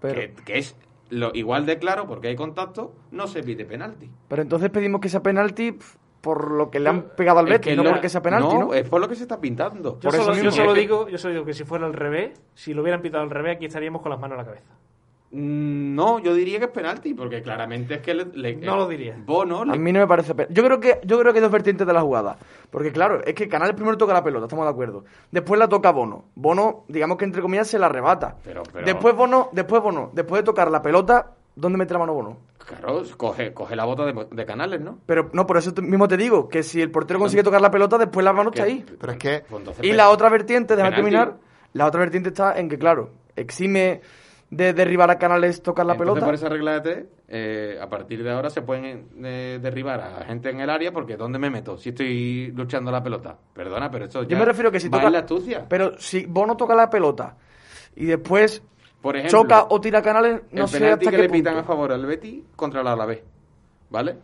Pero- 0.00 0.14
que, 0.20 0.34
que 0.44 0.58
es 0.58 0.76
lo 1.10 1.30
igual 1.34 1.66
de 1.66 1.78
claro 1.78 2.06
porque 2.06 2.28
hay 2.28 2.36
contacto 2.36 2.94
no 3.10 3.26
se 3.26 3.42
pide 3.42 3.64
penalti 3.64 4.08
Pero 4.28 4.42
entonces 4.42 4.70
pedimos 4.70 5.00
que 5.00 5.08
sea 5.08 5.22
penalti 5.22 5.76
por 6.20 6.50
lo 6.50 6.70
que 6.70 6.78
le 6.80 6.88
han 6.90 7.02
pegado 7.16 7.38
al 7.40 7.46
Betis, 7.46 7.70
que 7.70 7.76
no 7.76 7.82
lo- 7.82 7.90
porque 7.92 8.08
sea 8.10 8.20
penalti, 8.22 8.54
¿no? 8.58 8.74
es 8.74 8.88
por 8.88 9.00
lo 9.00 9.08
que 9.08 9.14
se 9.16 9.22
está 9.22 9.40
pintando 9.40 9.98
Yo 10.00 10.10
Por 10.10 10.14
eso 10.14 10.24
solo, 10.34 10.50
yo 10.50 10.74
digo, 10.74 11.08
yo 11.08 11.18
solo 11.18 11.32
digo 11.34 11.46
que 11.46 11.54
si 11.54 11.64
fuera 11.64 11.86
al 11.86 11.94
revés, 11.94 12.40
si 12.54 12.74
lo 12.74 12.82
hubieran 12.82 13.00
pitado 13.02 13.22
al 13.24 13.30
revés, 13.30 13.56
aquí 13.56 13.64
estaríamos 13.66 14.02
con 14.02 14.10
las 14.10 14.20
manos 14.20 14.34
en 14.38 14.38
la 14.38 14.44
cabeza. 14.44 14.68
Mm, 15.32 15.94
No, 15.94 16.18
yo 16.18 16.34
diría 16.34 16.58
que 16.58 16.64
es 16.66 16.70
penalti, 16.70 17.14
porque 17.14 17.42
claramente 17.42 17.94
es 17.94 18.00
que 18.00 18.14
le, 18.14 18.24
le- 18.34 18.56
No 18.56 18.76
lo 18.76 18.88
diría. 18.88 19.14
Bono 19.24 19.64
le- 19.64 19.72
A 19.72 19.76
mí 19.76 19.92
no 19.92 20.00
me 20.00 20.06
parece 20.06 20.34
penalti. 20.34 20.54
Yo 20.54 20.64
creo 20.64 20.80
que 20.80 21.00
yo 21.04 21.18
creo 21.20 21.32
que 21.32 21.38
hay 21.38 21.42
dos 21.42 21.52
vertientes 21.52 21.86
de 21.86 21.92
la 21.92 22.00
jugada. 22.00 22.36
Porque 22.70 22.90
claro, 22.92 23.22
es 23.24 23.34
que 23.34 23.48
Canales 23.48 23.74
primero 23.74 23.96
toca 23.96 24.12
la 24.12 24.24
pelota, 24.24 24.46
estamos 24.46 24.64
de 24.64 24.70
acuerdo. 24.70 25.04
Después 25.30 25.58
la 25.58 25.68
toca 25.68 25.90
Bono. 25.92 26.24
Bono, 26.34 26.84
digamos 26.88 27.16
que 27.16 27.24
entre 27.24 27.42
comillas 27.42 27.68
se 27.68 27.78
la 27.78 27.86
arrebata. 27.86 28.36
Pero- 28.44 28.62
pero- 28.72 28.84
Después 28.86 29.14
Bono, 29.14 29.48
después 29.52 29.82
Bono, 29.82 30.10
después 30.12 30.42
de 30.42 30.46
tocar 30.46 30.70
la 30.70 30.82
pelota, 30.82 31.32
¿dónde 31.54 31.78
mete 31.78 31.92
la 31.92 31.98
mano 32.00 32.14
Bono? 32.14 32.36
Claro, 32.66 33.02
coge, 33.16 33.52
coge 33.52 33.74
la 33.74 33.84
bota 33.84 34.04
de, 34.06 34.26
de 34.30 34.46
canales, 34.46 34.80
¿no? 34.80 34.98
Pero 35.06 35.30
no, 35.32 35.46
por 35.46 35.56
eso 35.56 35.72
mismo 35.82 36.06
te 36.06 36.16
digo, 36.16 36.48
que 36.48 36.62
si 36.62 36.80
el 36.80 36.90
portero 36.90 37.18
consigue 37.18 37.42
tocar 37.42 37.60
la 37.60 37.70
pelota, 37.70 37.98
después 37.98 38.22
la 38.24 38.32
mano 38.32 38.50
está 38.50 38.62
ahí. 38.64 38.84
Pero 39.00 39.12
es 39.12 39.18
que 39.18 39.44
Pues 39.48 39.62
Y 39.82 39.92
la 39.92 40.10
otra 40.10 40.28
vertiente, 40.28 40.76
déjame 40.76 40.94
terminar, 40.96 41.36
la 41.72 41.86
otra 41.86 42.00
vertiente 42.00 42.28
está 42.28 42.58
en 42.58 42.68
que, 42.68 42.78
claro, 42.78 43.10
exime 43.34 44.00
de 44.50 44.72
derribar 44.72 45.10
a 45.10 45.18
Canales 45.18 45.62
tocar 45.62 45.86
la 45.86 45.92
Entonces, 45.92 46.12
pelota. 46.14 46.26
por 46.26 46.34
esa 46.34 46.48
regla 46.48 46.80
de 46.80 46.80
T, 46.80 47.08
eh, 47.28 47.78
a 47.80 47.88
partir 47.88 48.22
de 48.24 48.30
ahora 48.32 48.50
se 48.50 48.62
pueden 48.62 49.08
eh, 49.24 49.60
derribar 49.62 50.00
a 50.00 50.24
gente 50.24 50.50
en 50.50 50.60
el 50.60 50.68
área 50.68 50.90
porque 50.92 51.16
¿dónde 51.16 51.38
me 51.38 51.50
meto 51.50 51.78
si 51.78 51.90
estoy 51.90 52.50
luchando 52.52 52.90
la 52.90 53.00
pelota? 53.02 53.38
Perdona, 53.54 53.90
pero 53.90 54.06
esto 54.06 54.24
ya 54.24 54.30
Yo 54.30 54.38
me 54.38 54.44
refiero 54.44 54.72
que 54.72 54.80
si 54.80 54.90
toca 54.90 55.08
la 55.08 55.20
astucia. 55.20 55.66
Pero 55.68 55.96
si 55.98 56.26
Bono 56.26 56.56
toca 56.56 56.74
la 56.74 56.90
pelota 56.90 57.36
y 57.94 58.06
después 58.06 58.60
Por 59.00 59.16
ejemplo, 59.16 59.42
choca 59.42 59.66
o 59.70 59.80
tira 59.80 60.02
Canales, 60.02 60.42
no 60.50 60.62
el 60.62 60.68
sé 60.68 60.78
penalti 60.80 61.06
hasta 61.06 61.10
que 61.12 61.16
qué 61.16 61.22
le 61.22 61.28
pitan 61.38 61.56
a 61.56 61.62
favor 61.62 61.92
al 61.92 62.04
Betty 62.04 62.44
contra 62.56 62.82
la 62.82 62.92
Alavés, 62.94 63.22
¿vale? 63.88 64.16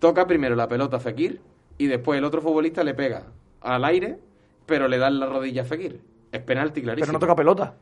Toca 0.00 0.26
primero 0.26 0.56
la 0.56 0.66
pelota 0.66 0.96
a 0.96 1.00
Fekir 1.00 1.40
y 1.78 1.86
después 1.86 2.18
el 2.18 2.24
otro 2.24 2.40
futbolista 2.42 2.82
le 2.82 2.94
pega 2.94 3.26
al 3.60 3.84
aire, 3.84 4.18
pero 4.66 4.88
le 4.88 4.98
dan 4.98 5.20
la 5.20 5.26
rodilla 5.26 5.62
a 5.62 5.64
Fekir. 5.64 6.00
Es 6.32 6.42
penalti 6.42 6.82
clarísimo. 6.82 7.06
Pero 7.06 7.12
no 7.12 7.20
toca 7.20 7.36
pelota. 7.36 7.74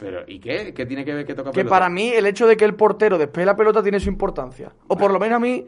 Pero, 0.00 0.22
¿y 0.26 0.40
qué? 0.40 0.72
¿Qué 0.74 0.86
tiene 0.86 1.04
que 1.04 1.12
ver 1.14 1.26
que 1.26 1.34
toca 1.34 1.50
Que 1.50 1.56
pelota? 1.60 1.70
para 1.70 1.88
mí 1.90 2.08
el 2.08 2.26
hecho 2.26 2.46
de 2.46 2.56
que 2.56 2.64
el 2.64 2.74
portero 2.74 3.18
despeje 3.18 3.44
la 3.46 3.54
pelota 3.56 3.82
tiene 3.82 4.00
su 4.00 4.08
importancia. 4.08 4.72
O 4.88 4.96
por 4.96 5.12
lo 5.12 5.20
menos 5.20 5.36
a 5.36 5.40
mí, 5.40 5.66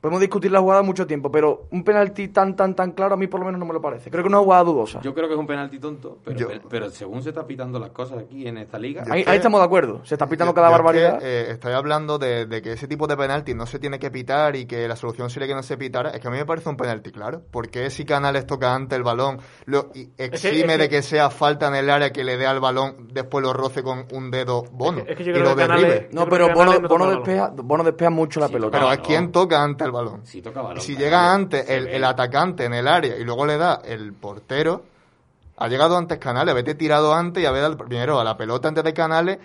podemos 0.00 0.20
discutir 0.20 0.52
la 0.52 0.60
jugada 0.60 0.82
mucho 0.82 1.06
tiempo, 1.06 1.30
pero 1.30 1.66
un 1.70 1.82
penalti 1.82 2.28
tan, 2.28 2.54
tan, 2.54 2.74
tan 2.74 2.92
claro 2.92 3.14
a 3.14 3.16
mí 3.16 3.26
por 3.26 3.40
lo 3.40 3.46
menos 3.46 3.58
no 3.58 3.66
me 3.66 3.72
lo 3.72 3.80
parece. 3.80 4.10
Creo 4.10 4.22
que 4.22 4.28
es 4.28 4.32
una 4.32 4.42
jugada 4.42 4.62
dudosa. 4.64 5.00
Yo 5.00 5.14
creo 5.14 5.26
que 5.26 5.34
es 5.34 5.40
un 5.40 5.46
penalti 5.46 5.78
tonto, 5.78 6.18
pero, 6.24 6.38
Yo- 6.38 6.48
pero 6.68 6.90
según 6.90 7.22
se 7.22 7.30
está 7.30 7.46
pitando 7.46 7.78
las 7.80 7.90
cosas 7.90 8.18
aquí 8.18 8.46
en 8.46 8.58
esta 8.58 8.78
liga... 8.78 9.02
ahí, 9.10 9.20
es 9.20 9.24
que- 9.26 9.30
ahí 9.32 9.36
estamos 9.38 9.60
de 9.60 9.64
acuerdo. 9.66 10.00
Se 10.04 10.14
está 10.14 10.28
pitando 10.28 10.52
Yo- 10.52 10.54
cada 10.54 10.68
yo 10.68 10.74
es 10.76 10.78
barbaridad. 10.78 11.18
que, 11.18 11.24
eh, 11.26 11.50
estáis 11.50 11.74
hablando 11.74 12.18
de, 12.18 12.46
de 12.46 12.62
que 12.62 12.72
ese 12.72 12.86
tipo 12.86 13.06
de 13.06 13.16
penalti 13.16 13.54
no 13.54 13.66
se 13.66 13.78
tiene 13.78 13.98
que 13.98 14.10
pitar 14.10 14.54
y 14.54 14.66
que 14.66 14.86
la 14.86 14.94
solución 14.96 15.28
sería 15.30 15.48
que 15.48 15.54
no 15.54 15.62
se 15.62 15.76
pitara. 15.76 16.10
Es 16.10 16.20
que 16.20 16.28
a 16.28 16.30
mí 16.30 16.36
me 16.36 16.46
parece 16.46 16.68
un 16.68 16.76
penalti, 16.76 17.10
claro. 17.10 17.42
Porque 17.50 17.90
si 17.90 18.04
Canales 18.04 18.46
toca 18.46 18.74
antes 18.74 18.96
el 18.96 19.02
balón, 19.02 19.38
lo 19.64 19.90
y 19.94 20.10
exime 20.18 20.60
es 20.60 20.66
que- 20.66 20.78
de 20.78 20.88
que 20.88 21.02
sea 21.02 21.30
falta 21.30 21.66
en 21.68 21.74
el 21.74 21.90
área 21.90 22.10
que 22.12 22.22
le 22.22 22.36
dé 22.36 22.46
al 22.46 22.60
balón, 22.60 23.08
después 23.12 23.42
lo 23.44 23.52
roce 23.52 23.82
con 23.82 24.06
un 24.12 24.30
dedo 24.30 24.62
bono 24.70 24.98
Es 25.00 25.04
que- 25.06 25.12
es 25.12 25.18
que 25.18 25.24
yo 25.24 25.30
y 25.30 25.34
creo 25.34 25.50
lo 25.50 25.56
que 25.56 25.62
Canales- 25.62 25.88
derribe. 25.88 26.08
no, 26.12 26.26
creo 26.26 26.30
pero 26.30 26.46
que 26.46 26.52
Bono, 26.54 26.64
Canales 26.70 26.82
no 26.82 26.88
Bono, 26.88 27.10
despeja, 27.10 27.52
Bono 27.56 27.84
despeja 27.84 28.10
mucho 28.10 28.40
la 28.40 28.46
Sí, 28.48 28.52
pelota. 28.52 28.78
Pero 28.78 28.88
¿a 28.90 28.96
no. 28.96 29.02
quién 29.02 29.32
toca 29.32 29.64
antes 29.76 29.86
el 29.86 29.92
balón? 29.92 30.26
Sí 30.26 30.42
toca 30.42 30.62
balón, 30.62 30.78
Y 30.78 30.80
si 30.80 30.96
llega 30.96 31.32
antes 31.32 31.68
el, 31.70 31.86
el 31.88 32.04
atacante 32.04 32.64
en 32.64 32.74
el 32.74 32.88
área 32.88 33.16
y 33.16 33.24
luego 33.24 33.46
le 33.46 33.56
da 33.56 33.80
el 33.84 34.12
portero, 34.12 34.82
ha 35.58 35.68
llegado 35.68 35.96
antes 35.96 36.18
Canales, 36.18 36.54
vete 36.54 36.74
tirado 36.74 37.14
antes 37.14 37.42
y 37.42 37.46
a 37.46 37.50
ver 37.50 37.64
al 37.64 37.76
primero 37.76 38.18
a 38.20 38.24
la 38.24 38.36
pelota 38.36 38.68
antes 38.68 38.84
de 38.84 38.92
Canales, 38.92 39.38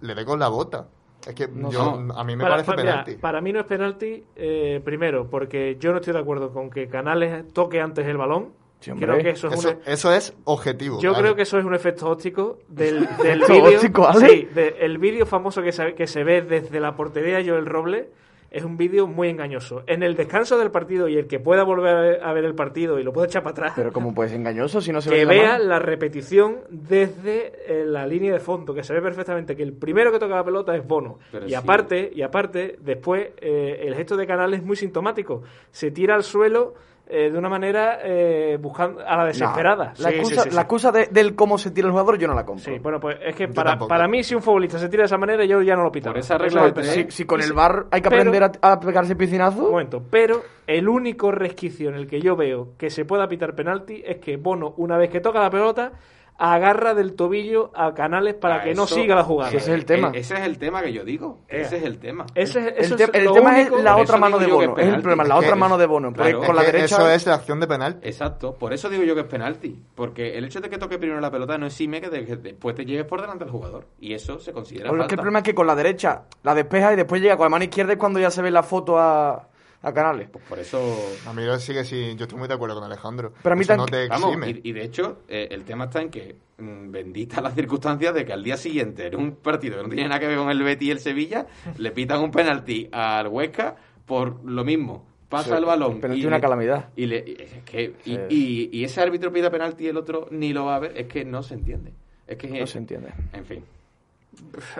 le 0.00 0.14
dé 0.14 0.24
con 0.24 0.38
la 0.38 0.48
bota. 0.48 0.86
Es 1.26 1.34
que 1.34 1.48
No 1.48 1.70
yo, 1.70 2.00
a 2.16 2.24
mí 2.24 2.36
me 2.36 2.42
Para- 2.44 2.54
parece 2.54 2.66
para- 2.70 2.82
mira, 2.82 2.92
penalti. 3.04 3.14
para 3.20 3.40
mí 3.40 3.52
no 3.52 3.60
es 3.60 3.66
penalti, 3.66 4.24
eh, 4.36 4.80
primero, 4.84 5.28
porque 5.28 5.76
yo 5.78 5.90
no 5.90 5.98
estoy 5.98 6.12
de 6.14 6.20
acuerdo 6.20 6.52
con 6.52 6.70
que 6.70 6.88
Canales 6.88 7.52
toque 7.52 7.80
antes 7.80 8.06
el 8.06 8.16
balón. 8.16 8.52
Sí, 8.80 8.92
creo 8.92 9.18
que 9.18 9.30
eso 9.30 9.48
es 9.48 9.54
Eso, 9.58 9.70
una- 9.70 9.78
eso 9.86 10.12
es 10.12 10.32
objetivo. 10.44 11.00
Yo 11.00 11.12
creo 11.12 11.34
que 11.34 11.42
eso 11.42 11.58
es 11.58 11.64
un 11.64 11.74
efecto 11.74 12.08
óptico 12.08 12.58
del, 12.68 13.00
del 13.22 13.42
¿Efecto 13.42 14.08
vídeo. 14.08 14.12
Sí, 14.28 14.48
de- 14.54 14.76
el 14.78 14.98
vídeo 14.98 15.26
famoso 15.26 15.60
que 15.62 15.72
se, 15.72 15.94
que 15.94 16.06
se 16.06 16.22
ve 16.22 16.42
desde 16.42 16.78
la 16.78 16.94
portería 16.94 17.38
de 17.38 17.48
Joel 17.50 17.66
Roble 17.66 18.08
es 18.50 18.64
un 18.64 18.76
vídeo 18.76 19.06
muy 19.06 19.28
engañoso. 19.28 19.82
En 19.86 20.02
el 20.02 20.16
descanso 20.16 20.58
del 20.58 20.70
partido 20.70 21.08
y 21.08 21.16
el 21.16 21.26
que 21.26 21.38
pueda 21.38 21.64
volver 21.64 22.22
a 22.22 22.32
ver 22.32 22.44
el 22.44 22.54
partido 22.54 22.98
y 22.98 23.02
lo 23.02 23.12
puede 23.12 23.26
echar 23.28 23.42
para 23.42 23.52
atrás, 23.52 23.72
Pero 23.76 23.92
¿cómo 23.92 24.14
puede 24.14 24.30
ser 24.30 24.38
engañoso 24.38 24.80
si 24.80 24.92
no 24.92 25.00
se 25.00 25.10
que 25.10 25.16
ve 25.16 25.24
la 25.24 25.30
vea 25.32 25.52
mano? 25.52 25.64
la 25.64 25.78
repetición 25.78 26.60
desde 26.70 27.52
eh, 27.66 27.84
la 27.86 28.06
línea 28.06 28.32
de 28.32 28.40
fondo, 28.40 28.72
que 28.74 28.82
se 28.82 28.94
ve 28.94 29.02
perfectamente 29.02 29.54
que 29.56 29.62
el 29.62 29.72
primero 29.74 30.10
que 30.12 30.18
toca 30.18 30.36
la 30.36 30.44
pelota 30.44 30.74
es 30.74 30.86
Bono. 30.86 31.18
Pero 31.30 31.46
y 31.46 31.50
sí. 31.50 31.54
aparte, 31.54 32.10
y 32.14 32.22
aparte, 32.22 32.78
después 32.80 33.28
eh, 33.38 33.82
el 33.84 33.94
gesto 33.94 34.16
de 34.16 34.26
Canal 34.26 34.54
es 34.54 34.62
muy 34.62 34.76
sintomático. 34.76 35.42
Se 35.70 35.90
tira 35.90 36.14
al 36.14 36.22
suelo 36.22 36.74
eh, 37.10 37.30
de 37.30 37.38
una 37.38 37.48
manera 37.48 37.98
eh, 38.04 38.58
buscando 38.60 39.00
a 39.06 39.16
la 39.16 39.24
desesperada. 39.26 39.94
No, 39.96 40.02
la 40.04 40.10
Sí, 40.10 40.14
excusa, 40.16 40.42
sí, 40.42 40.50
sí. 40.50 40.54
la 40.54 40.60
excusa 40.62 40.92
de- 40.92 41.06
del 41.10 41.34
cómo 41.34 41.56
se 41.58 41.70
tira 41.70 41.86
el 41.86 41.92
jugador 41.92 42.18
yo 42.18 42.28
no 42.28 42.34
la 42.34 42.44
compro. 42.44 42.64
Sí, 42.64 42.78
bueno, 42.80 43.00
pues 43.00 43.16
es 43.24 43.34
que 43.34 43.48
para, 43.48 43.78
para 43.78 44.06
mí 44.08 44.22
si 44.22 44.34
un 44.34 44.42
futbolista 44.42 44.78
se 44.78 44.88
tira 44.88 45.02
de 45.02 45.06
esa 45.06 45.16
manera 45.16 45.44
yo 45.44 45.62
ya 45.62 45.74
no 45.74 45.82
lo 45.84 45.90
pito. 45.90 46.10
Por 46.10 46.18
esa 46.18 46.36
regla 46.38 46.72
si, 46.82 47.06
si 47.10 47.24
con 47.24 47.40
el 47.40 47.52
bar 47.52 47.86
hay 47.90 48.02
que 48.02 48.10
pero- 48.10 48.22
aprender 48.22 48.42
a, 48.62 48.72
a 48.72 48.78
pegarse 48.80 49.16
piscinazo, 49.16 49.64
Un 49.64 49.70
momento, 49.70 50.02
pero 50.10 50.42
el 50.66 50.88
único 50.88 51.30
resquicio 51.32 51.88
en 51.88 51.94
el 51.94 52.06
que 52.06 52.20
yo 52.20 52.36
veo 52.36 52.74
que 52.76 52.90
se 52.90 53.04
pueda 53.06 53.26
pitar 53.26 53.54
penalti 53.54 54.02
es 54.06 54.18
que 54.18 54.36
Bono, 54.36 54.74
una 54.76 54.98
vez 54.98 55.08
que 55.10 55.20
toca 55.20 55.40
la 55.40 55.48
pelota, 55.50 55.92
agarra 56.40 56.94
del 56.94 57.14
tobillo 57.14 57.72
a 57.74 57.92
Canales 57.94 58.34
para 58.34 58.56
Ah, 58.60 58.62
que 58.64 58.72
no 58.74 58.86
siga 58.86 59.16
la 59.16 59.24
jugada. 59.24 59.50
Ese 59.50 59.58
es 59.58 59.68
el 59.68 59.84
tema. 59.84 60.12
E- 60.14 60.20
ese 60.20 60.34
es 60.34 60.40
el 60.40 60.56
tema 60.58 60.80
que 60.82 60.92
yo 60.92 61.04
digo. 61.04 61.40
Eh. 61.48 61.62
Ese 61.62 61.78
es 61.78 61.82
el 61.82 61.98
tema. 61.98 62.26
Ese, 62.34 62.60
el, 62.60 62.74
eso 62.78 62.94
te- 62.96 63.02
es 63.04 63.10
el 63.12 63.32
tema 63.32 63.50
único- 63.54 63.76
es 63.78 63.82
la 63.84 63.96
otra 63.96 64.16
mano 64.18 64.38
de 64.38 64.46
Bono. 64.46 64.76
es 64.78 64.86
Es 64.86 64.94
el 64.94 65.00
problema, 65.02 65.24
la 65.24 65.34
Es 65.34 65.38
otra 65.40 65.50
que- 65.50 65.58
mano 65.58 65.76
de 65.78 65.86
Bono. 65.86 66.12
Porque 66.12 66.32
con 66.34 66.54
la 66.54 66.62
Es 66.62 66.72
derecha. 66.72 66.84
Eso 66.94 67.10
es 67.10 67.26
la 67.26 67.34
acción 67.34 67.58
de 67.60 67.66
penal. 67.66 67.98
Exacto, 68.02 68.54
por 68.54 68.72
eso 68.72 68.88
digo 68.88 69.02
yo 69.02 69.14
que 69.16 69.22
es 69.22 69.26
penalti. 69.26 69.82
Porque 69.96 70.38
el 70.38 70.44
hecho 70.44 70.60
de 70.60 70.70
que 70.70 70.78
toque 70.78 70.96
primero 70.98 71.20
la 71.20 71.30
pelota 71.30 71.58
no 71.58 71.66
exime 71.66 72.00
que, 72.00 72.08
de- 72.08 72.24
que 72.24 72.36
después 72.36 72.74
te 72.76 72.84
llegues 72.84 73.04
por 73.04 73.20
delante 73.20 73.44
del 73.44 73.52
jugador. 73.52 73.86
Y 74.00 74.14
eso 74.14 74.38
se 74.38 74.52
considera 74.52 74.90
es 74.90 75.06
que 75.06 75.14
el 75.14 75.18
problema 75.20 75.38
es 75.40 75.44
que 75.44 75.54
con 75.54 75.66
la 75.66 75.74
derecha 75.74 76.22
la 76.44 76.54
despeja 76.54 76.92
y 76.92 76.96
después 76.96 77.20
llega 77.20 77.36
con 77.36 77.46
la 77.46 77.50
mano 77.50 77.64
izquierda 77.64 77.92
y 77.92 77.96
cuando 77.96 78.20
ya 78.20 78.30
se 78.30 78.42
ve 78.42 78.50
la 78.52 78.62
foto 78.62 78.96
a, 78.98 79.48
a 79.82 79.92
Canales. 79.92 80.28
Pues 80.30 80.44
por 80.44 80.58
eso... 80.58 80.80
A 81.26 81.32
mí 81.32 81.44
yo 81.44 81.58
sigue 81.58 81.84
sí, 81.84 82.14
yo 82.16 82.24
estoy 82.24 82.38
muy 82.38 82.48
de 82.48 82.54
acuerdo 82.54 82.74
con 82.76 82.84
Alejandro. 82.84 83.32
Pero 83.42 83.52
a 83.52 83.56
mí 83.56 83.64
tan- 83.64 83.76
no 83.78 83.86
te 83.86 84.08
Vamos, 84.08 84.34
exime. 84.36 84.60
y, 84.64 84.70
y 84.70 84.72
de 84.72 84.82
hecho, 84.82 85.20
eh, 85.28 85.48
el 85.50 85.64
tema 85.64 85.84
está 85.84 86.02
en 86.02 86.10
que 86.10 86.36
mm, 86.58 86.90
bendita 86.90 87.40
la 87.40 87.50
circunstancia 87.52 88.12
de 88.12 88.24
que 88.24 88.32
al 88.32 88.42
día 88.42 88.56
siguiente, 88.56 89.06
en 89.06 89.16
un 89.16 89.36
partido 89.36 89.76
que 89.76 89.82
no 89.84 89.88
tiene 89.88 90.08
nada 90.08 90.18
que 90.20 90.26
ver 90.26 90.38
con 90.38 90.50
el 90.50 90.62
Betis 90.62 90.88
y 90.88 90.90
el 90.90 90.98
Sevilla, 91.00 91.46
le 91.78 91.90
pitan 91.92 92.20
un 92.20 92.30
penalti 92.30 92.88
al 92.92 93.28
Huesca 93.28 93.76
por 94.06 94.44
lo 94.44 94.64
mismo. 94.64 95.06
Pasa 95.28 95.50
Sí, 95.50 95.56
el 95.58 95.64
balón. 95.66 96.00
penalti 96.00 96.18
y 96.18 96.22
es 96.22 96.26
una 96.26 96.36
le- 96.38 96.42
calamidad. 96.42 96.88
Y, 96.96 97.06
le- 97.06 97.24
y 97.26 97.36
es 97.42 97.62
que- 97.64 97.94
y- 98.06 98.14
Sí. 98.16 98.20
y- 98.30 98.78
y 98.80 98.84
ese 98.84 99.00
árbitro 99.02 99.30
pide 99.32 99.50
penalti 99.50 99.84
y 99.84 99.88
el 99.88 99.96
otro 99.98 100.26
ni 100.30 100.52
lo 100.54 100.64
va 100.64 100.76
a 100.76 100.78
ver. 100.78 100.96
Es 100.96 101.06
que 101.06 101.24
no 101.24 101.42
se 101.42 101.54
entiende. 101.54 101.92
Es 102.26 102.36
que 102.38 102.48
No 102.48 102.66
se 102.66 102.78
entiende. 102.78 103.12
En 103.32 103.44
fin. 103.44 103.64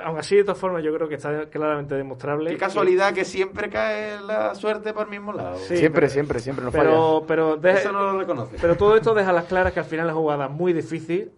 Aún 0.05 0.19
así, 0.19 0.37
de 0.37 0.45
todas 0.45 0.59
formas, 0.59 0.85
yo 0.85 0.95
creo 0.95 1.09
que 1.09 1.17
está 1.17 1.47
claramente 1.47 1.95
demostrable. 1.95 2.51
Qué 2.51 2.57
casualidad 2.59 3.13
que 3.13 3.25
siempre 3.25 3.69
cae 3.69 4.21
la 4.21 4.55
suerte 4.55 4.93
por 4.93 5.05
el 5.05 5.11
mismo 5.11 5.33
lado. 5.33 5.57
Sí, 5.59 5.77
siempre, 5.79 6.03
pero- 6.03 6.13
siempre, 6.13 6.39
siempre, 6.41 6.65
no 6.65 6.71
falla. 6.71 6.85
Pero, 6.85 7.25
pero, 7.27 7.57
deja- 7.57 7.79
Eso 7.81 7.93
no 7.93 8.03
lo 8.13 8.19
reconoce. 8.19 8.57
pero 8.61 8.77
todo 8.77 8.95
esto 8.97 9.15
deja 9.15 9.31
a 9.31 9.33
las 9.33 9.45
claras 9.47 9.73
que 9.73 9.81
al 9.81 9.87
final 9.87 10.07
la 10.07 10.15
jugada 10.15 10.45
es 10.47 10.51
muy 10.51 10.73
difícil 10.73 11.33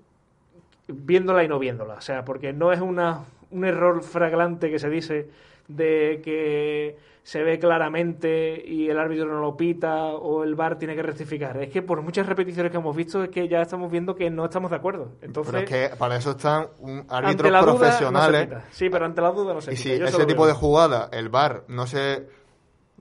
viéndola 0.89 1.45
y 1.45 1.49
no 1.49 1.59
viéndola. 1.59 1.95
O 1.95 2.01
sea, 2.01 2.25
porque 2.25 2.53
no 2.53 2.73
es 2.73 2.81
una, 2.81 3.21
un 3.51 3.65
error 3.65 4.03
fraglante 4.03 4.71
que 4.71 4.79
se 4.79 4.91
dice 4.91 5.31
de 5.77 6.21
que 6.25 6.97
se 7.23 7.43
ve 7.43 7.59
claramente 7.59 8.63
y 8.67 8.89
el 8.89 8.99
árbitro 8.99 9.27
no 9.27 9.41
lo 9.41 9.57
pita 9.57 10.07
o 10.07 10.43
el 10.43 10.55
VAR 10.55 10.79
tiene 10.79 10.97
que 10.97 11.03
rectificar. 11.03 11.57
Es 11.63 11.71
que 11.71 11.83
por 11.83 12.03
muchas 12.03 12.27
repeticiones 12.27 12.73
que 12.73 12.79
hemos 12.79 12.97
visto 12.97 13.23
es 13.23 13.31
que 13.31 13.47
ya 13.47 13.61
estamos 13.61 13.91
viendo 13.91 14.15
que 14.15 14.31
no 14.31 14.47
estamos 14.47 14.71
de 14.71 14.77
acuerdo. 14.79 15.13
Entonces, 15.21 15.53
Pero 15.53 15.65
es 15.65 15.91
que 15.91 15.97
para 15.97 16.17
eso 16.17 16.33
están 16.33 16.69
un, 16.81 17.05
árbitros 17.09 17.53
no 17.53 17.63
profesionales. 17.63 18.49
sí, 18.71 18.89
pero 18.91 19.05
ante 19.05 19.21
la 19.21 19.31
duda 19.31 19.55
no 19.55 19.61
se 19.61 19.75
y 19.75 19.77
si 19.77 19.99
Yo 19.99 20.07
ese 20.07 20.25
tipo 20.27 20.43
veo. 20.45 20.53
de 20.53 20.59
jugada 20.59 21.09
el 21.13 21.29
VAR 21.29 21.65
no 21.69 21.87
se 21.87 22.27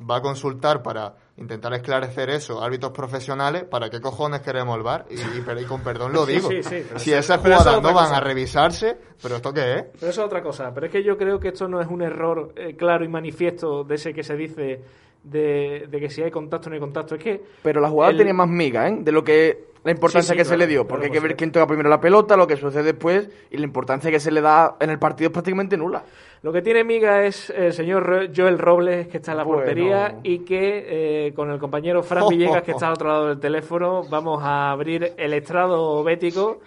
va 0.10 0.18
a 0.18 0.22
consultar 0.22 0.82
para 0.82 1.16
intentar 1.38 1.74
esclarecer 1.74 2.30
eso, 2.30 2.62
árbitros 2.62 2.92
profesionales, 2.92 3.64
¿para 3.64 3.90
qué 3.90 4.00
cojones 4.02 4.42
queremos 4.42 4.76
el 4.78 4.84
VAR? 4.84 5.06
Y, 5.10 5.16
y 5.16 5.62
y 5.62 5.66
con 5.66 5.82
perdón 5.82 6.12
lo 6.14 6.26
digo. 6.26 6.50
sí, 6.50 6.62
sí, 6.64 6.84
pero 6.88 7.00
si 7.00 7.14
esas 7.14 7.38
es 7.38 7.44
jugadas 7.44 7.82
no 7.82 7.94
van 7.94 8.06
cosa. 8.06 8.18
a 8.18 8.20
revisarse, 8.22 8.98
¿pero 9.22 9.36
esto 9.38 9.54
qué 9.54 9.74
es? 9.76 9.84
Pero 10.00 10.12
eso 10.12 10.22
es 10.22 10.26
otra 10.28 10.42
cosa. 10.44 10.74
Pero 10.74 10.86
es 10.88 10.92
que 10.92 11.04
yo 11.04 11.18
creo 11.18 11.40
que 11.40 11.50
esto 11.50 11.68
no 11.68 11.82
es 11.82 11.88
un 11.88 12.02
error 12.02 12.54
eh, 12.56 12.76
claro 12.76 13.04
y 13.06 13.08
manifiesto 13.08 13.84
de 13.84 13.96
ese 13.96 14.14
que 14.14 14.24
se 14.24 14.36
dice 14.36 14.82
de, 15.24 15.88
de 15.90 16.00
que 16.00 16.10
si 16.10 16.22
hay 16.22 16.32
contacto 16.32 16.68
o 16.68 16.70
no 16.70 16.76
hay 16.76 16.80
contacto. 16.82 17.16
Es 17.16 17.24
que. 17.24 17.42
Pero 17.64 17.82
la 17.82 17.90
jugada 17.90 18.12
el- 18.12 18.18
tenía 18.18 18.34
más 18.34 18.48
miga, 18.50 18.88
¿eh? 18.88 18.98
De 19.00 19.12
lo 19.12 19.24
que 19.24 19.70
la 19.84 19.92
importancia 19.92 20.34
Sí, 20.34 20.34
sí, 20.34 20.38
que 20.38 20.46
se 20.46 20.58
le 20.58 20.68
dio, 20.68 20.82
claro, 20.82 20.88
porque 20.90 21.06
hay 21.06 21.12
que 21.12 21.20
ver 21.20 21.32
supuesto. 21.32 21.38
quién 21.38 21.52
toca 21.54 21.68
primero 21.68 21.88
la 21.90 22.02
pelota, 22.02 22.36
lo 22.36 22.46
que 22.48 22.58
sucede 22.58 22.84
después 22.84 23.30
y 23.50 23.58
la 23.58 23.64
importancia 23.64 24.12
que 24.12 24.20
se 24.20 24.30
le 24.30 24.42
da 24.42 24.76
en 24.80 24.90
el 24.90 25.00
partido 25.00 25.30
es 25.30 25.34
prácticamente 25.34 25.78
nula. 25.78 26.04
Lo 26.42 26.54
que 26.54 26.62
tiene 26.62 26.86
miga 26.86 27.26
es 27.26 27.50
el 27.50 27.74
señor 27.74 28.30
Joel 28.36 28.58
Robles, 28.58 29.08
que 29.10 29.18
está 29.18 29.32
en 29.32 29.38
la 29.40 29.44
Bueno. 29.44 29.60
portería, 29.60 30.20
y 30.24 30.40
que 30.46 31.28
eh, 31.28 31.34
con 31.34 31.52
el 31.52 31.60
compañero 31.60 32.02
Fran 32.02 32.28
Villegas, 32.30 32.64
que 32.64 32.72
está 32.72 32.88
al 32.88 32.94
otro 32.94 33.10
lado 33.10 33.28
del 33.28 33.40
teléfono, 33.40 34.04
vamos 34.10 34.42
a 34.42 34.72
abrir 34.72 35.14
el 35.18 35.34
estrado 35.34 36.02
bético 36.04 36.62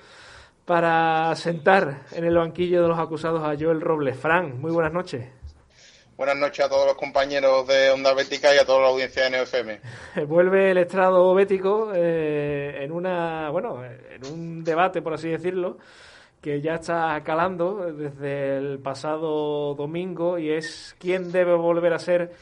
para 0.66 1.34
sentar 1.36 2.02
en 2.12 2.24
el 2.24 2.36
banquillo 2.36 2.82
de 2.82 2.88
los 2.88 2.98
acusados 2.98 3.42
a 3.42 3.56
Joel 3.58 3.80
Robles. 3.80 4.16
Fran, 4.18 4.60
muy 4.60 4.70
buenas 4.70 4.92
noches. 4.92 5.26
Buenas 6.18 6.36
noches 6.36 6.64
a 6.64 6.68
todos 6.68 6.86
los 6.86 6.94
compañeros 6.94 7.66
de 7.66 7.90
Onda 7.90 8.12
Bética 8.12 8.54
y 8.54 8.58
a 8.58 8.66
toda 8.66 8.82
la 8.82 8.88
audiencia 8.88 9.24
de 9.24 9.30
NeoFM. 9.30 9.80
Vuelve 10.26 10.70
el 10.70 10.76
estrado 10.78 11.34
bético 11.34 11.90
eh, 11.94 12.78
en 12.82 12.92
una, 12.92 13.48
bueno, 13.48 13.82
en 13.84 14.24
un 14.32 14.62
debate, 14.62 15.00
por 15.00 15.14
así 15.14 15.30
decirlo, 15.30 15.78
que 16.42 16.60
ya 16.60 16.74
está 16.74 17.18
calando 17.24 17.92
desde 17.92 18.58
el 18.58 18.80
pasado 18.80 19.74
domingo 19.74 20.38
y 20.38 20.50
es 20.50 20.96
quién 20.98 21.30
debe 21.30 21.54
volver 21.54 21.94
a 21.94 21.98
ser 22.00 22.32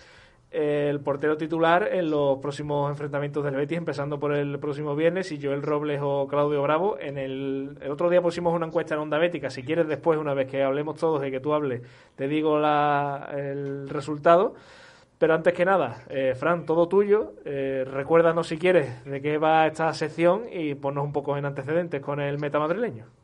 el 0.51 1.01
portero 1.01 1.37
titular 1.37 1.89
en 1.93 2.11
los 2.11 2.39
próximos 2.39 2.91
enfrentamientos 2.91 3.45
del 3.45 3.55
Betis, 3.55 3.79
empezando 3.79 4.19
por 4.19 4.33
el 4.33 4.59
próximo 4.59 4.97
viernes, 4.97 5.29
si 5.29 5.41
Joel 5.41 5.63
Robles 5.63 6.01
o 6.03 6.27
Claudio 6.27 6.63
Bravo. 6.63 6.99
En 6.99 7.19
el, 7.19 7.79
el 7.81 7.91
otro 7.91 8.11
día 8.11 8.21
pusimos 8.21 8.53
una 8.55 8.67
encuesta 8.67 8.95
en 8.95 9.01
Onda 9.01 9.19
Bética. 9.19 9.51
Si 9.51 9.63
quieres, 9.63 9.87
después, 9.87 10.19
una 10.19 10.35
vez 10.35 10.49
que 10.49 10.63
hablemos 10.63 10.97
todos 10.99 11.25
y 11.25 11.31
que 11.31 11.39
tú 11.39 11.53
hables, 11.53 11.83
te 12.17 12.27
digo 12.27 12.59
la, 12.59 13.31
el 13.37 13.89
resultado. 13.89 14.55
Pero 15.19 15.35
antes 15.35 15.53
que 15.53 15.67
nada, 15.67 16.05
eh, 16.09 16.35
Fran, 16.35 16.65
todo 16.65 16.89
tuyo. 16.89 17.35
Eh, 17.45 17.85
recuérdanos 17.87 18.49
si 18.49 18.57
quieres 18.57 19.05
de 19.05 19.21
qué 19.21 19.37
va 19.37 19.67
esta 19.67 19.93
sección 19.93 20.45
y 20.51 20.75
ponnos 20.75 21.05
un 21.05 21.13
poco 21.13 21.37
en 21.37 21.45
antecedentes 21.45 22.01
con 22.01 22.21
el 22.21 22.39
meta 22.39 22.59
madrileño. 22.59 23.20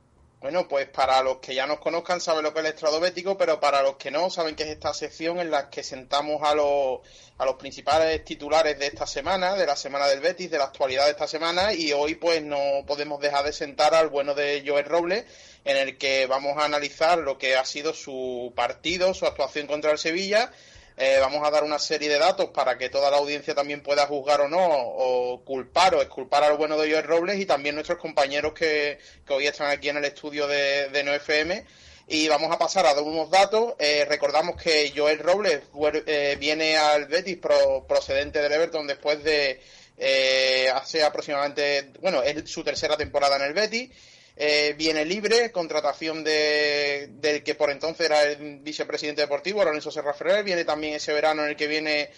Bueno, 0.46 0.68
pues 0.68 0.86
para 0.86 1.24
los 1.24 1.38
que 1.38 1.56
ya 1.56 1.66
nos 1.66 1.80
conozcan 1.80 2.20
saben 2.20 2.44
lo 2.44 2.54
que 2.54 2.60
es 2.60 2.66
el 2.66 2.72
estrado 2.72 3.00
bético, 3.00 3.36
pero 3.36 3.58
para 3.58 3.82
los 3.82 3.96
que 3.96 4.12
no 4.12 4.30
saben 4.30 4.54
que 4.54 4.62
es 4.62 4.68
esta 4.68 4.94
sección 4.94 5.40
en 5.40 5.50
la 5.50 5.70
que 5.70 5.82
sentamos 5.82 6.40
a 6.44 6.54
los, 6.54 7.00
a 7.36 7.44
los 7.44 7.56
principales 7.56 8.24
titulares 8.24 8.78
de 8.78 8.86
esta 8.86 9.08
semana, 9.08 9.56
de 9.56 9.66
la 9.66 9.74
semana 9.74 10.06
del 10.06 10.20
Betis, 10.20 10.48
de 10.48 10.58
la 10.58 10.66
actualidad 10.66 11.06
de 11.06 11.10
esta 11.10 11.26
semana, 11.26 11.72
y 11.72 11.92
hoy 11.92 12.14
pues 12.14 12.44
no 12.44 12.60
podemos 12.86 13.20
dejar 13.20 13.44
de 13.44 13.52
sentar 13.52 13.92
al 13.96 14.06
bueno 14.06 14.34
de 14.34 14.62
Joel 14.64 14.84
Robles, 14.84 15.24
en 15.64 15.78
el 15.78 15.98
que 15.98 16.26
vamos 16.26 16.56
a 16.58 16.66
analizar 16.66 17.18
lo 17.18 17.38
que 17.38 17.56
ha 17.56 17.64
sido 17.64 17.92
su 17.92 18.52
partido, 18.54 19.14
su 19.14 19.26
actuación 19.26 19.66
contra 19.66 19.90
el 19.90 19.98
Sevilla, 19.98 20.52
Eh, 20.98 21.18
vamos 21.20 21.46
a 21.46 21.50
dar 21.50 21.62
una 21.62 21.78
serie 21.78 22.08
de 22.08 22.18
datos 22.18 22.48
para 22.50 22.78
que 22.78 22.88
toda 22.88 23.10
la 23.10 23.18
audiencia 23.18 23.54
también 23.54 23.82
pueda 23.82 24.06
juzgar 24.06 24.40
o 24.40 24.48
no, 24.48 24.66
o 24.66 25.44
culpar 25.44 25.94
o 25.94 26.00
exculpar 26.00 26.42
al 26.44 26.56
bueno 26.56 26.78
de 26.78 26.90
Joel 26.90 27.04
Robles 27.04 27.38
y 27.38 27.44
también 27.44 27.74
nuestros 27.74 27.98
compañeros 27.98 28.54
que, 28.54 28.98
que 29.26 29.34
hoy 29.34 29.46
están 29.46 29.70
aquí 29.70 29.90
en 29.90 29.98
el 29.98 30.04
estudio 30.06 30.46
de, 30.46 30.88
de 30.88 31.04
NoFM. 31.04 31.64
Y 32.08 32.28
vamos 32.28 32.50
a 32.52 32.58
pasar 32.58 32.86
a 32.86 32.94
dar 32.94 33.02
unos 33.02 33.28
datos. 33.30 33.74
Eh, 33.78 34.06
recordamos 34.08 34.56
que 34.62 34.92
Joel 34.96 35.18
Robles 35.18 35.60
eh, 36.06 36.36
viene 36.38 36.76
al 36.78 37.06
Betis 37.06 37.36
pro- 37.36 37.84
procedente 37.86 38.40
del 38.40 38.52
Everton 38.52 38.86
después 38.86 39.22
de 39.24 39.60
eh, 39.98 40.70
hace 40.72 41.02
aproximadamente, 41.02 41.90
bueno, 42.00 42.22
es 42.22 42.48
su 42.50 42.62
tercera 42.62 42.96
temporada 42.96 43.36
en 43.36 43.42
el 43.42 43.52
Betis. 43.54 43.90
Eh, 44.38 44.74
viene 44.76 45.06
libre, 45.06 45.50
contratación 45.50 46.22
de, 46.22 47.08
del 47.12 47.42
que 47.42 47.54
por 47.54 47.70
entonces 47.70 48.04
era 48.04 48.22
el 48.22 48.58
vicepresidente 48.58 49.22
deportivo, 49.22 49.64
Lorenzo 49.64 49.90
Serra 49.90 50.12
Ferrer. 50.12 50.44
Viene 50.44 50.64
también 50.64 50.94
ese 50.94 51.12
verano 51.12 51.42
en 51.44 51.50
el 51.50 51.56
que 51.56 51.66
viene, 51.66 52.10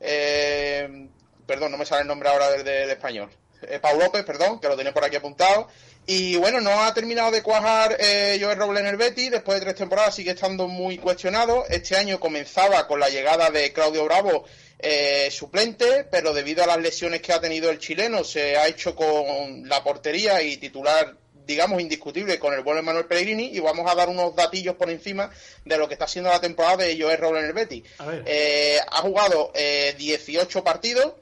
eh, 0.00 1.08
perdón, 1.46 1.72
no 1.72 1.78
me 1.78 1.84
sale 1.84 2.02
el 2.02 2.08
nombre 2.08 2.30
ahora 2.30 2.50
del, 2.50 2.90
español. 2.90 3.30
Eh, 3.62 3.78
Pau 3.78 3.98
López, 3.98 4.24
perdón, 4.24 4.58
que 4.58 4.68
lo 4.68 4.76
tenía 4.76 4.94
por 4.94 5.04
aquí 5.04 5.16
apuntado. 5.16 5.68
Y 6.06 6.36
bueno, 6.36 6.60
no 6.60 6.84
ha 6.84 6.94
terminado 6.94 7.32
de 7.32 7.42
cuajar 7.42 7.96
eh, 7.98 8.38
Joel 8.40 8.56
Robles 8.56 8.80
en 8.82 8.86
el 8.86 8.96
Betis. 8.96 9.30
Después 9.30 9.58
de 9.58 9.66
tres 9.66 9.76
temporadas 9.76 10.14
sigue 10.14 10.30
estando 10.30 10.68
muy 10.68 10.98
cuestionado. 10.98 11.66
Este 11.68 11.96
año 11.96 12.20
comenzaba 12.20 12.86
con 12.86 13.00
la 13.00 13.10
llegada 13.10 13.50
de 13.50 13.72
Claudio 13.72 14.04
Bravo, 14.04 14.44
eh, 14.78 15.28
suplente, 15.32 16.04
pero 16.04 16.32
debido 16.32 16.62
a 16.62 16.66
las 16.68 16.78
lesiones 16.78 17.20
que 17.20 17.32
ha 17.32 17.40
tenido 17.40 17.70
el 17.70 17.80
chileno, 17.80 18.22
se 18.22 18.56
ha 18.56 18.68
hecho 18.68 18.94
con 18.94 19.68
la 19.68 19.82
portería 19.82 20.40
y 20.42 20.58
titular 20.58 21.16
digamos, 21.46 21.80
indiscutible 21.80 22.38
con 22.38 22.52
el 22.52 22.62
bueno 22.62 22.80
de 22.80 22.86
Manuel 22.86 23.06
Pellegrini 23.06 23.50
y 23.52 23.60
vamos 23.60 23.90
a 23.90 23.94
dar 23.94 24.08
unos 24.08 24.34
datillos 24.34 24.74
por 24.74 24.90
encima 24.90 25.30
de 25.64 25.78
lo 25.78 25.86
que 25.86 25.94
está 25.94 26.08
siendo 26.08 26.30
la 26.30 26.40
temporada 26.40 26.78
de 26.78 27.00
Joel 27.00 27.18
Robles 27.18 27.42
en 27.42 27.48
el 27.48 27.54
Betis. 27.54 27.84
Eh, 28.26 28.78
ha 28.90 29.00
jugado 29.02 29.52
eh, 29.54 29.94
18 29.96 30.64
partidos, 30.64 31.12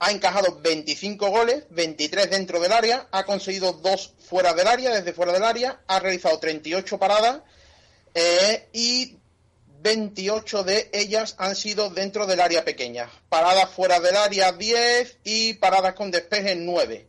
ha 0.00 0.10
encajado 0.10 0.60
25 0.60 1.30
goles, 1.30 1.64
23 1.70 2.30
dentro 2.30 2.60
del 2.60 2.72
área, 2.72 3.08
ha 3.10 3.24
conseguido 3.24 3.72
dos 3.72 4.12
fuera 4.18 4.52
del 4.52 4.66
área, 4.66 4.94
desde 4.94 5.12
fuera 5.12 5.32
del 5.32 5.44
área, 5.44 5.80
ha 5.86 5.98
realizado 5.98 6.38
38 6.38 6.98
paradas 6.98 7.40
eh, 8.14 8.68
y 8.72 9.16
28 9.80 10.64
de 10.64 10.90
ellas 10.92 11.34
han 11.38 11.56
sido 11.56 11.88
dentro 11.90 12.26
del 12.26 12.40
área 12.40 12.64
pequeña. 12.64 13.10
Paradas 13.28 13.70
fuera 13.70 14.00
del 14.00 14.16
área 14.16 14.52
10 14.52 15.18
y 15.24 15.54
paradas 15.54 15.94
con 15.94 16.10
despeje 16.10 16.54
9. 16.54 17.06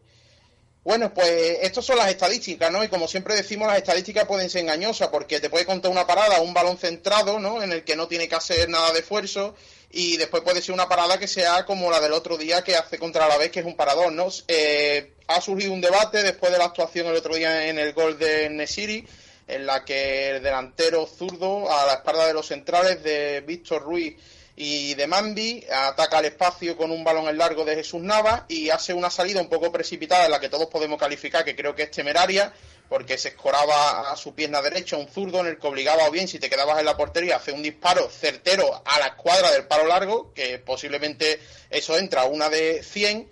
Bueno, 0.84 1.14
pues 1.14 1.60
estas 1.62 1.86
son 1.86 1.98
las 1.98 2.10
estadísticas, 2.10 2.72
¿no? 2.72 2.84
Y 2.84 2.88
como 2.88 3.08
siempre 3.08 3.36
decimos, 3.36 3.68
las 3.68 3.78
estadísticas 3.78 4.26
pueden 4.26 4.50
ser 4.50 4.62
engañosas 4.62 5.10
porque 5.10 5.40
te 5.40 5.50
puede 5.50 5.66
contar 5.66 5.92
una 5.92 6.08
parada, 6.08 6.42
un 6.42 6.54
balón 6.54 6.78
centrado, 6.78 7.38
¿no? 7.40 7.62
En 7.62 7.72
el 7.74 7.84
que 7.84 7.96
no 7.96 8.08
tiene 8.08 8.30
que 8.30 8.36
hacer 8.36 8.70
nada 8.70 8.92
de 8.94 9.00
esfuerzo 9.00 9.56
y 9.92 10.18
después 10.18 10.42
puede 10.44 10.62
ser 10.62 10.74
una 10.74 10.88
parada 10.88 11.18
que 11.20 11.28
sea 11.28 11.66
como 11.66 11.92
la 11.92 12.00
del 12.00 12.14
otro 12.14 12.38
día 12.38 12.64
que 12.64 12.76
hace 12.76 12.98
contra 12.98 13.28
la 13.28 13.38
vez, 13.38 13.52
que 13.52 13.60
es 13.60 13.66
un 13.66 13.76
parador, 13.76 14.12
¿no? 14.14 14.30
Eh, 14.48 15.14
ha 15.28 15.42
surgido 15.42 15.74
un 15.74 15.82
debate 15.82 16.24
después 16.24 16.52
de 16.52 16.58
la 16.58 16.66
actuación 16.66 17.08
el 17.08 17.16
otro 17.16 17.36
día 17.36 17.68
en 17.68 17.78
el 17.78 17.94
gol 17.94 18.18
de 18.18 18.50
Nesiri 18.50 19.06
en 19.48 19.66
la 19.66 19.84
que 19.84 20.30
el 20.30 20.44
delantero 20.44 21.08
zurdo, 21.08 21.72
a 21.72 21.86
la 21.88 21.94
espalda 21.96 22.28
de 22.28 22.34
los 22.34 22.48
centrales 22.48 23.04
de 23.04 23.42
Víctor 23.42 23.82
Ruiz 23.82 24.16
y 24.62 24.94
de 24.96 25.08
Mandi, 25.08 25.66
ataca 25.72 26.20
el 26.20 26.26
espacio 26.26 26.76
con 26.76 26.92
un 26.92 27.02
balón 27.02 27.30
en 27.30 27.38
largo 27.38 27.64
de 27.64 27.76
Jesús 27.76 28.02
Nava 28.02 28.46
y 28.50 28.70
hace 28.70 28.94
una 28.94 29.10
salida 29.10 29.40
un 29.40 29.48
poco 29.48 29.72
precipitada 29.72 30.26
en 30.26 30.32
la 30.32 30.42
que 30.42 30.50
todos 30.50 30.68
podemos 30.68 31.00
calificar, 31.00 31.46
que 31.46 31.56
creo 31.56 31.74
que 31.74 31.84
es 31.84 31.92
temeraria, 31.92 32.52
porque 32.90 33.18
se 33.18 33.30
escoraba 33.30 34.12
a 34.12 34.18
su 34.18 34.36
pierna 34.36 34.62
derecha 34.62 34.98
un 34.98 35.08
zurdo 35.08 35.40
en 35.40 35.48
el 35.48 35.60
que 35.60 35.68
obligaba 35.68 36.06
o 36.06 36.12
bien 36.12 36.28
si 36.28 36.40
te 36.40 36.50
quedabas 36.50 36.78
en 36.78 36.86
la 36.86 36.98
portería 36.98 37.36
a 37.36 37.38
hacer 37.38 37.54
un 37.54 37.64
disparo 37.64 38.10
certero 38.10 38.82
a 38.84 39.00
la 39.00 39.08
escuadra 39.08 39.50
del 39.52 39.64
palo 39.64 39.88
largo, 39.88 40.34
que 40.34 40.60
posiblemente 40.60 41.40
eso 41.70 41.98
entra 41.98 42.26
una 42.26 42.50
de 42.50 42.84
100 42.84 43.30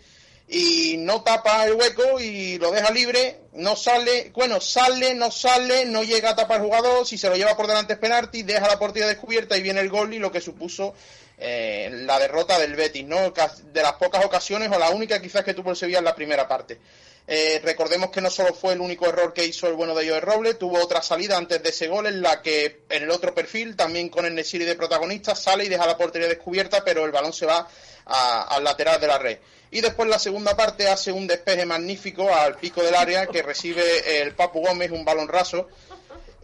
y 0.48 0.96
no 0.98 1.24
tapa 1.24 1.66
el 1.66 1.74
hueco 1.74 2.20
y 2.20 2.58
lo 2.58 2.72
deja 2.72 2.90
libre, 2.92 3.42
no 3.54 3.76
sale, 3.76 4.32
bueno, 4.34 4.62
sale, 4.62 5.14
no 5.14 5.30
sale, 5.30 5.86
no 5.86 6.04
llega 6.04 6.30
a 6.30 6.36
tapar 6.36 6.62
el 6.62 6.68
jugador, 6.68 7.06
si 7.06 7.18
se 7.18 7.28
lo 7.30 7.36
lleva 7.36 7.58
por 7.58 7.68
delante 7.68 7.94
es 7.94 8.00
penalti, 8.00 8.44
deja 8.44 8.68
la 8.68 8.80
portería 8.80 9.08
descubierta 9.08 9.58
y 9.58 9.62
viene 9.62 9.82
el 9.82 9.90
gol 9.90 10.14
y 10.14 10.20
lo 10.20 10.32
que 10.32 10.40
supuso 10.40 10.94
eh, 11.38 11.90
la 11.92 12.18
derrota 12.18 12.58
del 12.60 12.76
Betis, 12.76 13.06
¿no? 13.06 13.34
De 13.74 13.82
las 13.82 13.94
pocas 13.94 14.24
ocasiones 14.24 14.72
o 14.72 14.80
la 14.80 14.90
única 14.92 15.22
quizás 15.22 15.44
que 15.44 15.54
tuvo 15.54 15.72
el 15.72 15.76
Sevilla 15.76 16.00
en 16.00 16.06
la 16.06 16.16
primera 16.16 16.48
parte. 16.48 16.80
Eh, 17.30 17.60
recordemos 17.62 18.10
que 18.10 18.22
no 18.22 18.30
solo 18.30 18.54
fue 18.54 18.72
el 18.72 18.80
único 18.80 19.06
error 19.06 19.34
que 19.34 19.46
hizo 19.46 19.68
el 19.68 19.74
bueno 19.74 19.94
de 19.94 20.08
Joel 20.08 20.22
Roble, 20.22 20.54
tuvo 20.54 20.82
otra 20.82 21.02
salida 21.02 21.36
antes 21.36 21.62
de 21.62 21.70
ese 21.70 21.90
gol 21.90 22.08
en 22.08 22.22
la 22.22 22.42
que 22.42 22.84
en 22.90 23.04
el 23.04 23.12
otro 23.12 23.36
perfil, 23.36 23.76
también 23.76 24.08
con 24.08 24.26
el 24.26 24.34
Nesiri 24.34 24.64
de 24.64 24.76
protagonista, 24.76 25.36
sale 25.36 25.66
y 25.66 25.68
deja 25.68 25.86
la 25.86 25.98
portería 25.98 26.30
descubierta, 26.30 26.86
pero 26.86 27.04
el 27.04 27.12
balón 27.12 27.34
se 27.34 27.46
va 27.46 27.68
al 28.06 28.64
lateral 28.64 29.02
de 29.02 29.08
la 29.08 29.18
red 29.18 29.38
y 29.72 29.82
después 29.82 30.10
la 30.10 30.20
segunda 30.20 30.56
parte 30.56 30.88
hace 30.88 31.12
un 31.12 31.28
despeje 31.28 31.66
magnífico 31.66 32.34
al 32.34 32.56
pico 32.56 32.82
del 32.84 32.96
área 32.96 33.28
que 33.28 33.42
recibe 33.42 34.22
el 34.22 34.34
Papu 34.34 34.62
Gómez, 34.62 34.92
un 34.92 35.04
balón 35.04 35.28
raso, 35.28 35.68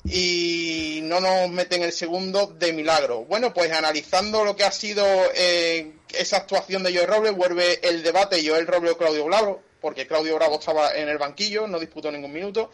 y 0.06 1.00
no 1.04 1.22
nos 1.22 1.50
meten 1.50 1.84
el 1.84 1.94
segundo 1.94 2.48
de 2.48 2.74
milagro. 2.74 3.24
Bueno, 3.26 3.54
pues 3.54 3.72
analizando 3.72 4.44
lo 4.44 4.56
que 4.56 4.66
ha 4.66 4.72
sido 4.72 5.06
eh, 5.36 5.94
esa 6.14 6.38
actuación 6.38 6.84
de 6.84 6.94
Joel 6.94 7.08
Robles, 7.08 7.36
vuelve 7.36 7.80
el 7.88 8.04
debate 8.04 8.46
Joel 8.46 8.68
Robles 8.68 8.94
o 8.94 8.98
Claudio 8.98 9.26
Bravo, 9.26 9.62
porque 9.80 10.06
Claudio 10.06 10.36
Bravo 10.36 10.60
estaba 10.60 10.94
en 10.96 11.08
el 11.08 11.18
banquillo, 11.18 11.68
no 11.68 11.80
disputó 11.80 12.12
ningún 12.12 12.34
minuto. 12.34 12.72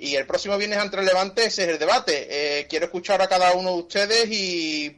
Y 0.00 0.14
el 0.14 0.26
próximo 0.26 0.56
viernes 0.56 0.78
ante 0.78 0.96
el 0.96 1.06
Levante 1.06 1.44
ese 1.46 1.64
es 1.64 1.70
el 1.70 1.78
debate. 1.78 2.28
Eh, 2.30 2.66
quiero 2.68 2.84
escuchar 2.86 3.20
a 3.20 3.28
cada 3.28 3.52
uno 3.54 3.72
de 3.72 3.78
ustedes 3.78 4.30
y, 4.30 4.96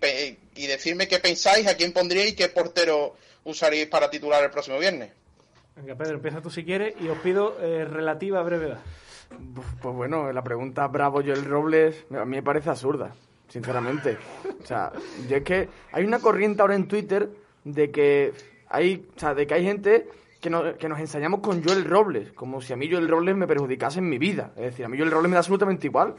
y 0.56 0.66
decirme 0.66 1.08
qué 1.08 1.20
pensáis, 1.20 1.66
a 1.66 1.74
quién 1.74 1.92
pondríais 1.92 2.34
qué 2.34 2.48
portero 2.50 3.16
usaréis 3.44 3.86
para 3.86 4.10
titular 4.10 4.42
el 4.42 4.50
próximo 4.50 4.78
viernes. 4.78 5.12
Venga, 5.76 5.94
Pedro, 5.94 6.16
empieza 6.16 6.40
tú 6.40 6.50
si 6.50 6.64
quieres 6.64 6.94
y 7.00 7.08
os 7.08 7.18
pido 7.18 7.56
eh, 7.60 7.84
relativa 7.84 8.42
brevedad. 8.42 8.80
Pues 9.80 9.94
bueno, 9.94 10.32
la 10.32 10.42
pregunta 10.42 10.86
Bravo 10.88 11.22
Joel 11.22 11.44
Robles 11.44 12.04
a 12.10 12.24
mí 12.24 12.36
me 12.36 12.42
parece 12.42 12.70
absurda, 12.70 13.14
sinceramente. 13.48 14.18
O 14.62 14.66
sea, 14.66 14.92
yo 15.28 15.36
es 15.36 15.44
que 15.44 15.68
hay 15.92 16.04
una 16.04 16.18
corriente 16.18 16.62
ahora 16.62 16.74
en 16.74 16.88
Twitter 16.88 17.30
de 17.64 17.90
que 17.90 18.32
hay, 18.68 19.06
o 19.16 19.18
sea, 19.18 19.34
de 19.34 19.46
que 19.46 19.54
hay 19.54 19.64
gente 19.64 20.08
que, 20.40 20.50
que 20.78 20.88
nos 20.88 20.98
ensañamos 20.98 21.40
con 21.40 21.62
Joel 21.62 21.84
Robles, 21.84 22.32
como 22.32 22.60
si 22.60 22.72
a 22.72 22.76
mí 22.76 22.90
Joel 22.90 23.08
Robles 23.08 23.36
me 23.36 23.46
perjudicase 23.46 24.00
en 24.00 24.08
mi 24.08 24.18
vida. 24.18 24.52
Es 24.56 24.64
decir, 24.64 24.84
a 24.84 24.88
mí 24.88 24.98
Joel 24.98 25.12
Robles 25.12 25.30
me 25.30 25.34
da 25.34 25.40
absolutamente 25.40 25.86
igual 25.86 26.16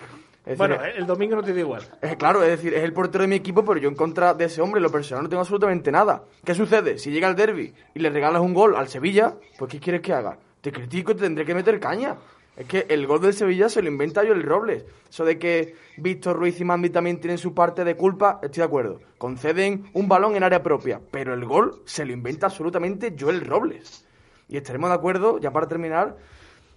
bueno, 0.58 0.78
el 0.84 1.06
domingo 1.06 1.36
no 1.36 1.44
te 1.44 1.54
da 1.54 1.60
igual. 1.60 1.84
Es, 2.02 2.16
claro, 2.16 2.42
es 2.44 2.50
decir, 2.50 2.74
es 2.74 2.84
el 2.84 2.94
portero 2.94 3.24
de 3.24 3.28
mi 3.28 3.36
equipo, 3.36 3.64
pero 3.64 3.80
yo 3.80 3.90
en 3.90 3.96
contra 3.96 4.34
de 4.34 4.46
ese 4.46 4.62
hombre, 4.62 4.82
lo 4.82 4.92
personal, 4.92 5.24
no 5.24 5.30
tengo 5.30 5.42
absolutamente 5.42 5.92
nada. 5.92 6.24
¿Qué 6.44 6.56
sucede? 6.56 6.98
Si 6.98 7.12
llega 7.12 7.28
el 7.28 7.36
derby 7.36 7.74
y 7.94 8.00
le 8.00 8.10
regalas 8.10 8.42
un 8.42 8.54
gol 8.54 8.76
al 8.76 8.88
Sevilla, 8.88 9.36
pues 9.58 9.72
¿qué 9.72 9.80
quieres 9.80 10.02
que 10.02 10.14
haga? 10.14 10.38
Te 10.62 10.72
critico 10.72 11.12
y 11.12 11.16
te 11.16 11.22
tendré 11.22 11.46
que 11.46 11.54
meter 11.54 11.80
caña. 11.80 12.18
Es 12.58 12.66
que 12.66 12.86
el 12.90 13.08
gol 13.08 13.22
del 13.22 13.34
Sevilla 13.34 13.70
se 13.70 13.82
lo 13.82 13.88
inventa 13.88 14.24
yo 14.24 14.34
el 14.34 14.44
Robles. 14.44 14.84
Eso 15.10 15.24
de 15.24 15.40
que 15.40 15.76
Víctor 15.98 16.38
Ruiz 16.38 16.60
y 16.60 16.66
Mandi 16.66 16.90
también 16.90 17.20
tienen 17.20 17.38
su 17.38 17.54
parte 17.54 17.84
de 17.84 17.96
culpa, 17.96 18.40
estoy 18.44 18.62
de 18.62 18.66
acuerdo. 18.66 19.00
Conceden 19.18 19.90
un 19.94 20.08
balón 20.08 20.36
en 20.36 20.44
área 20.44 20.62
propia, 20.62 21.00
pero 21.12 21.34
el 21.34 21.46
gol 21.46 21.82
se 21.86 22.06
lo 22.06 22.12
inventa 22.12 22.48
absolutamente 22.48 23.16
Joel 23.18 23.46
Robles. 23.46 24.06
Y 24.50 24.58
estaremos 24.58 24.90
de 24.90 24.96
acuerdo, 24.96 25.40
ya 25.40 25.52
para 25.52 25.68
terminar, 25.68 26.18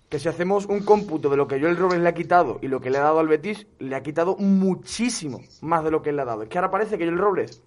que 0.09 0.19
si 0.19 0.29
hacemos 0.29 0.67
un 0.67 0.81
cómputo 0.85 1.29
de 1.29 1.37
lo 1.37 1.49
que 1.49 1.61
Joel 1.61 1.77
Robles 1.77 2.01
le 2.01 2.09
ha 2.09 2.15
quitado 2.15 2.59
y 2.63 2.69
lo 2.69 2.81
que 2.81 2.91
le 2.91 2.99
ha 2.99 3.03
dado 3.03 3.19
al 3.19 3.29
Betis, 3.29 3.67
le 3.79 3.97
ha 3.97 4.03
quitado 4.03 4.37
muchísimo 4.37 5.41
más 5.61 5.83
de 5.85 5.91
lo 5.91 6.03
que 6.03 6.11
él 6.11 6.17
le 6.17 6.23
ha 6.23 6.27
dado. 6.27 6.43
Es 6.43 6.49
que 6.49 6.59
ahora 6.59 6.71
parece 6.71 6.99
que 6.99 7.05
Joel 7.05 7.19
Robles 7.19 7.63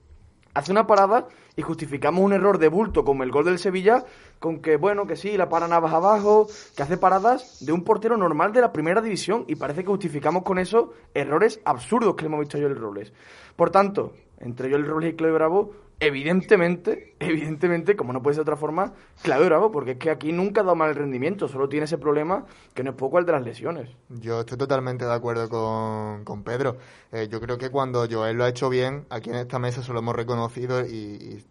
hace 0.53 0.71
una 0.71 0.87
parada 0.87 1.27
y 1.55 1.61
justificamos 1.61 2.23
un 2.23 2.33
error 2.33 2.57
de 2.57 2.67
bulto 2.67 3.03
como 3.03 3.23
el 3.23 3.31
gol 3.31 3.45
del 3.45 3.59
Sevilla 3.59 4.03
con 4.39 4.59
que, 4.59 4.77
bueno, 4.77 5.05
que 5.05 5.15
sí, 5.15 5.37
la 5.37 5.49
para 5.49 5.67
Navas 5.67 5.93
abajo, 5.93 6.47
que 6.75 6.83
hace 6.83 6.97
paradas 6.97 7.65
de 7.65 7.71
un 7.71 7.83
portero 7.83 8.17
normal 8.17 8.53
de 8.53 8.61
la 8.61 8.71
primera 8.71 9.01
división 9.01 9.45
y 9.47 9.55
parece 9.55 9.81
que 9.81 9.89
justificamos 9.89 10.43
con 10.43 10.57
eso 10.57 10.93
errores 11.13 11.59
absurdos 11.65 12.15
que 12.15 12.25
hemos 12.25 12.39
visto 12.39 12.57
Joel 12.57 12.75
Robles. 12.75 13.13
Por 13.55 13.69
tanto, 13.69 14.13
entre 14.39 14.69
Joel 14.69 14.85
Robles 14.85 15.13
y 15.13 15.15
Chloe 15.15 15.31
Bravo, 15.31 15.71
evidentemente, 15.99 17.15
evidentemente, 17.19 17.95
como 17.95 18.13
no 18.13 18.21
puede 18.21 18.35
ser 18.35 18.45
de 18.45 18.51
otra 18.51 18.57
forma, 18.57 18.93
Claudio 19.23 19.47
Bravo, 19.47 19.71
porque 19.71 19.91
es 19.91 19.97
que 19.97 20.09
aquí 20.09 20.31
nunca 20.31 20.61
ha 20.61 20.63
dado 20.63 20.75
mal 20.75 20.89
el 20.89 20.95
rendimiento, 20.95 21.47
solo 21.47 21.67
tiene 21.69 21.85
ese 21.85 21.97
problema 21.97 22.45
que 22.73 22.83
no 22.83 22.91
es 22.91 22.95
poco 22.95 23.17
el 23.19 23.25
de 23.25 23.31
las 23.31 23.43
lesiones. 23.43 23.89
Yo 24.09 24.41
estoy 24.41 24.57
totalmente 24.57 25.05
de 25.05 25.13
acuerdo 25.13 25.49
con, 25.49 26.23
con 26.23 26.43
Pedro. 26.43 26.77
Eh, 27.11 27.27
yo 27.29 27.39
creo 27.39 27.57
que 27.57 27.69
cuando 27.69 28.05
Joel 28.09 28.37
lo 28.37 28.43
ha 28.43 28.49
hecho 28.49 28.69
bien, 28.69 29.05
aquí 29.09 29.29
en 29.29 29.37
esta 29.37 29.59
mesa 29.59 29.81
se 29.81 29.91
lo 29.91 29.99
hemos 29.99 30.15
reconocido 30.15 30.85
y, 30.85 31.43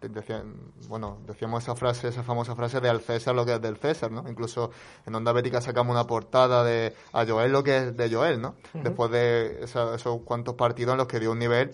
bueno, 0.87 1.17
decíamos 1.27 1.63
esa 1.63 1.75
frase, 1.75 2.07
esa 2.07 2.23
famosa 2.23 2.55
frase 2.55 2.79
de 2.79 2.89
al 2.89 3.01
César 3.01 3.35
lo 3.35 3.45
que 3.45 3.55
es 3.55 3.61
del 3.61 3.77
César, 3.77 4.11
¿no? 4.11 4.23
Incluso 4.29 4.71
en 5.05 5.15
Onda 5.15 5.33
Bética 5.33 5.59
sacamos 5.61 5.93
una 5.93 6.05
portada 6.05 6.63
de 6.63 6.93
a 7.11 7.25
Joel 7.25 7.51
lo 7.51 7.63
que 7.63 7.77
es 7.77 7.97
de 7.97 8.13
Joel, 8.13 8.41
¿no? 8.41 8.55
Después 8.73 9.11
de 9.11 9.63
esos 9.63 10.21
cuantos 10.23 10.55
partidos 10.55 10.93
en 10.93 10.97
los 10.99 11.07
que 11.07 11.19
dio 11.19 11.31
un 11.31 11.39
nivel 11.39 11.71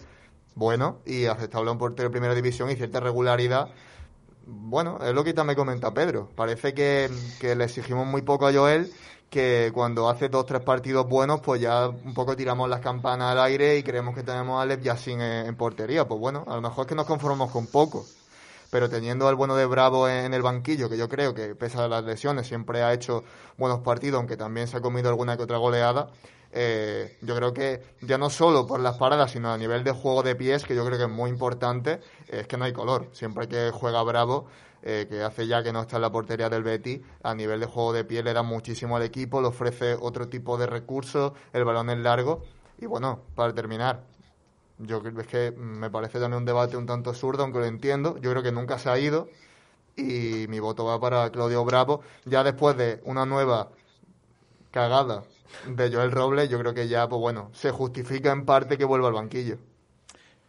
bueno 0.55 0.99
y 1.05 1.25
aceptable 1.25 1.69
a 1.69 1.73
un 1.73 1.79
portero 1.79 2.09
de 2.09 2.11
primera 2.11 2.35
división 2.35 2.69
y 2.69 2.75
cierta 2.75 2.99
regularidad. 2.99 3.69
Bueno, 4.45 4.99
es 5.01 5.13
lo 5.13 5.23
que 5.23 5.33
también 5.33 5.57
comenta 5.57 5.93
Pedro. 5.93 6.29
Parece 6.35 6.73
que, 6.73 7.09
le 7.41 7.63
exigimos 7.63 8.05
muy 8.05 8.21
poco 8.23 8.47
a 8.47 8.53
Joel, 8.53 8.91
que 9.29 9.71
cuando 9.73 10.09
hace 10.09 10.29
dos 10.29 10.45
tres 10.45 10.61
partidos 10.61 11.07
buenos, 11.07 11.39
pues 11.41 11.61
ya 11.61 11.87
un 11.87 12.13
poco 12.13 12.35
tiramos 12.35 12.69
las 12.69 12.81
campanas 12.81 13.31
al 13.31 13.39
aire 13.39 13.77
y 13.77 13.83
creemos 13.83 14.15
que 14.15 14.23
tenemos 14.23 14.61
a 14.61 14.65
Lev 14.65 14.81
Yassin 14.81 15.21
en, 15.21 15.45
en 15.47 15.55
portería. 15.55 16.07
Pues 16.07 16.19
bueno, 16.19 16.43
a 16.47 16.55
lo 16.55 16.61
mejor 16.61 16.85
es 16.85 16.89
que 16.89 16.95
nos 16.95 17.05
conformamos 17.05 17.51
con 17.51 17.67
poco. 17.67 18.05
Pero 18.73 18.89
teniendo 18.89 19.27
al 19.27 19.35
bueno 19.35 19.55
de 19.55 19.67
Bravo 19.67 20.09
en 20.09 20.33
el 20.33 20.41
banquillo, 20.41 20.89
que 20.89 20.97
yo 20.97 21.07
creo 21.07 21.35
que, 21.35 21.53
pese 21.53 21.77
a 21.77 21.87
las 21.87 22.03
lesiones, 22.05 22.47
siempre 22.47 22.81
ha 22.81 22.91
hecho 22.91 23.23
buenos 23.55 23.81
partidos, 23.81 24.17
aunque 24.17 24.35
también 24.35 24.67
se 24.67 24.77
ha 24.77 24.81
comido 24.81 25.09
alguna 25.09 25.37
que 25.37 25.43
otra 25.43 25.57
goleada, 25.57 26.07
eh, 26.51 27.15
yo 27.21 27.35
creo 27.35 27.53
que 27.53 27.83
ya 28.01 28.17
no 28.17 28.31
solo 28.31 28.65
por 28.65 28.79
las 28.79 28.97
paradas, 28.97 29.29
sino 29.29 29.53
a 29.53 29.59
nivel 29.59 29.83
de 29.83 29.91
juego 29.91 30.23
de 30.23 30.35
pies, 30.35 30.63
que 30.63 30.73
yo 30.73 30.83
creo 30.87 30.97
que 30.97 31.03
es 31.03 31.09
muy 31.11 31.29
importante, 31.29 31.99
es 32.27 32.47
que 32.47 32.57
no 32.57 32.65
hay 32.65 32.73
color. 32.73 33.09
Siempre 33.11 33.47
que 33.47 33.69
juega 33.71 34.01
Bravo, 34.01 34.47
eh, 34.81 35.05
que 35.07 35.21
hace 35.21 35.45
ya 35.45 35.61
que 35.61 35.71
no 35.71 35.81
está 35.81 35.97
en 35.97 36.01
la 36.01 36.11
portería 36.11 36.49
del 36.49 36.63
Betty, 36.63 37.03
a 37.21 37.35
nivel 37.35 37.59
de 37.59 37.67
juego 37.67 37.93
de 37.93 38.05
pie 38.05 38.23
le 38.23 38.33
da 38.33 38.41
muchísimo 38.41 38.97
al 38.97 39.03
equipo, 39.03 39.39
le 39.39 39.49
ofrece 39.49 39.95
otro 40.01 40.29
tipo 40.29 40.57
de 40.57 40.65
recursos, 40.65 41.33
el 41.53 41.63
balón 41.63 41.91
es 41.91 41.99
largo. 41.99 42.41
Y 42.79 42.87
bueno, 42.87 43.19
para 43.35 43.53
terminar, 43.53 44.01
yo 44.79 45.01
es 45.05 45.27
que 45.27 45.51
me 45.51 45.89
parece 45.89 46.19
también 46.19 46.39
un 46.39 46.45
debate 46.45 46.77
un 46.77 46.85
tanto 46.85 47.11
absurdo, 47.11 47.43
aunque 47.43 47.59
lo 47.59 47.65
entiendo. 47.65 48.17
Yo 48.19 48.31
creo 48.31 48.43
que 48.43 48.51
nunca 48.51 48.79
se 48.79 48.89
ha 48.89 48.99
ido 48.99 49.29
y 49.95 50.47
mi 50.49 50.59
voto 50.59 50.85
va 50.85 50.99
para 50.99 51.29
Claudio 51.31 51.63
Bravo. 51.65 52.01
Ya 52.25 52.43
después 52.43 52.77
de 52.77 53.01
una 53.05 53.25
nueva 53.25 53.69
cagada 54.71 55.23
de 55.67 55.91
Joel 55.91 56.11
Robles, 56.11 56.49
yo 56.49 56.59
creo 56.59 56.73
que 56.73 56.87
ya, 56.87 57.07
pues 57.07 57.19
bueno, 57.21 57.49
se 57.53 57.71
justifica 57.71 58.31
en 58.31 58.45
parte 58.45 58.77
que 58.77 58.85
vuelva 58.85 59.07
al 59.07 59.13
banquillo. 59.13 59.57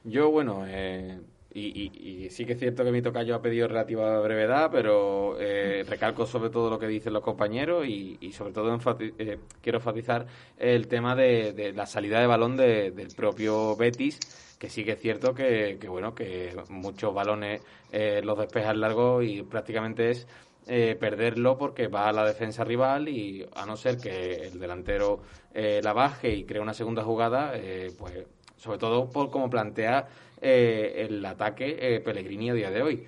Yo, 0.04 0.30
bueno, 0.30 0.64
eh, 0.66 1.20
y, 1.54 2.28
sí 2.30 2.44
que 2.44 2.54
es 2.54 2.58
cierto 2.58 2.84
que 2.84 2.90
mi 2.90 3.00
tocayo 3.00 3.34
ha 3.34 3.42
pedido 3.42 3.68
relativa 3.68 4.18
brevedad, 4.20 4.70
pero 4.72 5.36
eh, 5.38 5.84
recalco 5.88 6.26
sobre 6.26 6.50
todo 6.50 6.68
lo 6.68 6.78
que 6.78 6.88
dicen 6.88 7.12
los 7.12 7.22
compañeros 7.22 7.86
y, 7.86 8.32
sobre 8.32 8.52
todo 8.52 8.76
eh, 9.18 9.38
quiero 9.62 9.78
enfatizar 9.78 10.26
el 10.58 10.88
tema 10.88 11.14
de, 11.14 11.72
la 11.74 11.86
salida 11.86 12.20
de 12.20 12.26
balón 12.26 12.56
del 12.56 13.08
propio 13.16 13.76
Betis, 13.76 14.18
que 14.58 14.68
sí 14.68 14.84
que 14.84 14.92
es 14.92 15.00
cierto 15.00 15.34
que, 15.34 15.78
bueno, 15.88 16.14
que 16.14 16.54
muchos 16.70 17.14
balones 17.14 17.62
los 17.92 18.38
despejan 18.38 18.80
largo 18.80 19.22
y 19.22 19.42
prácticamente 19.42 20.10
es 20.10 20.26
eh, 20.66 20.96
perderlo 20.98 21.58
porque 21.58 21.88
va 21.88 22.08
a 22.08 22.12
la 22.12 22.24
defensa 22.24 22.64
rival 22.64 23.10
y 23.10 23.46
a 23.54 23.66
no 23.66 23.76
ser 23.76 23.98
que 23.98 24.46
el 24.46 24.58
delantero 24.58 25.20
eh, 25.52 25.82
la 25.84 25.92
baje 25.92 26.34
y 26.34 26.44
cree 26.44 26.62
una 26.62 26.72
segunda 26.72 27.02
jugada, 27.04 27.52
eh, 27.54 27.92
pues 27.98 28.24
sobre 28.56 28.78
todo 28.78 29.10
por 29.10 29.30
cómo 29.30 29.50
plantea 29.50 30.08
eh, 30.46 31.06
el 31.08 31.24
ataque 31.24 31.78
eh, 31.80 32.00
Pellegrini 32.00 32.50
a 32.50 32.54
día 32.54 32.70
de 32.70 32.82
hoy. 32.82 33.06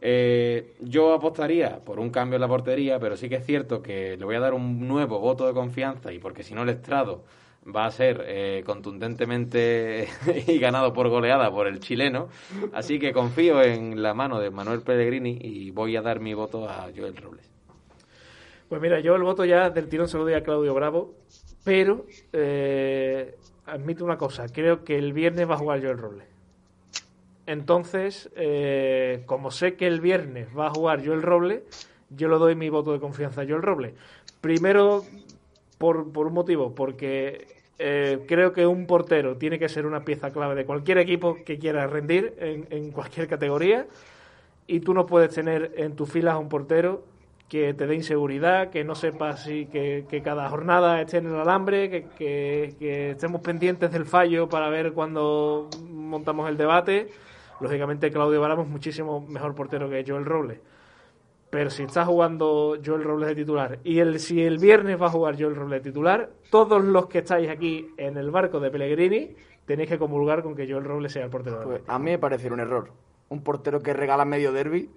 Eh, 0.00 0.74
yo 0.80 1.12
apostaría 1.12 1.80
por 1.84 1.98
un 1.98 2.10
cambio 2.10 2.36
en 2.36 2.40
la 2.40 2.46
portería, 2.46 3.00
pero 3.00 3.16
sí 3.16 3.28
que 3.28 3.34
es 3.34 3.44
cierto 3.44 3.82
que 3.82 4.16
le 4.16 4.24
voy 4.24 4.36
a 4.36 4.40
dar 4.40 4.54
un 4.54 4.86
nuevo 4.86 5.18
voto 5.18 5.44
de 5.48 5.54
confianza 5.54 6.12
y 6.12 6.20
porque 6.20 6.44
si 6.44 6.54
no 6.54 6.62
el 6.62 6.68
estrado 6.68 7.24
va 7.66 7.86
a 7.86 7.90
ser 7.90 8.62
contundentemente 8.64 10.06
y 10.46 10.58
ganado 10.60 10.92
por 10.92 11.08
goleada 11.08 11.50
por 11.50 11.66
el 11.66 11.80
chileno. 11.80 12.28
Así 12.72 13.00
que 13.00 13.12
confío 13.12 13.60
en 13.60 14.00
la 14.00 14.14
mano 14.14 14.38
de 14.38 14.50
Manuel 14.50 14.82
Pellegrini 14.82 15.36
y 15.40 15.72
voy 15.72 15.96
a 15.96 16.02
dar 16.02 16.20
mi 16.20 16.32
voto 16.32 16.68
a 16.68 16.90
Joel 16.96 17.16
Robles. 17.16 17.50
Pues 18.68 18.80
mira, 18.80 19.00
yo 19.00 19.16
el 19.16 19.22
voto 19.24 19.44
ya 19.44 19.70
del 19.70 19.88
tirón 19.88 20.06
se 20.06 20.16
lo 20.16 20.22
doy 20.22 20.34
a 20.34 20.44
Claudio 20.44 20.72
Bravo, 20.74 21.14
pero 21.64 22.06
admito 23.66 24.04
una 24.04 24.16
cosa, 24.16 24.46
creo 24.48 24.84
que 24.84 24.96
el 24.96 25.12
viernes 25.12 25.50
va 25.50 25.54
a 25.54 25.58
jugar 25.58 25.82
Joel 25.82 25.98
Robles. 25.98 26.37
Entonces, 27.48 28.28
eh, 28.36 29.22
como 29.24 29.50
sé 29.50 29.74
que 29.74 29.86
el 29.86 30.02
viernes 30.02 30.48
va 30.56 30.66
a 30.66 30.70
jugar 30.70 31.02
Joel 31.02 31.22
Robles, 31.22 31.62
yo 32.10 32.28
le 32.28 32.36
doy 32.36 32.54
mi 32.54 32.68
voto 32.68 32.92
de 32.92 33.00
confianza 33.00 33.40
a 33.40 33.46
Joel 33.46 33.62
Robles. 33.62 33.94
Primero, 34.42 35.02
por, 35.78 36.12
por 36.12 36.26
un 36.26 36.34
motivo, 36.34 36.74
porque 36.74 37.46
eh, 37.78 38.22
creo 38.28 38.52
que 38.52 38.66
un 38.66 38.86
portero 38.86 39.38
tiene 39.38 39.58
que 39.58 39.70
ser 39.70 39.86
una 39.86 40.04
pieza 40.04 40.30
clave 40.30 40.56
de 40.56 40.66
cualquier 40.66 40.98
equipo 40.98 41.38
que 41.46 41.58
quiera 41.58 41.86
rendir 41.86 42.34
en, 42.38 42.66
en 42.68 42.90
cualquier 42.90 43.26
categoría 43.28 43.86
y 44.66 44.80
tú 44.80 44.92
no 44.92 45.06
puedes 45.06 45.34
tener 45.34 45.72
en 45.78 45.96
tus 45.96 46.12
filas 46.12 46.34
a 46.34 46.38
un 46.38 46.50
portero 46.50 47.02
que 47.48 47.72
te 47.72 47.86
dé 47.86 47.94
inseguridad, 47.94 48.68
que 48.68 48.84
no 48.84 48.94
sepa 48.94 49.38
si 49.38 49.64
que, 49.64 50.04
que 50.10 50.20
cada 50.20 50.50
jornada 50.50 51.00
esté 51.00 51.16
en 51.16 51.28
el 51.28 51.36
alambre, 51.36 51.88
que, 51.88 52.08
que, 52.18 52.74
que 52.78 53.10
estemos 53.12 53.40
pendientes 53.40 53.90
del 53.90 54.04
fallo 54.04 54.50
para 54.50 54.68
ver 54.68 54.92
cuando 54.92 55.70
montamos 55.90 56.46
el 56.50 56.58
debate. 56.58 57.08
Lógicamente 57.60 58.10
Claudio 58.10 58.40
Baramos 58.40 58.66
es 58.66 58.72
muchísimo 58.72 59.20
mejor 59.20 59.54
portero 59.54 59.88
que 59.88 60.04
Joel 60.06 60.24
Robles. 60.24 60.60
Pero 61.50 61.70
si 61.70 61.84
está 61.84 62.04
jugando 62.04 62.76
Joel 62.84 63.04
Robles 63.04 63.28
de 63.28 63.34
titular 63.34 63.78
y 63.82 64.00
el, 64.00 64.20
si 64.20 64.42
el 64.42 64.58
viernes 64.58 65.00
va 65.00 65.06
a 65.06 65.10
jugar 65.10 65.36
Joel 65.38 65.56
Robles 65.56 65.82
de 65.82 65.90
titular, 65.90 66.30
todos 66.50 66.84
los 66.84 67.06
que 67.06 67.18
estáis 67.18 67.48
aquí 67.48 67.88
en 67.96 68.18
el 68.18 68.30
barco 68.30 68.60
de 68.60 68.70
Pellegrini 68.70 69.34
tenéis 69.64 69.88
que 69.88 69.98
comulgar 69.98 70.42
con 70.42 70.54
que 70.54 70.70
Joel 70.70 70.84
Robles 70.84 71.12
sea 71.12 71.24
el 71.24 71.30
portero 71.30 71.62
Pues 71.62 71.82
a 71.86 71.98
mí 71.98 72.10
me 72.10 72.18
parece 72.18 72.50
un 72.50 72.60
error. 72.60 72.90
Un 73.30 73.42
portero 73.42 73.80
que 73.80 73.92
regala 73.92 74.24
medio 74.24 74.52
derby. 74.52 74.90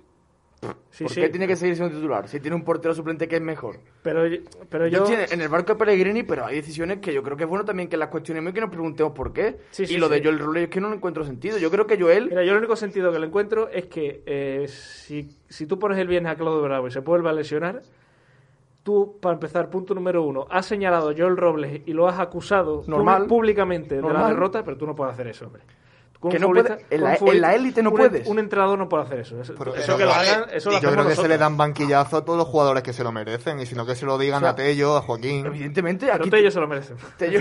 Sí, 0.91 1.05
¿Por 1.05 1.13
sí, 1.13 1.21
qué 1.21 1.29
tiene 1.29 1.47
que 1.47 1.55
seguir 1.55 1.75
siendo 1.75 1.95
titular? 1.95 2.27
Si 2.27 2.39
tiene 2.39 2.55
un 2.55 2.63
portero 2.63 2.93
suplente 2.93 3.27
que 3.27 3.37
es 3.37 3.41
mejor. 3.41 3.79
pero, 4.03 4.21
pero 4.69 4.87
Yo 4.87 5.05
en 5.07 5.41
el 5.41 5.49
barco 5.49 5.73
de 5.73 5.79
Pellegrini, 5.79 6.21
pero 6.21 6.45
hay 6.45 6.57
decisiones 6.57 6.99
que 6.99 7.11
yo 7.13 7.23
creo 7.23 7.35
que 7.35 7.43
es 7.45 7.49
bueno 7.49 7.65
también 7.65 7.89
que 7.89 7.97
las 7.97 8.09
cuestionemos 8.09 8.51
y 8.51 8.53
que 8.53 8.61
nos 8.61 8.69
preguntemos 8.69 9.13
por 9.13 9.33
qué. 9.33 9.57
Sí, 9.71 9.85
y 9.89 9.97
lo 9.97 10.07
de 10.07 10.21
Joel 10.21 10.37
Robles 10.37 10.63
es 10.65 10.69
que 10.69 10.79
no 10.79 10.89
le 10.89 10.97
encuentro 10.97 11.23
sentido. 11.23 11.57
Yo 11.57 11.71
creo 11.71 11.87
que 11.87 11.99
Joel 11.99 12.25
Mira, 12.29 12.43
yo 12.43 12.51
el 12.51 12.59
único 12.59 12.75
sentido 12.75 13.11
que 13.11 13.17
le 13.17 13.25
encuentro 13.25 13.69
es 13.69 13.85
que 13.87 14.21
eh, 14.27 14.67
si, 14.67 15.35
si 15.49 15.65
tú 15.65 15.79
pones 15.79 15.97
el 15.97 16.07
viernes 16.07 16.31
a 16.31 16.35
Claudio 16.35 16.61
Bravo 16.61 16.87
y 16.87 16.91
se 16.91 16.99
vuelve 16.99 17.29
a 17.29 17.33
lesionar, 17.33 17.81
tú, 18.83 19.17
para 19.19 19.33
empezar, 19.33 19.69
punto 19.71 19.95
número 19.95 20.21
uno, 20.23 20.45
has 20.49 20.67
señalado 20.67 21.09
a 21.09 21.13
Joel 21.17 21.37
Robles 21.37 21.81
y 21.87 21.93
lo 21.93 22.07
has 22.07 22.19
acusado 22.19 22.83
Normal. 22.85 23.23
públi- 23.23 23.27
públicamente 23.27 23.95
de 23.95 24.01
la 24.01 24.27
derrota, 24.27 24.63
pero 24.63 24.77
tú 24.77 24.85
no 24.85 24.95
puedes 24.95 25.13
hacer 25.13 25.27
eso, 25.27 25.47
hombre. 25.47 25.63
Que 26.29 26.35
un 26.37 26.41
no 26.41 26.47
puede- 26.49 26.85
en 26.91 27.01
la- 27.03 27.15
en 27.15 27.41
la 27.41 27.55
élite 27.55 27.81
no 27.81 27.89
un- 27.89 27.97
puedes. 27.97 28.27
Un 28.27 28.37
entrenador 28.37 28.77
no 28.77 28.87
puede 28.87 29.03
hacer 29.05 29.19
eso. 29.21 29.41
Eso, 29.41 29.55
Pero- 29.57 29.73
eso 29.75 29.83
pero 29.87 29.97
que 29.97 30.05
lo 30.05 30.11
hagan, 30.13 30.45
eso 30.53 30.69
lo 30.69 30.77
Y 30.77 30.79
yo 30.81 30.91
creo 30.91 31.03
que 31.07 31.15
se 31.15 31.21
le 31.23 31.27
nosotros. 31.29 31.39
dan 31.39 31.57
banquillazo 31.57 32.17
a 32.17 32.25
todos 32.25 32.37
los 32.37 32.47
jugadores 32.47 32.83
que 32.83 32.93
se 32.93 33.03
lo 33.03 33.11
merecen, 33.11 33.59
y 33.59 33.65
si 33.65 33.73
no 33.73 33.87
que 33.87 33.95
se 33.95 34.05
lo 34.05 34.19
digan 34.19 34.37
O 34.37 34.41
sea, 34.41 34.49
a 34.51 34.55
Tello, 34.55 34.97
a 34.97 35.01
Joaquín. 35.01 35.47
Evidentemente, 35.47 36.05
Pero 36.05 36.17
aquí 36.19 36.29
Tello 36.29 36.51
se 36.51 36.59
lo 36.59 36.67
merecen. 36.67 36.97
Tello, 37.17 37.39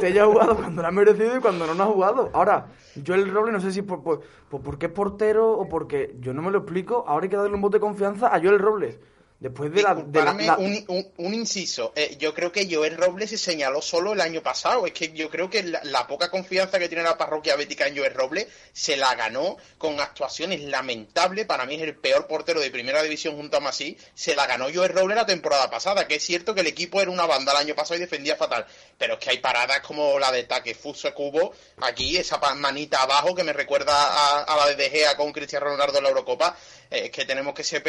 Tello 0.00 0.22
ha 0.22 0.26
jugado 0.26 0.56
cuando 0.56 0.82
lo 0.82 0.88
ha 0.88 0.90
merecido 0.92 1.36
y 1.36 1.40
cuando 1.40 1.66
no 1.66 1.74
lo 1.74 1.82
ha 1.82 1.86
jugado. 1.86 2.30
Ahora, 2.32 2.66
yo 2.94 3.14
el 3.16 3.28
Robles 3.28 3.52
no 3.54 3.60
sé 3.60 3.72
si 3.72 3.82
por, 3.82 4.02
por, 4.04 4.20
por- 4.48 4.60
porque 4.62 4.86
es 4.86 4.92
portero 4.92 5.50
o 5.50 5.68
porque 5.68 6.14
yo 6.20 6.32
no 6.32 6.42
me 6.42 6.50
lo 6.52 6.58
explico. 6.58 7.04
Ahora 7.08 7.24
hay 7.24 7.28
que 7.30 7.36
darle 7.36 7.54
un 7.54 7.60
voto 7.60 7.76
de 7.78 7.80
confianza 7.80 8.28
a 8.34 8.38
Joel 8.38 8.58
Robles. 8.60 9.00
Después 9.42 9.72
de 9.72 9.82
la... 9.82 9.94
de 9.94 10.02
la- 10.22 10.32
Disculpadme 10.34 10.46
la- 10.46 10.56
un, 10.56 10.84
un- 10.88 11.12
un 11.16 11.34
inciso. 11.34 11.92
Eh, 11.96 12.16
yo 12.18 12.32
creo 12.32 12.52
que 12.52 12.72
Joel 12.72 12.96
Robles 12.96 13.30
se 13.30 13.36
señaló 13.38 13.82
solo 13.82 14.12
el 14.12 14.20
año 14.20 14.40
pasado. 14.42 14.86
Es 14.86 14.92
que 14.92 15.12
yo 15.12 15.28
creo 15.30 15.50
que 15.50 15.64
la, 15.64 15.80
la 15.82 16.06
poca 16.06 16.30
confianza 16.30 16.78
que 16.78 16.88
tiene 16.88 17.02
la 17.02 17.18
parroquia 17.18 17.56
bética 17.56 17.86
en 17.88 17.96
Joel 17.96 18.14
Robles 18.14 18.46
se 18.72 18.96
la 18.96 19.14
ganó 19.16 19.56
con 19.78 19.98
actuaciones 20.00 20.60
lamentables. 20.62 21.44
Para 21.46 21.66
mí 21.66 21.74
es 21.74 21.82
el 21.82 21.96
peor 21.96 22.26
portero 22.28 22.60
de 22.60 22.70
primera 22.70 23.02
división 23.02 23.34
junto 23.36 23.56
a 23.56 23.60
Masí. 23.60 23.96
Se 24.14 24.36
la 24.36 24.46
ganó 24.46 24.66
Joel 24.72 24.92
Robles 24.92 25.16
la 25.16 25.26
temporada 25.26 25.68
pasada. 25.70 26.06
Que 26.06 26.14
es 26.14 26.22
cierto 26.24 26.54
que 26.54 26.60
el 26.60 26.68
equipo 26.68 27.00
era 27.00 27.10
una 27.10 27.26
banda 27.26 27.50
el 27.52 27.58
año 27.58 27.74
pasado 27.74 27.96
y 27.96 28.00
defendía 28.00 28.36
fatal. 28.36 28.64
Pero 29.02 29.14
es 29.14 29.18
que 29.18 29.30
hay 29.30 29.38
paradas 29.38 29.80
como 29.80 30.16
la 30.20 30.30
de 30.30 30.44
Taque 30.44 30.76
Fuso 30.76 31.12
Cubo. 31.12 31.52
Aquí, 31.78 32.16
esa 32.16 32.38
manita 32.54 33.02
abajo 33.02 33.34
que 33.34 33.42
me 33.42 33.52
recuerda 33.52 33.92
a, 33.92 34.44
a 34.44 34.56
la 34.56 34.66
de 34.72 34.76
De 34.76 35.04
con 35.16 35.32
Cristiano 35.32 35.66
Ronaldo 35.66 35.98
en 35.98 36.04
la 36.04 36.10
Eurocopa. 36.10 36.56
Es 36.88 37.10
que 37.10 37.24
tenemos 37.24 37.52
que 37.52 37.64
ser 37.64 37.82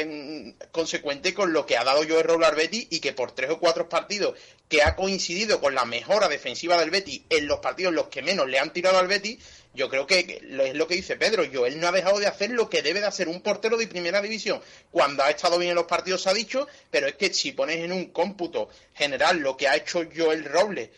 consecuentes 0.71 1.33
con 1.33 1.53
lo 1.53 1.67
que 1.67 1.77
ha 1.77 1.83
dado 1.83 2.01
Joel 2.07 2.23
Robles 2.23 2.49
al 2.49 2.55
Betis 2.55 2.87
y 2.89 2.99
que 2.99 3.13
por 3.13 3.31
tres 3.31 3.51
o 3.51 3.59
cuatro 3.59 3.87
partidos 3.87 4.35
que 4.67 4.81
ha 4.81 4.95
coincidido 4.95 5.61
con 5.61 5.75
la 5.75 5.85
mejora 5.85 6.29
defensiva 6.29 6.77
del 6.77 6.89
Betis 6.89 7.21
en 7.29 7.45
los 7.45 7.59
partidos 7.59 7.91
en 7.91 7.97
los 7.97 8.07
que 8.07 8.23
menos 8.23 8.47
le 8.47 8.57
han 8.57 8.73
tirado 8.73 8.97
al 8.97 9.07
Betis, 9.07 9.37
yo 9.75 9.89
creo 9.89 10.07
que 10.07 10.41
es 10.41 10.75
lo 10.75 10.87
que 10.87 10.95
dice 10.95 11.15
Pedro. 11.15 11.43
Joel 11.51 11.79
no 11.79 11.89
ha 11.89 11.91
dejado 11.91 12.17
de 12.19 12.27
hacer 12.27 12.49
lo 12.51 12.69
que 12.69 12.81
debe 12.81 13.01
de 13.01 13.07
hacer 13.07 13.27
un 13.27 13.41
portero 13.41 13.77
de 13.77 13.87
primera 13.87 14.19
división. 14.19 14.61
Cuando 14.89 15.21
ha 15.21 15.29
estado 15.29 15.59
bien 15.59 15.71
en 15.71 15.75
los 15.75 15.85
partidos 15.85 16.23
se 16.23 16.29
ha 16.29 16.33
dicho, 16.33 16.67
pero 16.89 17.05
es 17.05 17.15
que 17.15 17.31
si 17.33 17.51
pones 17.51 17.77
en 17.77 17.91
un 17.91 18.05
cómputo 18.05 18.69
general 18.95 19.37
lo 19.37 19.57
que 19.57 19.67
ha 19.67 19.75
hecho 19.75 20.03
Joel 20.15 20.45
Robles 20.45 20.89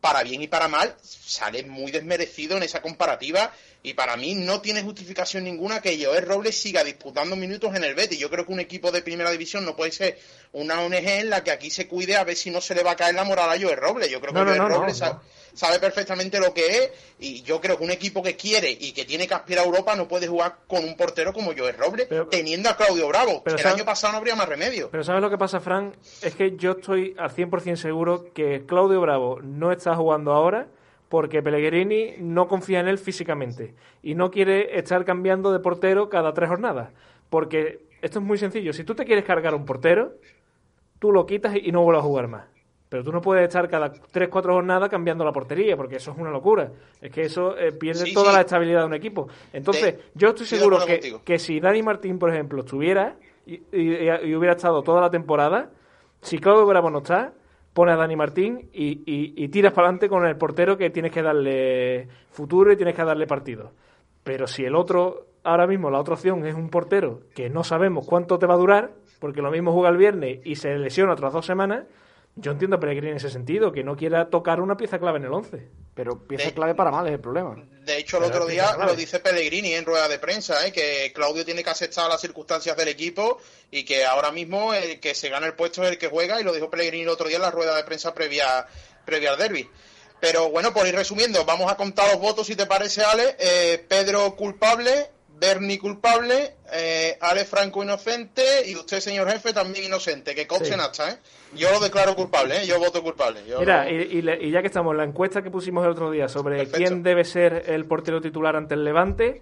para 0.00 0.22
bien 0.22 0.42
y 0.42 0.48
para 0.48 0.68
mal, 0.68 0.94
sale 1.02 1.64
muy 1.64 1.90
desmerecido 1.90 2.56
en 2.56 2.62
esa 2.62 2.80
comparativa 2.80 3.52
y 3.82 3.94
para 3.94 4.16
mí 4.16 4.34
no 4.34 4.60
tiene 4.60 4.82
justificación 4.82 5.44
ninguna 5.44 5.80
que 5.80 6.02
Joel 6.02 6.24
Robles 6.24 6.60
siga 6.60 6.84
disputando 6.84 7.36
minutos 7.36 7.74
en 7.74 7.84
el 7.84 7.94
Betis. 7.94 8.18
Yo 8.18 8.30
creo 8.30 8.46
que 8.46 8.52
un 8.52 8.60
equipo 8.60 8.90
de 8.92 9.02
primera 9.02 9.30
división 9.30 9.64
no 9.64 9.76
puede 9.76 9.92
ser 9.92 10.18
una 10.52 10.80
ONG 10.82 10.94
en 10.94 11.30
la 11.30 11.42
que 11.44 11.50
aquí 11.50 11.70
se 11.70 11.86
cuide 11.88 12.16
a 12.16 12.24
ver 12.24 12.36
si 12.36 12.50
no 12.50 12.60
se 12.60 12.74
le 12.74 12.82
va 12.82 12.92
a 12.92 12.96
caer 12.96 13.14
la 13.14 13.24
moral 13.24 13.50
a 13.50 13.60
Joel 13.60 13.76
Robles. 13.76 14.10
Yo 14.10 14.20
creo 14.20 14.32
No, 14.32 14.40
que 14.40 14.44
no, 14.46 14.56
Joel 14.56 14.68
no, 14.72 14.78
Robles. 14.78 15.02
Sa- 15.58 15.66
sabe 15.68 15.80
perfectamente 15.80 16.38
lo 16.40 16.54
que 16.54 16.66
es 16.66 16.90
y 17.18 17.42
yo 17.42 17.60
creo 17.60 17.76
que 17.76 17.84
un 17.84 17.90
equipo 17.90 18.22
que 18.22 18.36
quiere 18.36 18.70
y 18.70 18.92
que 18.92 19.04
tiene 19.04 19.26
que 19.26 19.34
aspirar 19.34 19.64
a 19.64 19.66
Europa 19.66 19.94
no 19.96 20.06
puede 20.08 20.26
jugar 20.26 20.58
con 20.66 20.84
un 20.84 20.96
portero 20.96 21.32
como 21.32 21.52
Joel 21.56 21.76
Robles 21.76 22.06
Pero- 22.08 22.26
teniendo 22.28 22.70
a 22.70 22.76
Claudio 22.76 23.08
Bravo. 23.08 23.42
pero 23.44 23.56
el 23.56 23.62
sabe- 23.62 23.74
año 23.76 23.84
pasado 23.84 24.12
no 24.12 24.18
habría 24.18 24.34
más 24.36 24.48
remedio. 24.48 24.88
Pero 24.90 25.04
¿sabes 25.04 25.20
lo 25.22 25.30
que 25.30 25.38
pasa, 25.38 25.60
Fran? 25.60 25.94
Es 26.22 26.34
que 26.34 26.56
yo 26.56 26.72
estoy 26.72 27.14
al 27.18 27.30
100% 27.30 27.76
seguro 27.76 28.32
que 28.32 28.64
Claudio 28.66 29.00
Bravo 29.00 29.40
no 29.42 29.72
está 29.72 29.94
jugando 29.96 30.32
ahora 30.32 30.68
porque 31.08 31.42
Pellegrini 31.42 32.16
no 32.18 32.48
confía 32.48 32.80
en 32.80 32.88
él 32.88 32.98
físicamente 32.98 33.74
y 34.02 34.14
no 34.14 34.30
quiere 34.30 34.78
estar 34.78 35.04
cambiando 35.04 35.52
de 35.52 35.58
portero 35.60 36.08
cada 36.08 36.32
tres 36.34 36.48
jornadas. 36.50 36.90
Porque 37.30 37.80
esto 38.02 38.18
es 38.20 38.24
muy 38.24 38.38
sencillo. 38.38 38.72
Si 38.72 38.84
tú 38.84 38.94
te 38.94 39.04
quieres 39.04 39.24
cargar 39.24 39.54
un 39.54 39.64
portero, 39.64 40.14
tú 40.98 41.12
lo 41.12 41.26
quitas 41.26 41.54
y 41.56 41.72
no 41.72 41.82
vuelves 41.82 42.00
a 42.02 42.06
jugar 42.06 42.28
más. 42.28 42.44
Pero 42.88 43.04
tú 43.04 43.12
no 43.12 43.20
puedes 43.20 43.44
estar 43.46 43.68
cada 43.68 43.92
tres, 43.92 44.28
cuatro 44.28 44.54
jornadas 44.54 44.88
cambiando 44.88 45.24
la 45.24 45.32
portería, 45.32 45.76
porque 45.76 45.96
eso 45.96 46.12
es 46.12 46.18
una 46.18 46.30
locura. 46.30 46.70
Es 47.02 47.10
que 47.12 47.22
eso 47.22 47.56
eh, 47.58 47.72
pierde 47.72 48.06
Sí, 48.06 48.14
toda 48.14 48.30
sí. 48.30 48.34
la 48.36 48.40
estabilidad 48.40 48.80
de 48.80 48.86
un 48.86 48.94
equipo. 48.94 49.28
Entonces, 49.52 49.96
De- 49.96 50.02
yo 50.14 50.28
estoy 50.28 50.46
seguro 50.46 50.78
que, 50.86 51.16
que 51.24 51.38
si 51.38 51.60
Dani 51.60 51.82
Martín, 51.82 52.18
por 52.18 52.30
ejemplo, 52.32 52.60
estuviera 52.60 53.16
y, 53.46 53.54
y- 53.72 54.08
y 54.24 54.34
hubiera 54.34 54.54
estado 54.54 54.82
toda 54.82 55.02
la 55.02 55.10
temporada, 55.10 55.70
si 56.22 56.38
Claudio 56.38 56.64
Bravo 56.66 56.88
no 56.90 56.98
está, 56.98 57.32
pone 57.74 57.92
a 57.92 57.96
Dani 57.96 58.16
Martín 58.16 58.70
y, 58.72 59.02
y- 59.04 59.34
y 59.36 59.48
tiras 59.48 59.72
para 59.74 59.88
adelante 59.88 60.08
con 60.08 60.24
el 60.24 60.36
portero 60.36 60.76
que 60.78 60.88
tienes 60.90 61.12
que 61.12 61.22
darle 61.22 62.08
futuro 62.30 62.72
y 62.72 62.76
tienes 62.76 62.94
que 62.94 63.04
darle 63.04 63.26
partido. 63.26 63.72
Pero 64.24 64.46
si 64.46 64.64
el 64.64 64.74
otro, 64.74 65.26
ahora 65.44 65.66
mismo 65.66 65.90
la 65.90 66.00
otra 66.00 66.14
opción 66.14 66.44
es 66.46 66.54
un 66.54 66.70
portero 66.70 67.20
que 67.34 67.50
no 67.50 67.64
sabemos 67.64 68.06
cuánto 68.06 68.38
te 68.38 68.46
va 68.46 68.54
a 68.54 68.58
durar, 68.58 68.92
porque 69.20 69.42
lo 69.42 69.50
mismo 69.50 69.72
juega 69.72 69.90
el 69.90 69.96
viernes 69.98 70.40
y 70.44 70.56
se 70.56 70.76
lesiona 70.78 71.12
otras 71.12 71.32
dos 71.34 71.44
semanas, 71.46 71.84
yo 72.40 72.52
entiendo 72.52 72.76
a 72.76 72.80
Pellegrini 72.80 73.10
en 73.10 73.16
ese 73.16 73.30
sentido, 73.30 73.72
que 73.72 73.82
no 73.84 73.96
quiera 73.96 74.30
tocar 74.30 74.60
una 74.60 74.76
pieza 74.76 74.98
clave 74.98 75.18
en 75.18 75.24
el 75.24 75.32
11. 75.32 75.68
Pero 75.94 76.26
pieza 76.26 76.46
De- 76.46 76.54
clave 76.54 76.74
para 76.74 76.90
mal 76.90 77.06
es 77.06 77.12
el 77.14 77.20
problema. 77.20 77.56
De 77.84 77.98
hecho, 77.98 78.18
el 78.18 78.24
Pero 78.24 78.36
otro 78.36 78.46
día 78.46 78.76
lo 78.76 78.94
dice 78.94 79.18
Pellegrini 79.20 79.74
en 79.74 79.84
rueda 79.84 80.08
de 80.08 80.18
prensa, 80.18 80.66
¿eh? 80.66 80.72
que 80.72 81.12
Claudio 81.14 81.44
tiene 81.44 81.64
que 81.64 81.70
aceptar 81.70 82.08
las 82.08 82.20
circunstancias 82.20 82.76
del 82.76 82.88
equipo 82.88 83.38
y 83.70 83.84
que 83.84 84.04
ahora 84.04 84.30
mismo 84.30 84.72
el 84.74 85.00
que 85.00 85.14
se 85.14 85.28
gana 85.28 85.46
el 85.46 85.54
puesto 85.54 85.82
es 85.82 85.90
el 85.90 85.98
que 85.98 86.08
juega, 86.08 86.40
y 86.40 86.44
lo 86.44 86.52
dijo 86.52 86.70
Pellegrini 86.70 87.02
el 87.04 87.08
otro 87.08 87.26
día 87.28 87.36
en 87.36 87.42
la 87.42 87.50
rueda 87.50 87.74
de 87.76 87.84
prensa 87.84 88.14
previa, 88.14 88.66
previa 89.04 89.30
al 89.32 89.38
derby. 89.38 89.68
Pero 90.20 90.50
bueno, 90.50 90.72
por 90.72 90.86
ir 90.86 90.94
resumiendo, 90.94 91.44
vamos 91.44 91.70
a 91.70 91.76
contar 91.76 92.10
los 92.12 92.20
votos 92.20 92.46
si 92.46 92.56
te 92.56 92.66
parece, 92.66 93.02
Ale. 93.02 93.36
Eh, 93.38 93.84
Pedro 93.88 94.34
culpable, 94.36 95.10
Bernie 95.38 95.78
culpable, 95.78 96.56
eh, 96.72 97.16
Ale 97.20 97.44
Franco 97.44 97.82
inocente 97.82 98.42
y 98.66 98.74
usted, 98.76 99.00
señor 99.00 99.30
jefe, 99.30 99.52
también 99.52 99.84
inocente. 99.84 100.34
Que 100.34 100.46
conste 100.46 100.66
Sí. 100.66 100.72
en 100.74 100.80
acta, 100.80 101.10
¿eh? 101.10 101.18
Yo 101.54 101.70
lo 101.70 101.80
declaro 101.80 102.14
culpable, 102.16 102.62
¿eh? 102.62 102.66
Yo 102.66 102.78
voto 102.78 103.02
culpable. 103.02 103.40
Yo 103.46 103.60
Mira, 103.60 103.88
y, 103.90 103.94
y 103.94 104.22
le- 104.22 104.42
y 104.44 104.50
ya 104.50 104.60
que 104.60 104.66
estamos, 104.66 104.94
la 104.96 105.04
encuesta 105.04 105.42
que 105.42 105.50
pusimos 105.50 105.84
el 105.84 105.90
otro 105.92 106.10
día 106.10 106.28
sobre 106.28 106.56
Perfecto. 106.56 106.78
quién 106.78 107.02
debe 107.02 107.24
ser 107.24 107.64
el 107.68 107.84
portero 107.86 108.20
titular 108.20 108.56
ante 108.56 108.74
el 108.74 108.84
Levante, 108.84 109.40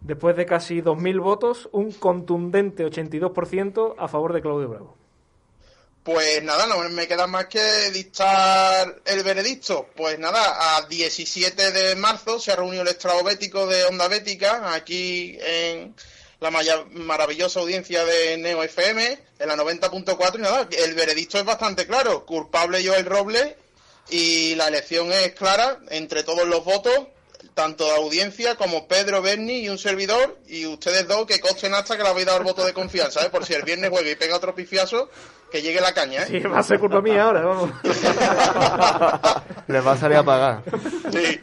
después 0.00 0.36
de 0.36 0.46
casi 0.46 0.80
2.000 0.80 1.20
votos, 1.20 1.68
un 1.72 1.92
contundente 1.92 2.84
82% 2.84 3.94
a 3.98 4.08
favor 4.08 4.32
de 4.32 4.40
Claudio 4.42 4.68
Bravo. 4.68 4.96
Pues 6.02 6.42
nada, 6.42 6.66
no 6.66 6.78
me 6.88 7.06
queda 7.06 7.28
más 7.28 7.46
que 7.46 7.90
dictar 7.92 9.02
el 9.04 9.22
veredicto. 9.22 9.88
Pues 9.94 10.18
nada, 10.18 10.76
a 10.76 10.86
17 10.86 11.70
de 11.70 11.94
marzo 11.94 12.40
se 12.40 12.50
ha 12.50 12.56
reunido 12.56 12.82
el 12.82 12.88
estrado 12.88 13.22
bético 13.22 13.68
de 13.68 13.84
Onda 13.84 14.08
Bética 14.08 14.74
aquí 14.74 15.38
en 15.40 15.94
la 16.40 16.50
maravillosa 16.50 17.60
audiencia 17.60 18.04
de 18.04 18.36
Neo 18.36 18.64
FM, 18.64 19.18
en 19.38 19.48
la 19.48 19.56
90.4 19.56 20.34
y 20.34 20.42
nada, 20.42 20.68
el 20.72 20.94
veredicto 20.94 21.38
es 21.38 21.44
bastante 21.44 21.86
claro. 21.86 22.26
Culpable 22.26 22.84
Joel 22.84 23.06
Robles 23.06 23.54
y 24.10 24.56
la 24.56 24.66
elección 24.66 25.12
es 25.12 25.32
clara 25.34 25.78
entre 25.90 26.24
todos 26.24 26.48
los 26.48 26.64
votos 26.64 27.06
tanto 27.54 27.84
de 27.84 27.92
audiencia 27.92 28.54
como 28.56 28.88
Pedro 28.88 29.20
Berni 29.22 29.60
y 29.60 29.68
un 29.68 29.78
servidor, 29.78 30.38
y 30.46 30.66
ustedes 30.66 31.06
dos 31.06 31.26
que 31.26 31.40
costen 31.40 31.74
hasta 31.74 31.96
que 31.96 32.02
le 32.02 32.08
habéis 32.08 32.26
dado 32.26 32.38
el 32.38 32.44
voto 32.44 32.64
de 32.64 32.72
confianza, 32.72 33.24
¿eh? 33.24 33.30
por 33.30 33.44
si 33.44 33.54
el 33.54 33.62
viernes 33.62 33.90
juega 33.90 34.10
y 34.10 34.16
pega 34.16 34.36
otro 34.36 34.54
pifiazo, 34.54 35.10
que 35.50 35.60
llegue 35.60 35.80
la 35.80 35.92
caña. 35.92 36.22
¿eh? 36.22 36.26
Sí, 36.28 36.40
va 36.40 36.60
a 36.60 36.62
ser 36.62 36.78
culpa 36.78 37.00
mía 37.00 37.24
ahora, 37.24 37.42
vamos. 37.42 37.70
Les 39.66 39.86
va 39.86 39.92
a 39.92 39.96
salir 39.96 40.16
a 40.16 40.22
pagar. 40.22 40.62
Sí. 41.12 41.40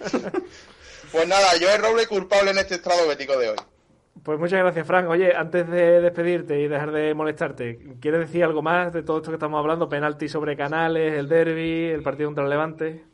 Pues 1.12 1.28
nada, 1.28 1.57
yo 1.57 1.70
es 1.70 1.82
Roble 1.82 2.07
culpable 2.07 2.51
en 2.51 2.57
este 2.57 2.76
estrado 2.76 3.07
bético 3.07 3.38
de 3.38 3.49
hoy. 3.49 3.57
Pues 4.24 4.38
muchas 4.38 4.60
gracias, 4.60 4.86
Frank. 4.86 5.07
Oye, 5.10 5.34
antes 5.36 5.68
de 5.70 6.01
despedirte 6.01 6.60
y 6.60 6.68
dejar 6.68 6.91
de 6.91 7.14
molestarte, 7.14 7.80
¿quieres 8.01 8.22
decir 8.22 8.43
algo 8.43 8.62
más 8.62 8.91
de 8.93 9.01
todo 9.01 9.18
esto 9.18 9.32
que 9.32 9.36
estamos 9.36 9.60
hablando? 9.60 9.88
Penalti 9.88 10.28
sobre 10.28 10.57
Canales, 10.57 11.18
el 11.18 11.30
derby, 11.30 11.86
el 11.86 12.03
partido 12.03 12.28
contra 12.28 12.43
el 12.43 12.49
Levante 12.49 13.09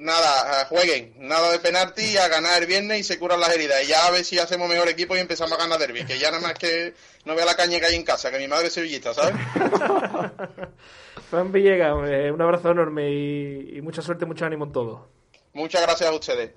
nada, 0.00 0.64
jueguen, 0.66 1.14
nada 1.18 1.52
de 1.52 1.58
penalti, 1.58 2.16
a 2.16 2.28
ganar 2.28 2.62
el 2.62 2.68
viernes 2.68 3.00
y 3.00 3.04
se 3.04 3.18
curan 3.18 3.40
las 3.40 3.54
heridas. 3.54 3.82
Y 3.84 3.88
ya 3.88 4.06
a 4.06 4.10
ver 4.10 4.24
si 4.24 4.38
hacemos 4.38 4.68
mejor 4.68 4.88
equipo 4.88 5.16
y 5.16 5.20
empezamos 5.20 5.52
a 5.52 5.62
ganar 5.62 5.78
derby, 5.78 6.04
que 6.04 6.18
ya 6.18 6.30
nada 6.30 6.42
más 6.42 6.54
que 6.54 6.94
no 7.24 7.34
vea 7.34 7.44
la 7.44 7.56
caña 7.56 7.80
que 7.80 7.86
hay 7.86 7.96
en 7.96 8.04
casa, 8.04 8.30
que 8.30 8.38
mi 8.38 8.48
madre 8.48 8.68
es 8.68 8.72
sevillista, 8.72 9.12
¿sabes? 9.14 9.34
Fran 11.30 11.50
Villegas, 11.50 12.08
eh, 12.08 12.30
un 12.30 12.40
abrazo 12.40 12.70
enorme 12.70 13.10
y, 13.10 13.80
mucha 13.82 14.00
suerte, 14.00 14.26
mucho 14.26 14.46
ánimo 14.46 14.66
en 14.66 14.72
todo. 14.72 15.08
Muchas 15.54 15.82
gracias 15.82 16.08
a 16.08 16.14
ustedes. 16.14 16.52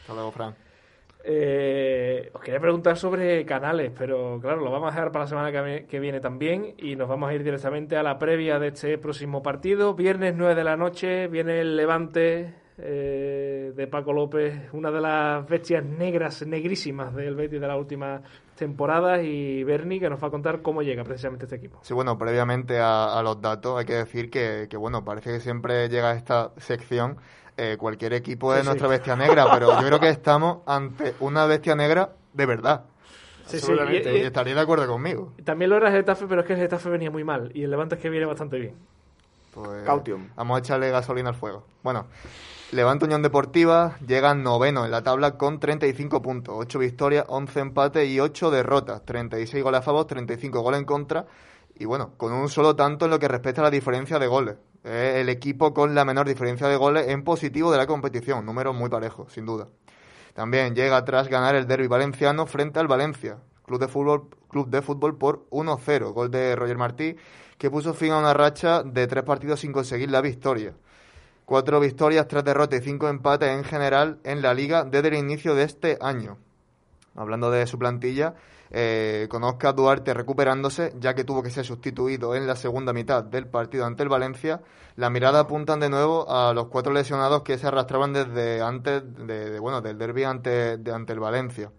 Hasta 0.00 0.12
luego, 0.12 0.32
Fran. 0.32 0.54
Eh, 1.26 2.30
os 2.34 2.42
quería 2.42 2.60
preguntar 2.60 2.98
sobre 2.98 3.46
canales, 3.46 3.92
pero 3.96 4.38
claro, 4.42 4.60
lo 4.60 4.70
vamos 4.70 4.88
a 4.88 4.94
dejar 4.94 5.10
para 5.10 5.24
la 5.24 5.28
semana 5.28 5.86
que 5.86 6.00
viene 6.00 6.20
también 6.20 6.74
y 6.76 6.96
nos 6.96 7.08
vamos 7.08 7.30
a 7.30 7.34
ir 7.34 7.42
directamente 7.42 7.96
a 7.96 8.02
la 8.02 8.18
previa 8.18 8.58
de 8.58 8.68
este 8.68 8.98
próximo 8.98 9.42
partido. 9.42 9.94
Viernes 9.94 10.34
9 10.36 10.54
de 10.54 10.64
la 10.64 10.76
noche, 10.76 11.28
viene 11.28 11.60
el 11.60 11.76
Levante 11.76 12.52
eh, 12.78 13.72
de 13.74 13.86
Paco 13.86 14.12
López, 14.12 14.68
una 14.72 14.90
de 14.90 15.00
las 15.00 15.46
bestias 15.48 15.84
negras, 15.84 16.46
negrísimas 16.46 17.14
del 17.14 17.34
Betis 17.34 17.60
de 17.60 17.68
la 17.68 17.76
última 17.76 18.22
temporada 18.56 19.22
y 19.22 19.62
Bernie 19.64 20.00
que 20.00 20.08
nos 20.10 20.22
va 20.22 20.28
a 20.28 20.30
contar 20.30 20.62
cómo 20.62 20.82
llega 20.82 21.04
precisamente 21.04 21.44
este 21.44 21.56
equipo. 21.56 21.78
Sí, 21.82 21.94
bueno, 21.94 22.18
previamente 22.18 22.78
a, 22.80 23.20
los 23.22 23.40
datos 23.40 23.78
hay 23.78 23.84
que 23.84 23.94
decir 23.94 24.30
que, 24.30 24.66
que, 24.68 24.76
bueno, 24.76 25.04
parece 25.04 25.32
que 25.32 25.40
siempre 25.40 25.88
llega 25.88 26.10
a 26.10 26.14
esta 26.14 26.52
sección 26.56 27.18
eh, 27.56 27.76
cualquier 27.78 28.14
equipo 28.14 28.52
es 28.54 28.64
nuestra 28.64 28.88
bestia 28.88 29.14
negra, 29.14 29.46
pero 29.52 29.80
yo 29.80 29.86
creo 29.86 30.00
que 30.00 30.08
estamos 30.08 30.58
ante 30.66 31.14
una 31.20 31.46
bestia 31.46 31.76
negra 31.76 32.10
de 32.32 32.46
verdad. 32.46 32.84
Sí, 33.46 33.60
sí, 33.60 33.72
y, 33.72 34.22
estaría 34.22 34.54
de 34.54 34.60
acuerdo 34.60 34.88
conmigo. 34.88 35.32
También 35.44 35.70
lo 35.70 35.76
era 35.76 35.88
el 35.88 35.94
Getafe, 35.94 36.26
pero 36.26 36.40
es 36.40 36.46
que 36.46 36.54
el 36.54 36.58
Getafe 36.58 36.88
venía 36.88 37.10
muy 37.12 37.22
mal 37.22 37.52
y 37.54 37.62
el 37.62 37.70
Levante 37.70 37.94
es 37.94 38.00
que 38.00 38.10
viene 38.10 38.26
bastante 38.26 38.58
bien. 38.58 38.74
Pues, 39.52 39.84
Vamos 40.34 40.56
a 40.56 40.58
echarle 40.58 40.90
gasolina 40.90 41.28
al 41.28 41.36
fuego. 41.36 41.64
Bueno, 41.84 42.06
Levante 42.72 43.04
Unión 43.04 43.22
Deportiva 43.22 43.96
llega 44.06 44.34
noveno 44.34 44.84
en 44.84 44.90
la 44.90 45.02
tabla 45.02 45.36
con 45.36 45.60
35 45.60 46.22
puntos, 46.22 46.54
8 46.58 46.78
victorias, 46.78 47.24
11 47.28 47.60
empates 47.60 48.08
y 48.08 48.18
8 48.18 48.50
derrotas, 48.50 49.04
36 49.04 49.62
goles 49.62 49.80
a 49.80 49.82
favor, 49.82 50.06
35 50.06 50.60
goles 50.60 50.80
en 50.80 50.86
contra 50.86 51.26
y 51.76 51.84
bueno, 51.84 52.14
con 52.16 52.32
un 52.32 52.48
solo 52.48 52.74
tanto 52.74 53.04
en 53.04 53.10
lo 53.10 53.18
que 53.18 53.28
respecta 53.28 53.60
a 53.60 53.64
la 53.64 53.70
diferencia 53.70 54.18
de 54.18 54.26
goles. 54.26 54.56
el 54.82 55.28
equipo 55.28 55.72
con 55.72 55.94
la 55.94 56.04
menor 56.04 56.26
diferencia 56.26 56.66
de 56.66 56.76
goles 56.76 57.08
en 57.08 57.22
positivo 57.22 57.70
de 57.70 57.78
la 57.78 57.86
competición, 57.86 58.44
número 58.44 58.72
muy 58.72 58.88
parejo, 58.88 59.28
sin 59.28 59.46
duda. 59.46 59.68
También 60.34 60.74
llega 60.74 61.04
tras 61.04 61.28
ganar 61.28 61.54
el 61.54 61.66
derby 61.66 61.86
valenciano 61.86 62.46
frente 62.46 62.80
al 62.80 62.88
Valencia, 62.88 63.38
club 63.64 63.78
de 63.78 63.88
fútbol, 63.88 64.28
club 64.48 64.68
de 64.68 64.82
fútbol 64.82 65.16
por 65.16 65.46
1-0, 65.50 66.12
gol 66.12 66.30
de 66.30 66.56
Roger 66.56 66.76
Martí, 66.76 67.16
que 67.56 67.70
puso 67.70 67.94
fin 67.94 68.12
a 68.12 68.18
una 68.18 68.34
racha 68.34 68.82
de 68.82 69.06
tres 69.06 69.22
partidos 69.22 69.60
sin 69.60 69.72
conseguir 69.72 70.10
la 70.10 70.20
victoria. 70.20 70.74
Cuatro 71.44 71.78
victorias, 71.78 72.26
tres 72.26 72.42
derrotas 72.42 72.80
y 72.80 72.82
cinco 72.82 73.06
empates 73.08 73.50
en 73.50 73.64
general 73.64 74.18
en 74.24 74.40
la 74.40 74.54
liga 74.54 74.84
desde 74.84 75.08
el 75.08 75.14
inicio 75.14 75.54
de 75.54 75.64
este 75.64 75.98
año. 76.00 76.38
Hablando 77.14 77.50
de 77.50 77.66
su 77.66 77.78
plantilla, 77.78 78.34
eh, 78.70 79.28
conozca 79.30 79.68
a 79.68 79.72
Duarte 79.74 80.14
recuperándose, 80.14 80.94
ya 80.98 81.14
que 81.14 81.22
tuvo 81.22 81.42
que 81.42 81.50
ser 81.50 81.66
sustituido 81.66 82.34
en 82.34 82.46
la 82.46 82.56
segunda 82.56 82.94
mitad 82.94 83.22
del 83.22 83.46
partido 83.46 83.84
ante 83.84 84.02
el 84.02 84.08
Valencia. 84.08 84.62
La 84.96 85.10
mirada 85.10 85.40
apuntan 85.40 85.80
de 85.80 85.90
nuevo 85.90 86.28
a 86.30 86.54
los 86.54 86.68
cuatro 86.68 86.94
lesionados 86.94 87.42
que 87.42 87.58
se 87.58 87.66
arrastraban 87.66 88.14
desde 88.14 88.62
antes 88.62 89.02
de, 89.26 89.58
bueno, 89.60 89.82
del 89.82 89.98
derby 89.98 90.24
ante, 90.24 90.80
ante 90.90 91.12
el 91.12 91.20
Valencia. 91.20 91.70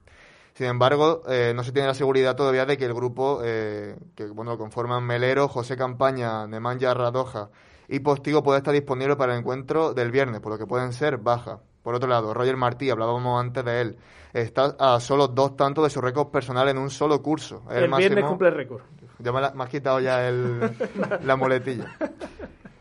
Sin 0.53 0.67
embargo, 0.67 1.23
eh, 1.27 1.53
no 1.55 1.63
se 1.63 1.71
tiene 1.71 1.87
la 1.87 1.95
seguridad 1.95 2.35
todavía 2.35 2.67
de 2.67 2.77
que 2.77 2.85
el 2.85 2.93
grupo 2.93 3.41
eh, 3.43 3.97
que 4.15 4.27
bueno 4.27 4.57
conforman 4.59 5.03
Melero, 5.03 5.47
José 5.47 5.75
Campaña, 5.75 6.45
Nemanja 6.45 6.93
Radoja 6.93 7.49
y 7.87 7.99
Postigo 7.99 8.43
puede 8.43 8.59
estar 8.59 8.73
disponible 8.73 9.15
para 9.15 9.33
el 9.33 9.39
encuentro 9.39 9.93
del 9.93 10.11
viernes, 10.11 10.41
por 10.41 10.51
lo 10.51 10.57
que 10.57 10.65
pueden 10.65 10.93
ser 10.93 11.17
bajas. 11.17 11.59
Por 11.83 11.95
otro 11.95 12.09
lado, 12.09 12.33
Roger 12.33 12.57
Martí, 12.57 12.89
hablábamos 12.89 13.39
antes 13.39 13.63
de 13.63 13.81
él, 13.81 13.97
está 14.33 14.75
a 14.79 14.99
solo 14.99 15.27
dos 15.27 15.55
tantos 15.55 15.83
de 15.83 15.89
su 15.89 16.01
récord 16.01 16.29
personal 16.29 16.67
en 16.67 16.77
un 16.77 16.89
solo 16.89 17.21
curso. 17.21 17.63
El, 17.69 17.91
viernes 17.91 18.25
cumple 18.25 18.47
el 18.49 18.55
récord. 18.55 18.81
Ya 19.19 19.31
me, 19.31 19.39
has 19.39 19.69
quitado 19.69 19.99
ya 19.99 20.27
el, 20.27 20.59
la 21.23 21.35
muletilla. 21.35 21.95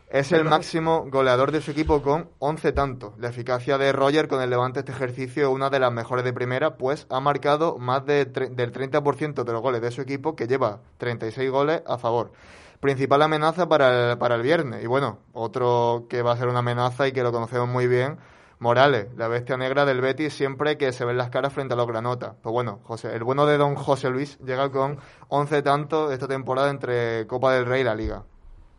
Es 0.09 0.31
el 0.31 0.45
máximo 0.45 1.05
goleador 1.09 1.51
de 1.51 1.61
su 1.61 1.71
equipo 1.71 2.01
con 2.01 2.29
11 2.39 2.71
tantos. 2.71 3.13
La 3.19 3.29
eficacia 3.29 3.77
de 3.77 3.91
Roger 3.91 4.27
con 4.27 4.41
el 4.41 4.49
Levante 4.49 4.79
este 4.79 4.91
ejercicio 4.91 5.43
es 5.43 5.53
una 5.53 5.69
de 5.69 5.79
las 5.79 5.91
mejores 5.91 6.23
de 6.23 6.31
primera, 6.31 6.77
pues 6.77 7.05
ha 7.09 7.19
marcado 7.19 7.77
más 7.77 8.05
de 8.05 8.25
del 8.25 8.71
30% 8.71 9.43
de 9.43 9.51
los 9.51 9.61
goles 9.61 9.81
de 9.81 9.91
su 9.91 10.01
equipo, 10.01 10.35
que 10.35 10.47
lleva 10.47 10.79
36 10.97 11.51
goles 11.51 11.83
a 11.85 11.97
favor 11.97 12.31
principal 12.79 13.21
amenaza 13.21 13.67
para 13.67 14.11
el, 14.11 14.17
para 14.17 14.35
el 14.35 14.41
viernes. 14.41 14.83
Y 14.83 14.87
bueno, 14.87 15.19
otro 15.33 16.05
que 16.09 16.21
va 16.21 16.33
a 16.33 16.37
ser 16.37 16.47
una 16.47 16.59
amenaza 16.59 17.07
y 17.07 17.11
que 17.11 17.23
lo 17.23 17.31
conocemos 17.31 17.67
muy 17.67 17.87
bien, 17.87 18.17
Morales, 18.59 19.07
la 19.17 19.27
bestia 19.27 19.57
negra 19.57 19.85
del 19.85 19.99
Betis, 19.99 20.33
siempre 20.33 20.77
que 20.77 20.93
se 20.93 21.03
ven 21.03 21.17
las 21.17 21.29
caras 21.29 21.51
frente 21.51 21.73
a 21.73 21.77
los 21.77 21.87
granotas. 21.87 22.35
Pues 22.41 22.53
bueno, 22.53 22.79
José, 22.83 23.13
el 23.13 23.23
bueno 23.23 23.45
de 23.45 23.57
don 23.57 23.75
José 23.75 24.09
Luis 24.09 24.39
llega 24.39 24.71
con 24.71 24.97
11 25.27 25.61
tantos 25.61 26.13
esta 26.13 26.27
temporada 26.27 26.69
entre 26.69 27.27
Copa 27.27 27.53
del 27.53 27.65
Rey 27.65 27.81
y 27.81 27.83
la 27.83 27.95
Liga. 27.95 28.23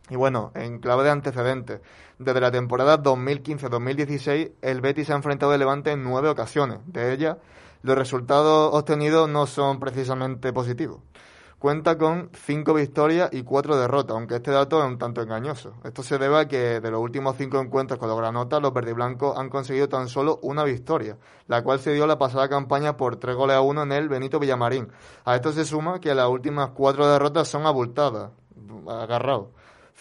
Y 0.09 0.16
bueno, 0.16 0.51
en 0.55 0.78
clave 0.78 1.05
de 1.05 1.11
antecedentes, 1.11 1.80
desde 2.18 2.40
la 2.40 2.51
temporada 2.51 3.03
2015-2016, 3.03 4.53
el 4.62 4.80
Betis 4.80 5.09
se 5.09 5.12
ha 5.12 5.16
enfrentado 5.16 5.53
al 5.53 5.59
Levante 5.59 5.90
en 5.90 6.05
nueve 6.05 6.28
ocasiones. 6.28 6.78
De 6.86 7.12
ellas, 7.12 7.36
los 7.82 7.99
resultados 7.99 8.72
obtenidos 8.72 9.28
no 9.28 9.47
son 9.47 9.78
precisamente 9.78 10.53
positivos 10.53 11.01
cuenta 11.59 11.96
con 11.96 12.30
cinco 12.34 12.74
victorias 12.74 13.30
y 13.32 13.42
cuatro 13.42 13.76
derrotas, 13.76 14.14
aunque 14.14 14.36
este 14.36 14.50
dato 14.50 14.78
es 14.80 14.86
un 14.86 14.98
tanto 14.98 15.22
engañoso. 15.22 15.74
Esto 15.84 16.02
se 16.02 16.18
debe 16.18 16.38
a 16.38 16.48
que 16.48 16.80
de 16.80 16.90
los 16.90 17.00
últimos 17.00 17.36
cinco 17.36 17.61
encuentros 17.61 17.98
con 17.98 18.09
los 18.09 18.18
granotas, 18.18 18.61
los 18.61 18.72
verdiblancos 18.72 19.36
han 19.38 19.48
conseguido 19.48 19.88
tan 19.88 20.09
solo 20.09 20.38
una 20.42 20.64
victoria, 20.64 21.16
la 21.48 21.62
cual 21.62 21.80
se 21.80 21.92
dio 21.92 22.07
la 22.07 22.18
pasada 22.18 22.48
campaña 22.48 22.96
por 22.96 23.16
tres 23.16 23.36
goles 23.36 23.57
a 23.57 23.62
uno 23.62 23.82
en 23.82 23.92
el 23.92 24.09
Benito 24.09 24.38
Villamarín. 24.38 24.88
A 25.24 25.34
esto 25.34 25.52
se 25.52 25.64
suma 25.64 26.00
que 26.00 26.14
las 26.14 26.28
últimas 26.28 26.70
cuatro 26.70 27.09
derrotas 27.11 27.48
son 27.48 27.66
abultadas, 27.66 28.30
agarrados. 28.88 29.48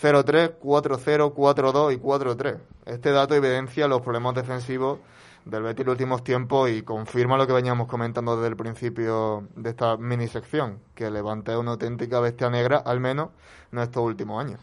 0-3, 0.01 0.59
4-0, 0.59 1.33
4-2 1.33 1.93
y 1.93 1.97
4-3. 1.97 2.57
Este 2.85 3.11
dato 3.11 3.33
evidencia 3.33 3.87
los 3.87 4.01
problemas 4.01 4.35
defensivos 4.35 4.99
del 5.45 5.61
Betis 5.61 5.81
en 5.81 5.85
los 5.85 5.93
últimos 5.93 6.23
tiempos 6.23 6.69
y 6.71 6.81
confirma 6.81 7.37
lo 7.37 7.45
que 7.45 7.53
veníamos 7.53 7.87
comentando 7.87 8.35
desde 8.35 8.49
el 8.49 8.55
principio 8.55 9.47
de 9.55 9.69
esta 9.69 9.95
mini 9.95 10.27
sección, 10.27 10.79
que 10.95 11.09
Levante 11.11 11.51
es 11.51 11.57
una 11.57 11.71
auténtica 11.71 12.19
bestia 12.19 12.49
negra, 12.49 12.77
al 12.77 12.99
menos 12.99 13.29
en 13.71 13.79
estos 13.79 14.03
últimos 14.03 14.43
años. 14.43 14.59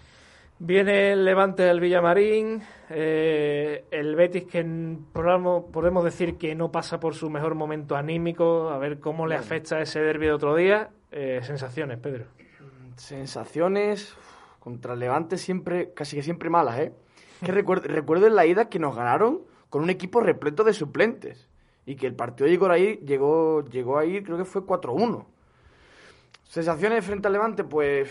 Viene 0.58 1.12
el 1.12 1.24
Levante 1.24 1.62
del 1.62 1.80
Villamarín, 1.80 2.62
eh, 2.90 3.84
el 3.90 4.14
Betis 4.14 4.44
que 4.44 4.64
podemos 5.12 6.04
decir 6.04 6.36
que 6.36 6.54
no 6.54 6.70
pasa 6.70 7.00
por 7.00 7.14
su 7.14 7.30
mejor 7.30 7.54
momento 7.54 7.96
anímico, 7.96 8.70
a 8.70 8.78
ver 8.78 9.00
cómo 9.00 9.26
le 9.26 9.34
afecta 9.34 9.80
ese 9.80 10.00
derbi 10.00 10.26
de 10.26 10.32
otro 10.32 10.54
día. 10.54 10.90
Eh, 11.10 11.40
sensaciones, 11.42 11.98
Pedro. 11.98 12.26
Sensaciones 12.96 14.14
contra 14.60 14.94
el 14.94 15.00
Levante 15.00 15.36
siempre, 15.36 15.92
casi 15.94 16.16
que 16.16 16.22
siempre 16.22 16.48
malas, 16.48 16.78
¿eh? 16.78 16.92
Que 17.44 17.50
recuerdo, 17.50 17.88
recuerdo 17.88 18.28
en 18.28 18.36
la 18.36 18.46
ida 18.46 18.68
que 18.68 18.78
nos 18.78 18.94
ganaron 18.94 19.40
con 19.72 19.82
un 19.82 19.88
equipo 19.88 20.20
repleto 20.20 20.64
de 20.64 20.74
suplentes. 20.74 21.48
Y 21.86 21.96
que 21.96 22.06
el 22.06 22.14
partido 22.14 22.46
llegó 22.46 22.70
ahí, 22.70 22.98
llegó, 23.06 23.64
llegó 23.64 23.98
ahí, 23.98 24.22
creo 24.22 24.36
que 24.36 24.44
fue 24.44 24.66
4-1. 24.66 25.24
Sensaciones 26.42 27.02
frente 27.02 27.28
al 27.28 27.32
Levante, 27.32 27.64
pues 27.64 28.10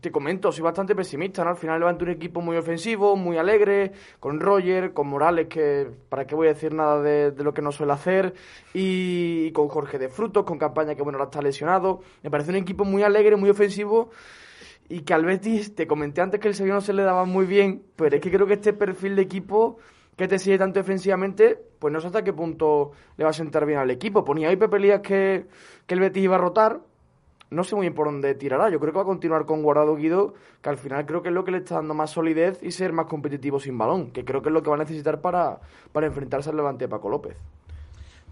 te 0.00 0.12
comento, 0.12 0.52
soy 0.52 0.62
bastante 0.62 0.94
pesimista, 0.94 1.42
¿no? 1.42 1.50
Al 1.50 1.56
final 1.56 1.80
Levante 1.80 2.04
un 2.04 2.10
equipo 2.10 2.40
muy 2.40 2.56
ofensivo, 2.56 3.16
muy 3.16 3.36
alegre, 3.36 3.90
con 4.20 4.38
Roger, 4.38 4.92
con 4.92 5.08
Morales, 5.08 5.48
que 5.48 5.90
para 6.08 6.24
qué 6.24 6.36
voy 6.36 6.46
a 6.46 6.52
decir 6.52 6.72
nada 6.72 7.02
de, 7.02 7.34
lo 7.36 7.52
que 7.52 7.62
no 7.62 7.72
suele 7.72 7.94
hacer, 7.94 8.34
y, 8.72 9.50
con 9.50 9.66
Jorge 9.66 9.98
de 9.98 10.08
Frutos, 10.08 10.44
con 10.44 10.56
campaña 10.56 10.94
que 10.94 11.02
bueno, 11.02 11.18
ahora 11.18 11.30
está 11.30 11.42
lesionado. 11.42 12.02
Me 12.22 12.30
parece 12.30 12.50
un 12.50 12.58
equipo 12.58 12.84
muy 12.84 13.02
alegre, 13.02 13.34
muy 13.34 13.50
ofensivo, 13.50 14.10
y 14.88 15.00
que 15.00 15.14
al 15.14 15.24
Betis, 15.24 15.74
te 15.74 15.88
comenté 15.88 16.20
antes 16.20 16.38
que 16.38 16.46
el 16.46 16.54
Sevilla 16.54 16.76
no 16.76 16.80
se 16.80 16.92
le 16.92 17.02
daba 17.02 17.24
muy 17.24 17.44
bien, 17.44 17.82
pero 17.96 18.14
es 18.14 18.22
que 18.22 18.30
creo 18.30 18.46
que 18.46 18.54
este 18.54 18.72
perfil 18.72 19.16
de 19.16 19.22
equipo 19.22 19.78
que 20.22 20.28
te 20.28 20.38
sigue 20.38 20.56
tanto 20.56 20.78
defensivamente, 20.78 21.58
pues 21.80 21.92
no 21.92 22.00
sé 22.00 22.06
hasta 22.06 22.22
qué 22.22 22.32
punto 22.32 22.92
le 23.16 23.24
va 23.24 23.30
a 23.30 23.32
sentar 23.32 23.66
bien 23.66 23.80
al 23.80 23.90
equipo. 23.90 24.24
Ponía 24.24 24.48
ahí 24.48 24.56
Pepe 24.56 24.78
Lías 24.78 25.00
que, 25.00 25.46
que 25.84 25.94
el 25.94 26.00
Betis 26.00 26.22
iba 26.22 26.36
a 26.36 26.38
rotar, 26.38 26.78
no 27.50 27.64
sé 27.64 27.74
muy 27.74 27.86
bien 27.86 27.94
por 27.94 28.06
dónde 28.06 28.32
tirará. 28.36 28.70
Yo 28.70 28.78
creo 28.78 28.92
que 28.92 28.98
va 28.98 29.02
a 29.02 29.06
continuar 29.06 29.46
con 29.46 29.64
Guardado 29.64 29.96
Guido, 29.96 30.34
que 30.62 30.70
al 30.70 30.76
final 30.76 31.06
creo 31.06 31.22
que 31.22 31.30
es 31.30 31.34
lo 31.34 31.42
que 31.42 31.50
le 31.50 31.58
está 31.58 31.74
dando 31.74 31.94
más 31.94 32.10
solidez 32.10 32.62
y 32.62 32.70
ser 32.70 32.92
más 32.92 33.06
competitivo 33.06 33.58
sin 33.58 33.76
balón, 33.76 34.12
que 34.12 34.24
creo 34.24 34.42
que 34.42 34.50
es 34.50 34.52
lo 34.52 34.62
que 34.62 34.70
va 34.70 34.76
a 34.76 34.78
necesitar 34.78 35.20
para, 35.20 35.58
para 35.90 36.06
enfrentarse 36.06 36.50
al 36.50 36.56
Levante 36.56 36.84
de 36.84 36.88
Paco 36.88 37.08
López. 37.08 37.36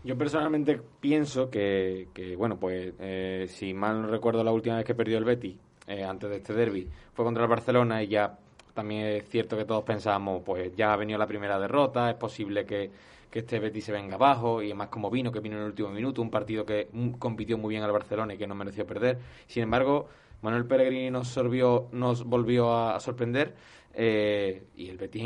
Yo 0.05 0.16
personalmente 0.16 0.80
pienso 1.01 1.51
que, 1.51 2.07
que 2.14 2.36
bueno, 2.36 2.57
pues 2.57 2.95
eh, 3.01 3.47
si 3.49 3.74
mal 3.74 4.01
no 4.01 4.07
recuerdo 4.07 4.45
la 4.45 4.53
última 4.53 4.76
vez 4.76 4.84
que 4.84 4.95
perdió 4.95 5.18
el 5.18 5.24
Betis, 5.24 5.59
eh, 5.88 6.05
antes 6.05 6.30
de 6.30 6.36
este 6.36 6.55
derby, 6.55 6.88
fue 7.14 7.24
contra 7.24 7.43
el 7.43 7.51
Barcelona 7.51 8.01
y 8.01 8.07
ya 8.07 8.38
también 8.75 9.07
es 9.07 9.29
cierto 9.29 9.57
que 9.57 9.64
todos 9.64 9.85
pensábamos, 9.85 10.43
pues 10.45 10.75
ya 10.77 10.93
ha 10.93 10.97
venido 10.97 11.18
la 11.18 11.27
primera 11.27 11.59
derrota, 11.59 12.11
es 12.11 12.16
posible 12.16 12.64
que, 12.64 12.91
que 13.31 13.41
este 13.41 13.59
Betis 13.59 13.85
se 13.85 13.93
venga 13.93 14.16
abajo 14.16 14.62
y 14.62 14.66
además 14.66 14.89
como 14.89 15.11
vino, 15.11 15.31
que 15.31 15.41
vino 15.41 15.57
en 15.57 15.62
el 15.62 15.68
último 15.68 15.91
minuto, 15.91 16.23
un 16.23 16.31
partido 16.31 16.64
que 16.64 16.89
compitió 17.18 17.57
muy 17.59 17.71
bien 17.71 17.83
al 17.83 17.93
Barcelona 17.93 18.35
y 18.35 18.39
que 18.39 18.47
no 18.47 18.55
mereció 18.55 18.87
perder. 18.87 19.18
Sin 19.47 19.62
embargo, 19.62 20.09
Manuel 20.43 20.66
Pellegrini 20.66 21.11
nos, 21.11 21.29
sorbió, 21.29 21.89
nos 21.93 22.25
volvió 22.25 22.75
a, 22.75 22.99
sorprender 23.01 23.55
eh, 23.95 24.64
y 24.77 24.89
el 24.89 24.97
Betis 24.97 25.23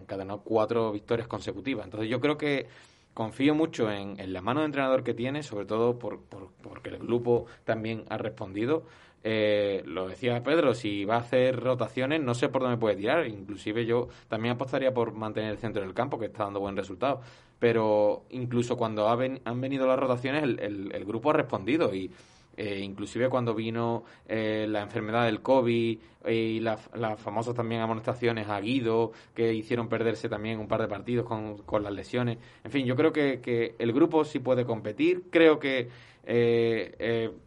encadenó 0.00 0.40
cuatro 0.40 0.90
victorias 0.92 1.28
consecutivas. 1.28 1.84
Entonces 1.84 2.08
yo 2.08 2.20
creo 2.20 2.38
que 2.38 2.66
confío 3.14 3.54
mucho 3.54 3.90
en, 3.90 4.16
la 4.32 4.40
mano 4.40 4.60
de 4.60 4.66
entrenador 4.66 5.04
que 5.04 5.14
tiene, 5.14 5.42
sobre 5.42 5.66
todo 5.66 5.98
por, 5.98 6.20
porque 6.20 6.90
el 6.90 6.98
grupo 6.98 7.46
también 7.64 8.04
ha 8.08 8.18
respondido. 8.18 8.84
Eh, 9.26 9.82
lo 9.86 10.06
decía 10.06 10.42
Pedro, 10.42 10.74
si 10.74 11.06
va 11.06 11.16
a 11.16 11.20
hacer 11.20 11.58
rotaciones, 11.58 12.20
no 12.20 12.34
sé 12.34 12.50
por 12.50 12.60
dónde 12.60 12.76
puede 12.76 12.94
tirar. 12.94 13.26
Inclusive 13.26 13.86
yo 13.86 14.08
también 14.28 14.54
apostaría 14.54 14.92
por 14.92 15.14
mantener 15.14 15.50
el 15.50 15.58
centro 15.58 15.82
del 15.82 15.94
campo, 15.94 16.18
que 16.18 16.26
está 16.26 16.44
dando 16.44 16.60
buen 16.60 16.76
resultado. 16.76 17.22
Pero 17.58 18.24
incluso 18.30 18.76
cuando 18.76 19.08
han 19.08 19.60
venido 19.60 19.86
las 19.86 19.98
rotaciones, 19.98 20.42
el, 20.42 21.04
grupo 21.06 21.30
ha 21.30 21.32
respondido 21.32 21.94
y 21.94 22.10
eh, 22.56 22.80
inclusive 22.80 23.30
cuando 23.30 23.54
vino 23.54 24.04
eh, 24.28 24.66
la 24.68 24.82
enfermedad 24.82 25.24
del 25.24 25.40
COVID 25.40 25.98
y 26.28 26.60
las 26.60 26.80
famosas 27.16 27.54
también 27.54 27.80
amonestaciones 27.80 28.48
a 28.48 28.60
Guido, 28.60 29.12
que 29.34 29.54
hicieron 29.54 29.88
perderse 29.88 30.28
también 30.28 30.58
un 30.58 30.68
par 30.68 30.82
de 30.82 30.88
partidos 30.88 31.24
con, 31.26 31.82
las 31.82 31.92
lesiones. 31.94 32.36
En 32.62 32.70
fin, 32.70 32.84
yo 32.84 32.94
creo 32.94 33.12
que, 33.12 33.40
que, 33.40 33.74
el 33.78 33.92
grupo 33.94 34.24
sí 34.26 34.38
puede 34.38 34.66
competir. 34.66 35.24
Creo 35.30 35.58
que 35.58 35.88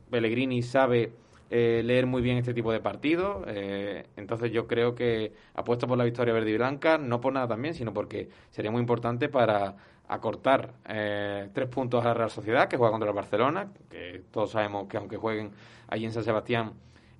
Pellegrini 0.09 0.63
sabe 0.63 1.11
eh, 1.49 1.81
leer 1.85 2.07
muy 2.07 2.21
bien 2.21 2.37
este 2.37 2.53
tipo 2.53 2.71
de 2.71 2.79
partidos. 2.79 3.45
Eh, 3.47 4.05
entonces 4.17 4.51
yo 4.51 4.67
creo 4.67 4.95
que 4.95 5.33
apuesto 5.53 5.87
por 5.87 5.97
la 5.97 6.03
victoria 6.03 6.33
verde 6.33 6.51
y 6.51 6.57
blanca, 6.57 6.97
no 6.97 7.21
por 7.21 7.31
nada 7.33 7.47
también, 7.47 7.73
sino 7.73 7.93
porque 7.93 8.29
sería 8.51 8.69
muy 8.69 8.81
importante 8.81 9.29
para 9.29 9.75
acortar 10.09 10.73
eh, 10.87 11.49
tres 11.53 11.69
puntos 11.69 12.03
a 12.03 12.09
la 12.09 12.13
Real 12.13 12.31
Sociedad, 12.31 12.67
que 12.67 12.77
juega 12.77 12.91
contra 12.91 13.09
el 13.09 13.15
Barcelona, 13.15 13.71
que 13.89 14.23
todos 14.31 14.51
sabemos 14.51 14.87
que 14.87 14.97
aunque 14.97 15.17
jueguen 15.17 15.51
allí 15.87 16.05
en 16.05 16.11
San 16.11 16.23
Sebastián 16.23 16.73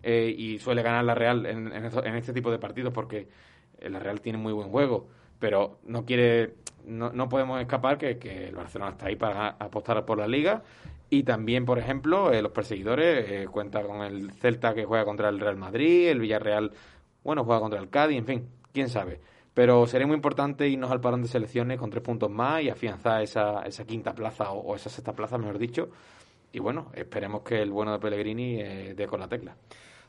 y 0.04 0.58
suele 0.60 0.84
ganar 0.84 1.04
la 1.04 1.16
Real 1.16 1.46
en, 1.46 1.74
este 2.16 2.32
tipo 2.32 2.50
de 2.50 2.60
partidos 2.60 2.94
porque 2.94 3.28
la 3.82 4.00
Real 4.00 4.22
tiene 4.22 4.38
muy 4.38 4.54
buen 4.54 4.70
juego, 4.70 5.08
pero 5.38 5.80
no 5.86 6.06
quiere 6.06 6.54
no, 6.86 7.12
no 7.12 7.28
podemos 7.28 7.60
escapar 7.60 7.98
que, 7.98 8.18
que, 8.18 8.48
el 8.48 8.56
Barcelona 8.56 8.92
está 8.92 9.08
ahí 9.08 9.18
para 9.18 9.50
apostar 9.60 10.06
por 10.06 10.18
la 10.18 10.28
liga 10.28 10.64
y 11.10 11.24
también, 11.24 11.66
por 11.66 11.80
ejemplo, 11.80 12.32
eh, 12.34 12.42
los 12.42 12.52
perseguidores 12.52 13.30
eh, 13.30 13.48
cuenta 13.50 13.82
con 13.84 14.02
el 14.02 14.32
Celta 14.32 14.74
que 14.74 14.86
juega 14.86 15.06
contra 15.06 15.30
el 15.30 15.40
Real 15.40 15.56
Madrid, 15.56 16.10
el 16.10 16.20
Villarreal, 16.20 16.72
bueno, 17.24 17.46
juega 17.46 17.62
contra 17.62 17.80
el 17.80 17.90
Cádiz, 17.90 18.18
en 18.18 18.26
fin, 18.26 18.50
quién 18.74 18.90
sabe. 18.90 19.22
Pero 19.54 19.88
sería 19.88 20.06
muy 20.06 20.16
importante 20.16 20.68
irnos 20.68 20.92
al 20.92 21.02
parón 21.02 21.22
de 21.22 21.28
selecciones 21.28 21.80
con 21.80 21.90
tres 21.90 22.04
puntos 22.04 22.30
más 22.30 22.62
y 22.62 22.70
afianzar 22.70 23.24
esa, 23.24 23.64
esa 23.64 23.86
quinta 23.86 24.14
plaza 24.14 24.52
o, 24.52 24.76
esa 24.76 24.90
sexta 24.90 25.14
plaza, 25.14 25.38
mejor 25.38 25.58
dicho. 25.58 25.90
Y 26.52 26.60
bueno, 26.60 26.92
esperemos 26.94 27.42
que 27.42 27.62
el 27.62 27.72
bueno 27.72 27.94
de 27.94 28.00
Pellegrini 28.00 28.62
eh, 28.62 28.94
dé 28.96 29.08
con 29.08 29.20
la 29.20 29.28
tecla. 29.28 29.56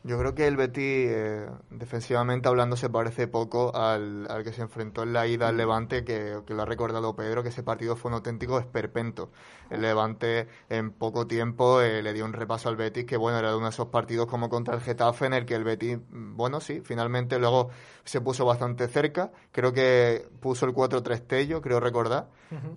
Yo 0.09 0.19
creo 0.19 0.35
que 0.35 0.47
el 0.47 0.57
Betis, 0.57 1.11
eh, 1.11 1.47
defensivamente 1.69 2.49
hablando, 2.49 2.77
se 2.77 2.89
parece 2.89 3.29
poco 3.29 3.77
al, 3.77 4.27
que 4.43 4.55
se 4.55 4.63
enfrentó 4.63 5.03
en 5.03 5.13
la 5.13 5.27
ida 5.27 5.49
al. 5.49 5.59
Levante, 5.59 6.03
que, 6.03 6.41
lo 6.47 6.63
ha 6.63 6.65
recordado 6.65 7.15
Pedro, 7.15 7.43
que 7.43 7.51
ese 7.51 7.63
partido 7.63 7.95
fue 7.95 8.11
un 8.11 8.15
auténtico 8.15 8.59
esperpento. 8.59 9.31
El 9.69 9.83
Levante 9.83 10.49
en 10.71 10.93
poco 10.93 11.27
tiempo 11.27 11.83
eh, 11.83 12.01
le 12.03 12.15
dio 12.15 12.25
un 12.25 12.33
repaso 12.33 12.71
al 12.71 12.77
Betis, 12.77 13.05
que 13.05 13.19
bueno, 13.19 13.39
era 13.39 13.55
uno 13.55 13.67
de 13.67 13.71
esos 13.71 13.89
partidos 13.89 14.29
como 14.29 14.49
contra 14.49 14.77
el 14.77 14.81
Getafe, 14.81 15.27
en 15.27 15.35
el 15.35 15.45
que 15.45 15.57
el 15.57 15.65
Betis, 15.65 15.99
bueno, 16.09 16.61
sí, 16.61 16.81
finalmente 16.83 17.39
luego 17.39 17.69
se 18.03 18.23
puso 18.23 18.47
bastante 18.47 18.89
cerca. 18.89 19.31
Creo 19.53 19.75
que 19.75 20.27
puso 20.41 20.65
el 20.65 20.73
4-3 20.73 21.27
Tello, 21.27 21.61
creo 21.61 21.81
recordar. 21.81 22.31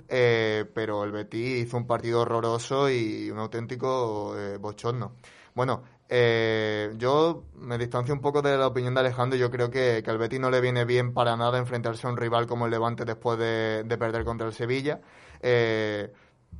Eh, 0.09 0.65
pero 0.75 1.05
el 1.05 1.13
Betis 1.13 1.65
hizo 1.65 1.77
un 1.77 1.87
partido 1.87 2.23
horroroso 2.23 2.89
y 2.89 3.31
un 3.31 3.39
auténtico 3.39 4.35
bochorno. 4.59 5.13
Bueno, 5.53 5.83
eh, 6.09 6.93
yo 6.97 7.45
me 7.55 7.77
distancio 7.77 8.13
un 8.13 8.21
poco 8.21 8.41
de 8.41 8.57
la 8.57 8.67
opinión 8.67 8.93
de 8.93 8.99
Alejandro. 9.01 9.37
Yo 9.37 9.49
creo 9.49 9.69
que, 9.69 10.01
que 10.03 10.11
al 10.11 10.17
Betis 10.17 10.39
no 10.39 10.49
le 10.49 10.61
viene 10.61 10.85
bien 10.85 11.13
para 11.13 11.35
nada 11.37 11.57
enfrentarse 11.57 12.07
a 12.07 12.09
un 12.09 12.17
rival 12.17 12.47
como 12.47 12.65
el 12.65 12.71
Levante 12.71 13.05
después 13.05 13.39
de, 13.39 13.85
perder 13.97 14.25
contra 14.25 14.47
el 14.47 14.53
Sevilla. 14.53 15.01
Eh, 15.41 16.11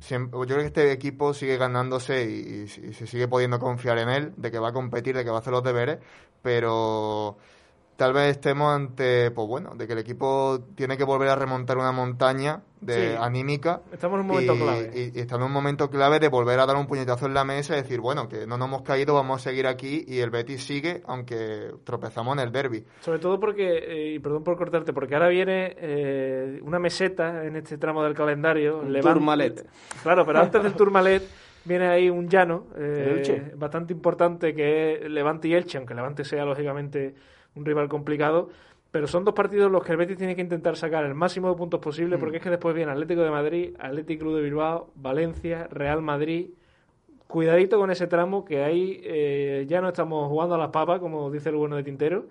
yo 0.08 0.30
creo 0.30 0.58
que 0.58 0.66
este 0.66 0.92
equipo 0.92 1.34
sigue 1.34 1.56
ganándose 1.58 2.24
y, 2.24 2.66
se 2.68 3.06
sigue 3.06 3.28
pudiendo 3.28 3.58
confiar 3.58 3.98
en 3.98 4.08
él, 4.08 4.32
de 4.36 4.50
que 4.50 4.58
va 4.58 4.68
a 4.68 4.72
competir, 4.72 5.16
de 5.16 5.24
que 5.24 5.30
va 5.30 5.36
a 5.36 5.40
hacer 5.40 5.52
los 5.52 5.62
deberes, 5.62 5.98
pero 6.40 7.36
tal 8.02 8.14
vez 8.14 8.32
estemos 8.32 8.74
ante, 8.74 9.30
pues 9.30 9.46
bueno, 9.46 9.76
de 9.76 9.86
que 9.86 9.92
el 9.92 10.00
equipo 10.00 10.58
tiene 10.74 10.96
que 10.96 11.04
volver 11.04 11.28
a 11.28 11.36
remontar 11.36 11.78
una 11.78 11.92
montaña 11.92 12.62
de 12.80 13.16
anímica. 13.16 13.82
Estamos 13.92 14.16
en 14.16 14.22
un 14.22 14.26
momento 14.26 14.56
clave. 14.56 14.90
Y, 14.92 15.20
estamos 15.20 15.44
en 15.44 15.46
un 15.46 15.52
momento 15.52 15.88
clave 15.88 16.18
de 16.18 16.26
volver 16.26 16.58
a 16.58 16.66
dar 16.66 16.74
un 16.74 16.88
puñetazo 16.88 17.26
en 17.26 17.34
la 17.34 17.44
mesa 17.44 17.74
y 17.74 17.82
decir, 17.82 18.00
bueno, 18.00 18.28
que 18.28 18.44
no 18.44 18.58
nos 18.58 18.66
hemos 18.66 18.82
caído, 18.82 19.14
vamos 19.14 19.40
a 19.40 19.50
seguir 19.50 19.68
aquí 19.68 20.04
y 20.08 20.18
el 20.18 20.30
Betis 20.30 20.64
sigue, 20.64 21.00
aunque 21.06 21.70
tropezamos 21.84 22.36
en 22.36 22.42
el 22.42 22.50
derby. 22.50 22.84
Sobre 23.02 23.20
todo 23.20 23.38
porque, 23.38 23.68
eh, 23.68 24.14
y 24.14 24.18
perdón 24.18 24.42
por 24.42 24.56
cortarte, 24.56 24.92
porque 24.92 25.14
ahora 25.14 25.28
viene 25.28 25.76
eh, 25.78 26.58
una 26.64 26.80
meseta 26.80 27.44
en 27.44 27.54
este 27.54 27.78
tramo 27.78 28.02
del 28.02 28.14
calendario. 28.14 28.80
Un 28.80 28.98
Tourmalet. 29.00 29.64
Claro, 30.02 30.26
pero 30.26 30.40
antes 30.40 30.60
del 30.60 30.74
Tourmalet 30.74 31.22
viene 31.64 31.86
ahí 31.86 32.10
un 32.10 32.28
llano 32.28 32.66
eh, 32.76 33.52
bastante 33.54 33.92
importante 33.92 34.56
que 34.56 34.94
es 34.94 35.08
Levante 35.08 35.46
y 35.46 35.54
Elche, 35.54 35.78
aunque 35.78 35.94
Levante 35.94 36.24
sea 36.24 36.44
lógicamente 36.44 37.14
un 37.54 37.64
rival 37.64 37.88
complicado. 37.88 38.50
Pero 38.90 39.06
son 39.06 39.24
dos 39.24 39.34
partidos 39.34 39.72
los 39.72 39.82
que 39.82 39.92
el 39.92 39.98
Betis 39.98 40.18
tiene 40.18 40.36
que 40.36 40.42
intentar 40.42 40.76
sacar 40.76 41.04
el 41.04 41.14
máximo 41.14 41.48
de 41.48 41.56
puntos 41.56 41.80
posible, 41.80 42.18
porque 42.18 42.36
es 42.36 42.42
que 42.42 42.50
después 42.50 42.74
viene 42.74 42.92
Atlético 42.92 43.22
de 43.22 43.30
Madrid, 43.30 43.74
Atlético 43.78 44.24
Club 44.24 44.36
de 44.36 44.42
Bilbao, 44.42 44.90
Valencia, 44.94 45.66
Real 45.70 46.02
Madrid. 46.02 46.50
Cuidadito 47.26 47.78
con 47.78 47.90
ese 47.90 48.06
tramo, 48.06 48.44
que 48.44 48.62
ahí 48.62 49.00
eh, 49.02 49.64
ya 49.66 49.80
no 49.80 49.88
estamos 49.88 50.28
jugando 50.28 50.56
a 50.56 50.58
las 50.58 50.68
papas, 50.68 51.00
como 51.00 51.30
dice 51.30 51.48
el 51.48 51.56
bueno 51.56 51.76
de 51.76 51.84
Tintero. 51.84 52.26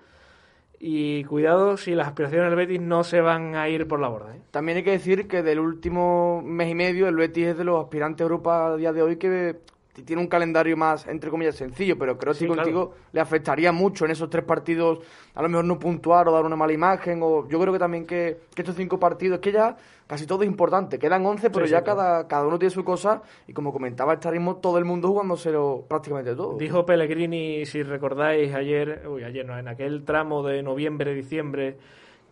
Y 0.79 1.23
cuidado 1.23 1.77
si 1.77 1.95
las 1.95 2.07
aspiraciones 2.07 2.49
del 2.49 2.55
Betis 2.55 2.81
no 2.81 3.03
se 3.03 3.21
van 3.21 3.55
a 3.55 3.67
ir 3.67 3.87
por 3.87 3.99
la 3.99 4.09
borda. 4.09 4.35
¿eh? 4.35 4.41
También 4.51 4.77
hay 4.77 4.83
que 4.83 4.91
decir 4.91 5.27
que 5.27 5.41
del 5.41 5.59
último 5.59 6.43
mes 6.43 6.69
y 6.69 6.75
medio 6.75 7.07
el 7.07 7.15
Betis 7.15 7.47
es 7.47 7.57
de 7.57 7.63
los 7.63 7.83
aspirantes 7.83 8.21
a 8.21 8.25
Europa 8.25 8.67
a 8.67 8.77
día 8.77 8.93
de 8.93 9.01
hoy 9.01 9.17
que 9.17 9.57
tiene 9.93 10.21
un 10.21 10.27
calendario 10.27 10.77
más, 10.77 11.05
entre 11.07 11.29
comillas, 11.29 11.55
sencillo, 11.55 11.97
pero 11.97 12.17
creo 12.17 12.33
que 12.33 12.47
contigo 12.47 12.93
le 13.11 13.19
afectaría 13.19 13.71
mucho 13.71 14.05
en 14.05 14.11
esos 14.11 14.29
tres 14.29 14.45
partidos, 14.45 14.99
a 15.35 15.41
lo 15.41 15.49
mejor 15.49 15.65
no 15.65 15.77
puntuar 15.77 16.27
o 16.29 16.31
dar 16.31 16.45
una 16.45 16.55
mala 16.55 16.71
imagen, 16.71 17.19
o 17.21 17.47
yo 17.49 17.59
creo 17.59 17.73
que 17.73 17.79
también 17.79 18.05
que, 18.05 18.39
estos 18.55 18.75
cinco 18.75 18.99
partidos, 18.99 19.39
que 19.39 19.51
ya 19.51 19.75
casi 20.07 20.25
todo 20.25 20.43
es 20.43 20.49
importante, 20.49 20.97
quedan 20.97 21.25
once, 21.25 21.49
pero 21.49 21.65
ya 21.65 21.83
cada, 21.83 22.27
cada 22.27 22.47
uno 22.47 22.57
tiene 22.57 22.69
su 22.69 22.83
cosa, 22.83 23.21
y 23.47 23.53
como 23.53 23.73
comentaba, 23.73 24.13
estaremos 24.13 24.61
todo 24.61 24.77
el 24.77 24.85
mundo 24.85 25.09
jugándoselo 25.09 25.85
prácticamente 25.87 26.35
todo. 26.35 26.57
Dijo 26.57 26.85
Pellegrini, 26.85 27.65
si 27.65 27.83
recordáis, 27.83 28.53
ayer, 28.53 29.07
uy, 29.07 29.23
ayer 29.23 29.45
no, 29.45 29.57
en 29.57 29.67
aquel 29.67 30.03
tramo 30.05 30.43
de 30.43 30.63
noviembre, 30.63 31.13
diciembre, 31.13 31.77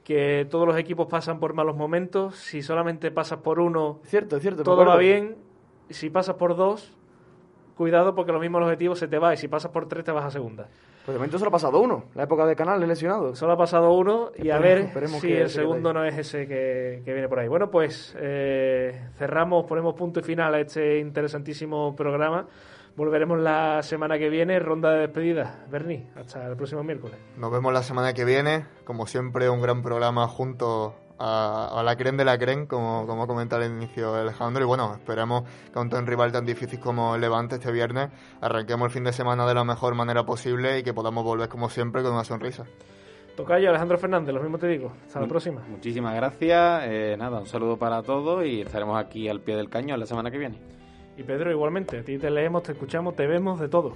que 0.03 0.47
todos 0.49 0.66
los 0.66 0.78
equipos 0.78 1.07
pasan 1.07 1.39
por 1.39 1.53
malos 1.53 1.76
momentos, 1.76 2.36
si 2.38 2.62
solamente 2.62 3.12
pasas 3.12 3.39
por 3.39 3.60
uno, 3.60 3.99
cierto, 4.05 4.39
cierto, 4.39 4.64
todo 4.64 4.86
va 4.86 4.97
bien, 4.97 5.36
si 5.89 6.10
pasas 6.10 6.36
por 6.36 6.55
dos 6.55 6.95
cuidado 7.80 8.13
porque 8.13 8.34
lo 8.34 8.41
mismo 8.41 8.57
el 8.57 8.65
objetivo 8.65 8.93
se 8.93 9.07
te 9.07 9.17
va 9.17 9.34
y 9.34 9.38
si 9.38 9.47
pasas 9.47 9.71
por 9.71 9.88
tres 9.88 10.03
te 10.03 10.11
vas 10.11 10.25
a 10.25 10.32
segunda. 10.32 10.67
Pues 11.05 11.13
de 11.15 11.17
momento 11.17 11.39
solo 11.39 11.47
ha 11.47 11.51
pasado 11.53 11.80
uno, 11.80 12.03
la 12.13 12.23
época 12.23 12.45
de 12.45 12.53
Canal, 12.53 12.86
lesionado. 12.86 13.38
Solo 13.38 13.53
ha 13.53 13.57
pasado 13.57 13.93
uno 13.93 14.32
y 14.38 14.49
a 14.49 14.59
ver 14.59 14.91
si 15.21 15.32
el 15.32 15.49
segundo 15.49 15.93
no 15.93 16.03
es 16.03 16.17
ese 16.17 16.45
que, 16.45 17.01
viene 17.05 17.30
por 17.30 17.39
ahí. 17.39 17.47
Bueno, 17.47 17.71
pues 17.71 18.17
eh, 18.19 19.07
cerramos, 19.17 19.65
ponemos 19.65 19.95
punto 19.95 20.19
y 20.19 20.23
final 20.23 20.55
a 20.55 20.59
este 20.59 20.99
interesantísimo 20.99 21.95
programa. 21.95 22.47
Volveremos 22.97 23.39
la 23.39 23.82
semana 23.82 24.19
que 24.19 24.30
viene, 24.30 24.59
ronda 24.59 24.91
de 24.91 24.99
despedida. 24.99 25.63
Bernie, 25.71 26.09
hasta 26.17 26.47
el 26.47 26.57
próximo 26.57 26.84
miércoles. 26.84 27.17
Nos 27.38 27.49
vemos 27.49 27.71
la 27.71 27.82
semana 27.82 28.13
que 28.13 28.25
viene. 28.25 28.65
Como 28.84 29.07
siempre, 29.07 29.49
un 29.49 29.61
gran 29.61 29.82
programa 29.84 30.27
junto 30.27 30.95
a, 31.20 31.82
la 31.84 31.95
creen 31.95 32.17
de 32.17 32.26
la 32.26 32.38
creen, 32.38 32.65
como, 32.65 33.05
como 33.05 33.28
comenta 33.28 33.57
al 33.57 33.65
inicio 33.65 34.15
Alejandro. 34.15 34.63
Y 34.63 34.67
bueno, 34.67 34.93
esperemos 34.93 35.43
que 35.72 35.80
ante 35.80 35.97
un 35.97 36.07
rival 36.07 36.32
tan 36.32 36.45
difícil 36.45 36.80
como 36.80 37.15
el 37.15 37.22
Levante 37.22 37.55
este 37.55 37.72
viernes, 37.72 38.09
arranquemos 38.41 38.86
el 38.86 38.91
fin 38.91 39.03
de 39.03 39.13
semana 39.13 39.45
de 39.45 39.53
la 39.53 39.63
mejor 39.63 39.95
manera 39.95 40.26
posible 40.26 40.80
y 40.80 40.84
que 40.84 40.93
podamos 40.93 41.24
volver 41.24 41.49
como 41.49 41.70
siempre 41.70 42.01
con 42.01 42.13
una 42.13 42.24
sonrisa. 42.24 42.65
Tocayo, 43.36 43.70
Alejandro 43.70 43.97
Fernández, 43.97 44.34
lo 44.34 44.41
mismo 44.41 44.57
te 44.57 44.67
digo. 44.67 44.91
Hasta 45.05 45.22
la 45.22 45.28
próxima. 45.28 45.61
Muchísimas 45.70 46.15
gracias. 46.15 46.82
Eh, 46.86 47.15
nada, 47.17 47.39
un 47.39 47.45
saludo 47.45 47.78
para 47.78 48.01
todos 48.01 48.45
y 48.45 48.61
estaremos 48.61 48.99
aquí 48.99 49.30
al 49.30 49.39
pie 49.39 49.55
del 49.55 49.70
cañón 49.70 49.99
la 49.99 50.05
semana 50.05 50.30
que 50.30 50.38
viene. 50.38 50.78
Y 51.20 51.24
Pedro, 51.24 51.51
igualmente, 51.51 51.97
a 51.97 52.01
ti 52.01 52.17
te 52.17 52.30
leemos, 52.30 52.63
te 52.63 52.72
escuchamos, 52.72 53.13
te 53.13 53.28
vemos, 53.28 53.59
de 53.59 53.67
todo. 53.67 53.91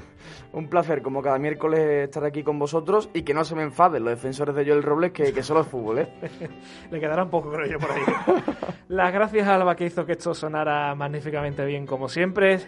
Un 0.51 0.67
placer, 0.67 1.01
como 1.01 1.21
cada 1.21 1.39
miércoles, 1.39 1.80
estar 1.80 2.26
aquí 2.26 2.43
con 2.43 2.59
vosotros 2.59 3.09
y 3.13 3.21
que 3.21 3.34
no 3.34 3.45
se 3.45 3.55
me 3.55 3.63
enfaden 3.63 4.03
los 4.03 4.11
defensores 4.11 4.53
de 4.53 4.65
Joel 4.65 4.84
Robles, 4.84 5.13
que, 5.13 5.32
que 5.32 5.41
solo 5.41 5.61
es 5.61 5.67
fútbol, 5.67 5.99
¿eh? 5.99 6.09
Le 6.91 6.99
quedará 6.99 7.24
un 7.24 7.30
poco, 7.30 7.49
creo 7.49 7.65
yo, 7.65 7.80
por 7.80 7.91
ahí. 7.91 8.01
Las 8.89 9.13
gracias 9.13 9.47
a 9.47 9.55
Alba 9.55 9.74
que 9.74 9.86
hizo 9.86 10.05
que 10.05 10.11
esto 10.11 10.34
sonara 10.34 10.93
magníficamente 10.95 11.63
bien, 11.63 11.86
como 11.86 12.09
siempre. 12.09 12.59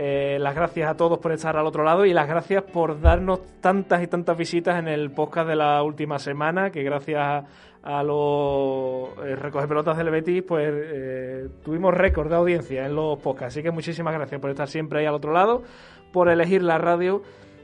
Eh, 0.00 0.38
las 0.38 0.54
gracias 0.54 0.88
a 0.88 0.96
todos 0.96 1.18
por 1.18 1.32
estar 1.32 1.56
al 1.56 1.66
otro 1.66 1.82
lado 1.82 2.04
y 2.06 2.12
las 2.12 2.28
gracias 2.28 2.62
por 2.62 3.00
darnos 3.00 3.40
tantas 3.60 4.00
y 4.00 4.06
tantas 4.06 4.38
visitas 4.38 4.78
en 4.78 4.86
el 4.86 5.10
podcast 5.10 5.48
de 5.48 5.56
la 5.56 5.82
última 5.82 6.20
semana, 6.20 6.70
que 6.70 6.84
gracias 6.84 7.44
a 7.82 8.02
los 8.04 9.08
eh, 9.26 9.34
recoge 9.34 9.66
pelotas 9.66 9.96
del 9.96 10.10
Betis, 10.10 10.44
pues 10.46 10.72
eh, 10.72 11.48
tuvimos 11.64 11.92
récord 11.92 12.28
de 12.28 12.36
audiencia 12.36 12.86
en 12.86 12.94
los 12.94 13.18
podcasts. 13.18 13.56
Así 13.56 13.62
que 13.64 13.72
muchísimas 13.72 14.14
gracias 14.14 14.40
por 14.40 14.50
estar 14.50 14.68
siempre 14.68 15.00
ahí 15.00 15.06
al 15.06 15.14
otro 15.14 15.32
lado, 15.32 15.64
por 16.12 16.28
elegir 16.28 16.62
la 16.62 16.78
radio 16.78 17.22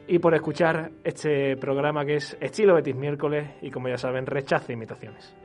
y 0.08 0.18
por 0.18 0.34
escuchar 0.34 0.90
este 1.04 1.56
programa 1.56 2.04
que 2.04 2.16
es 2.16 2.36
Estilo 2.40 2.74
Betis 2.74 2.96
miércoles 2.96 3.48
y 3.62 3.70
como 3.70 3.88
ya 3.88 3.96
saben, 3.96 4.26
rechaza 4.26 4.72
imitaciones. 4.72 5.43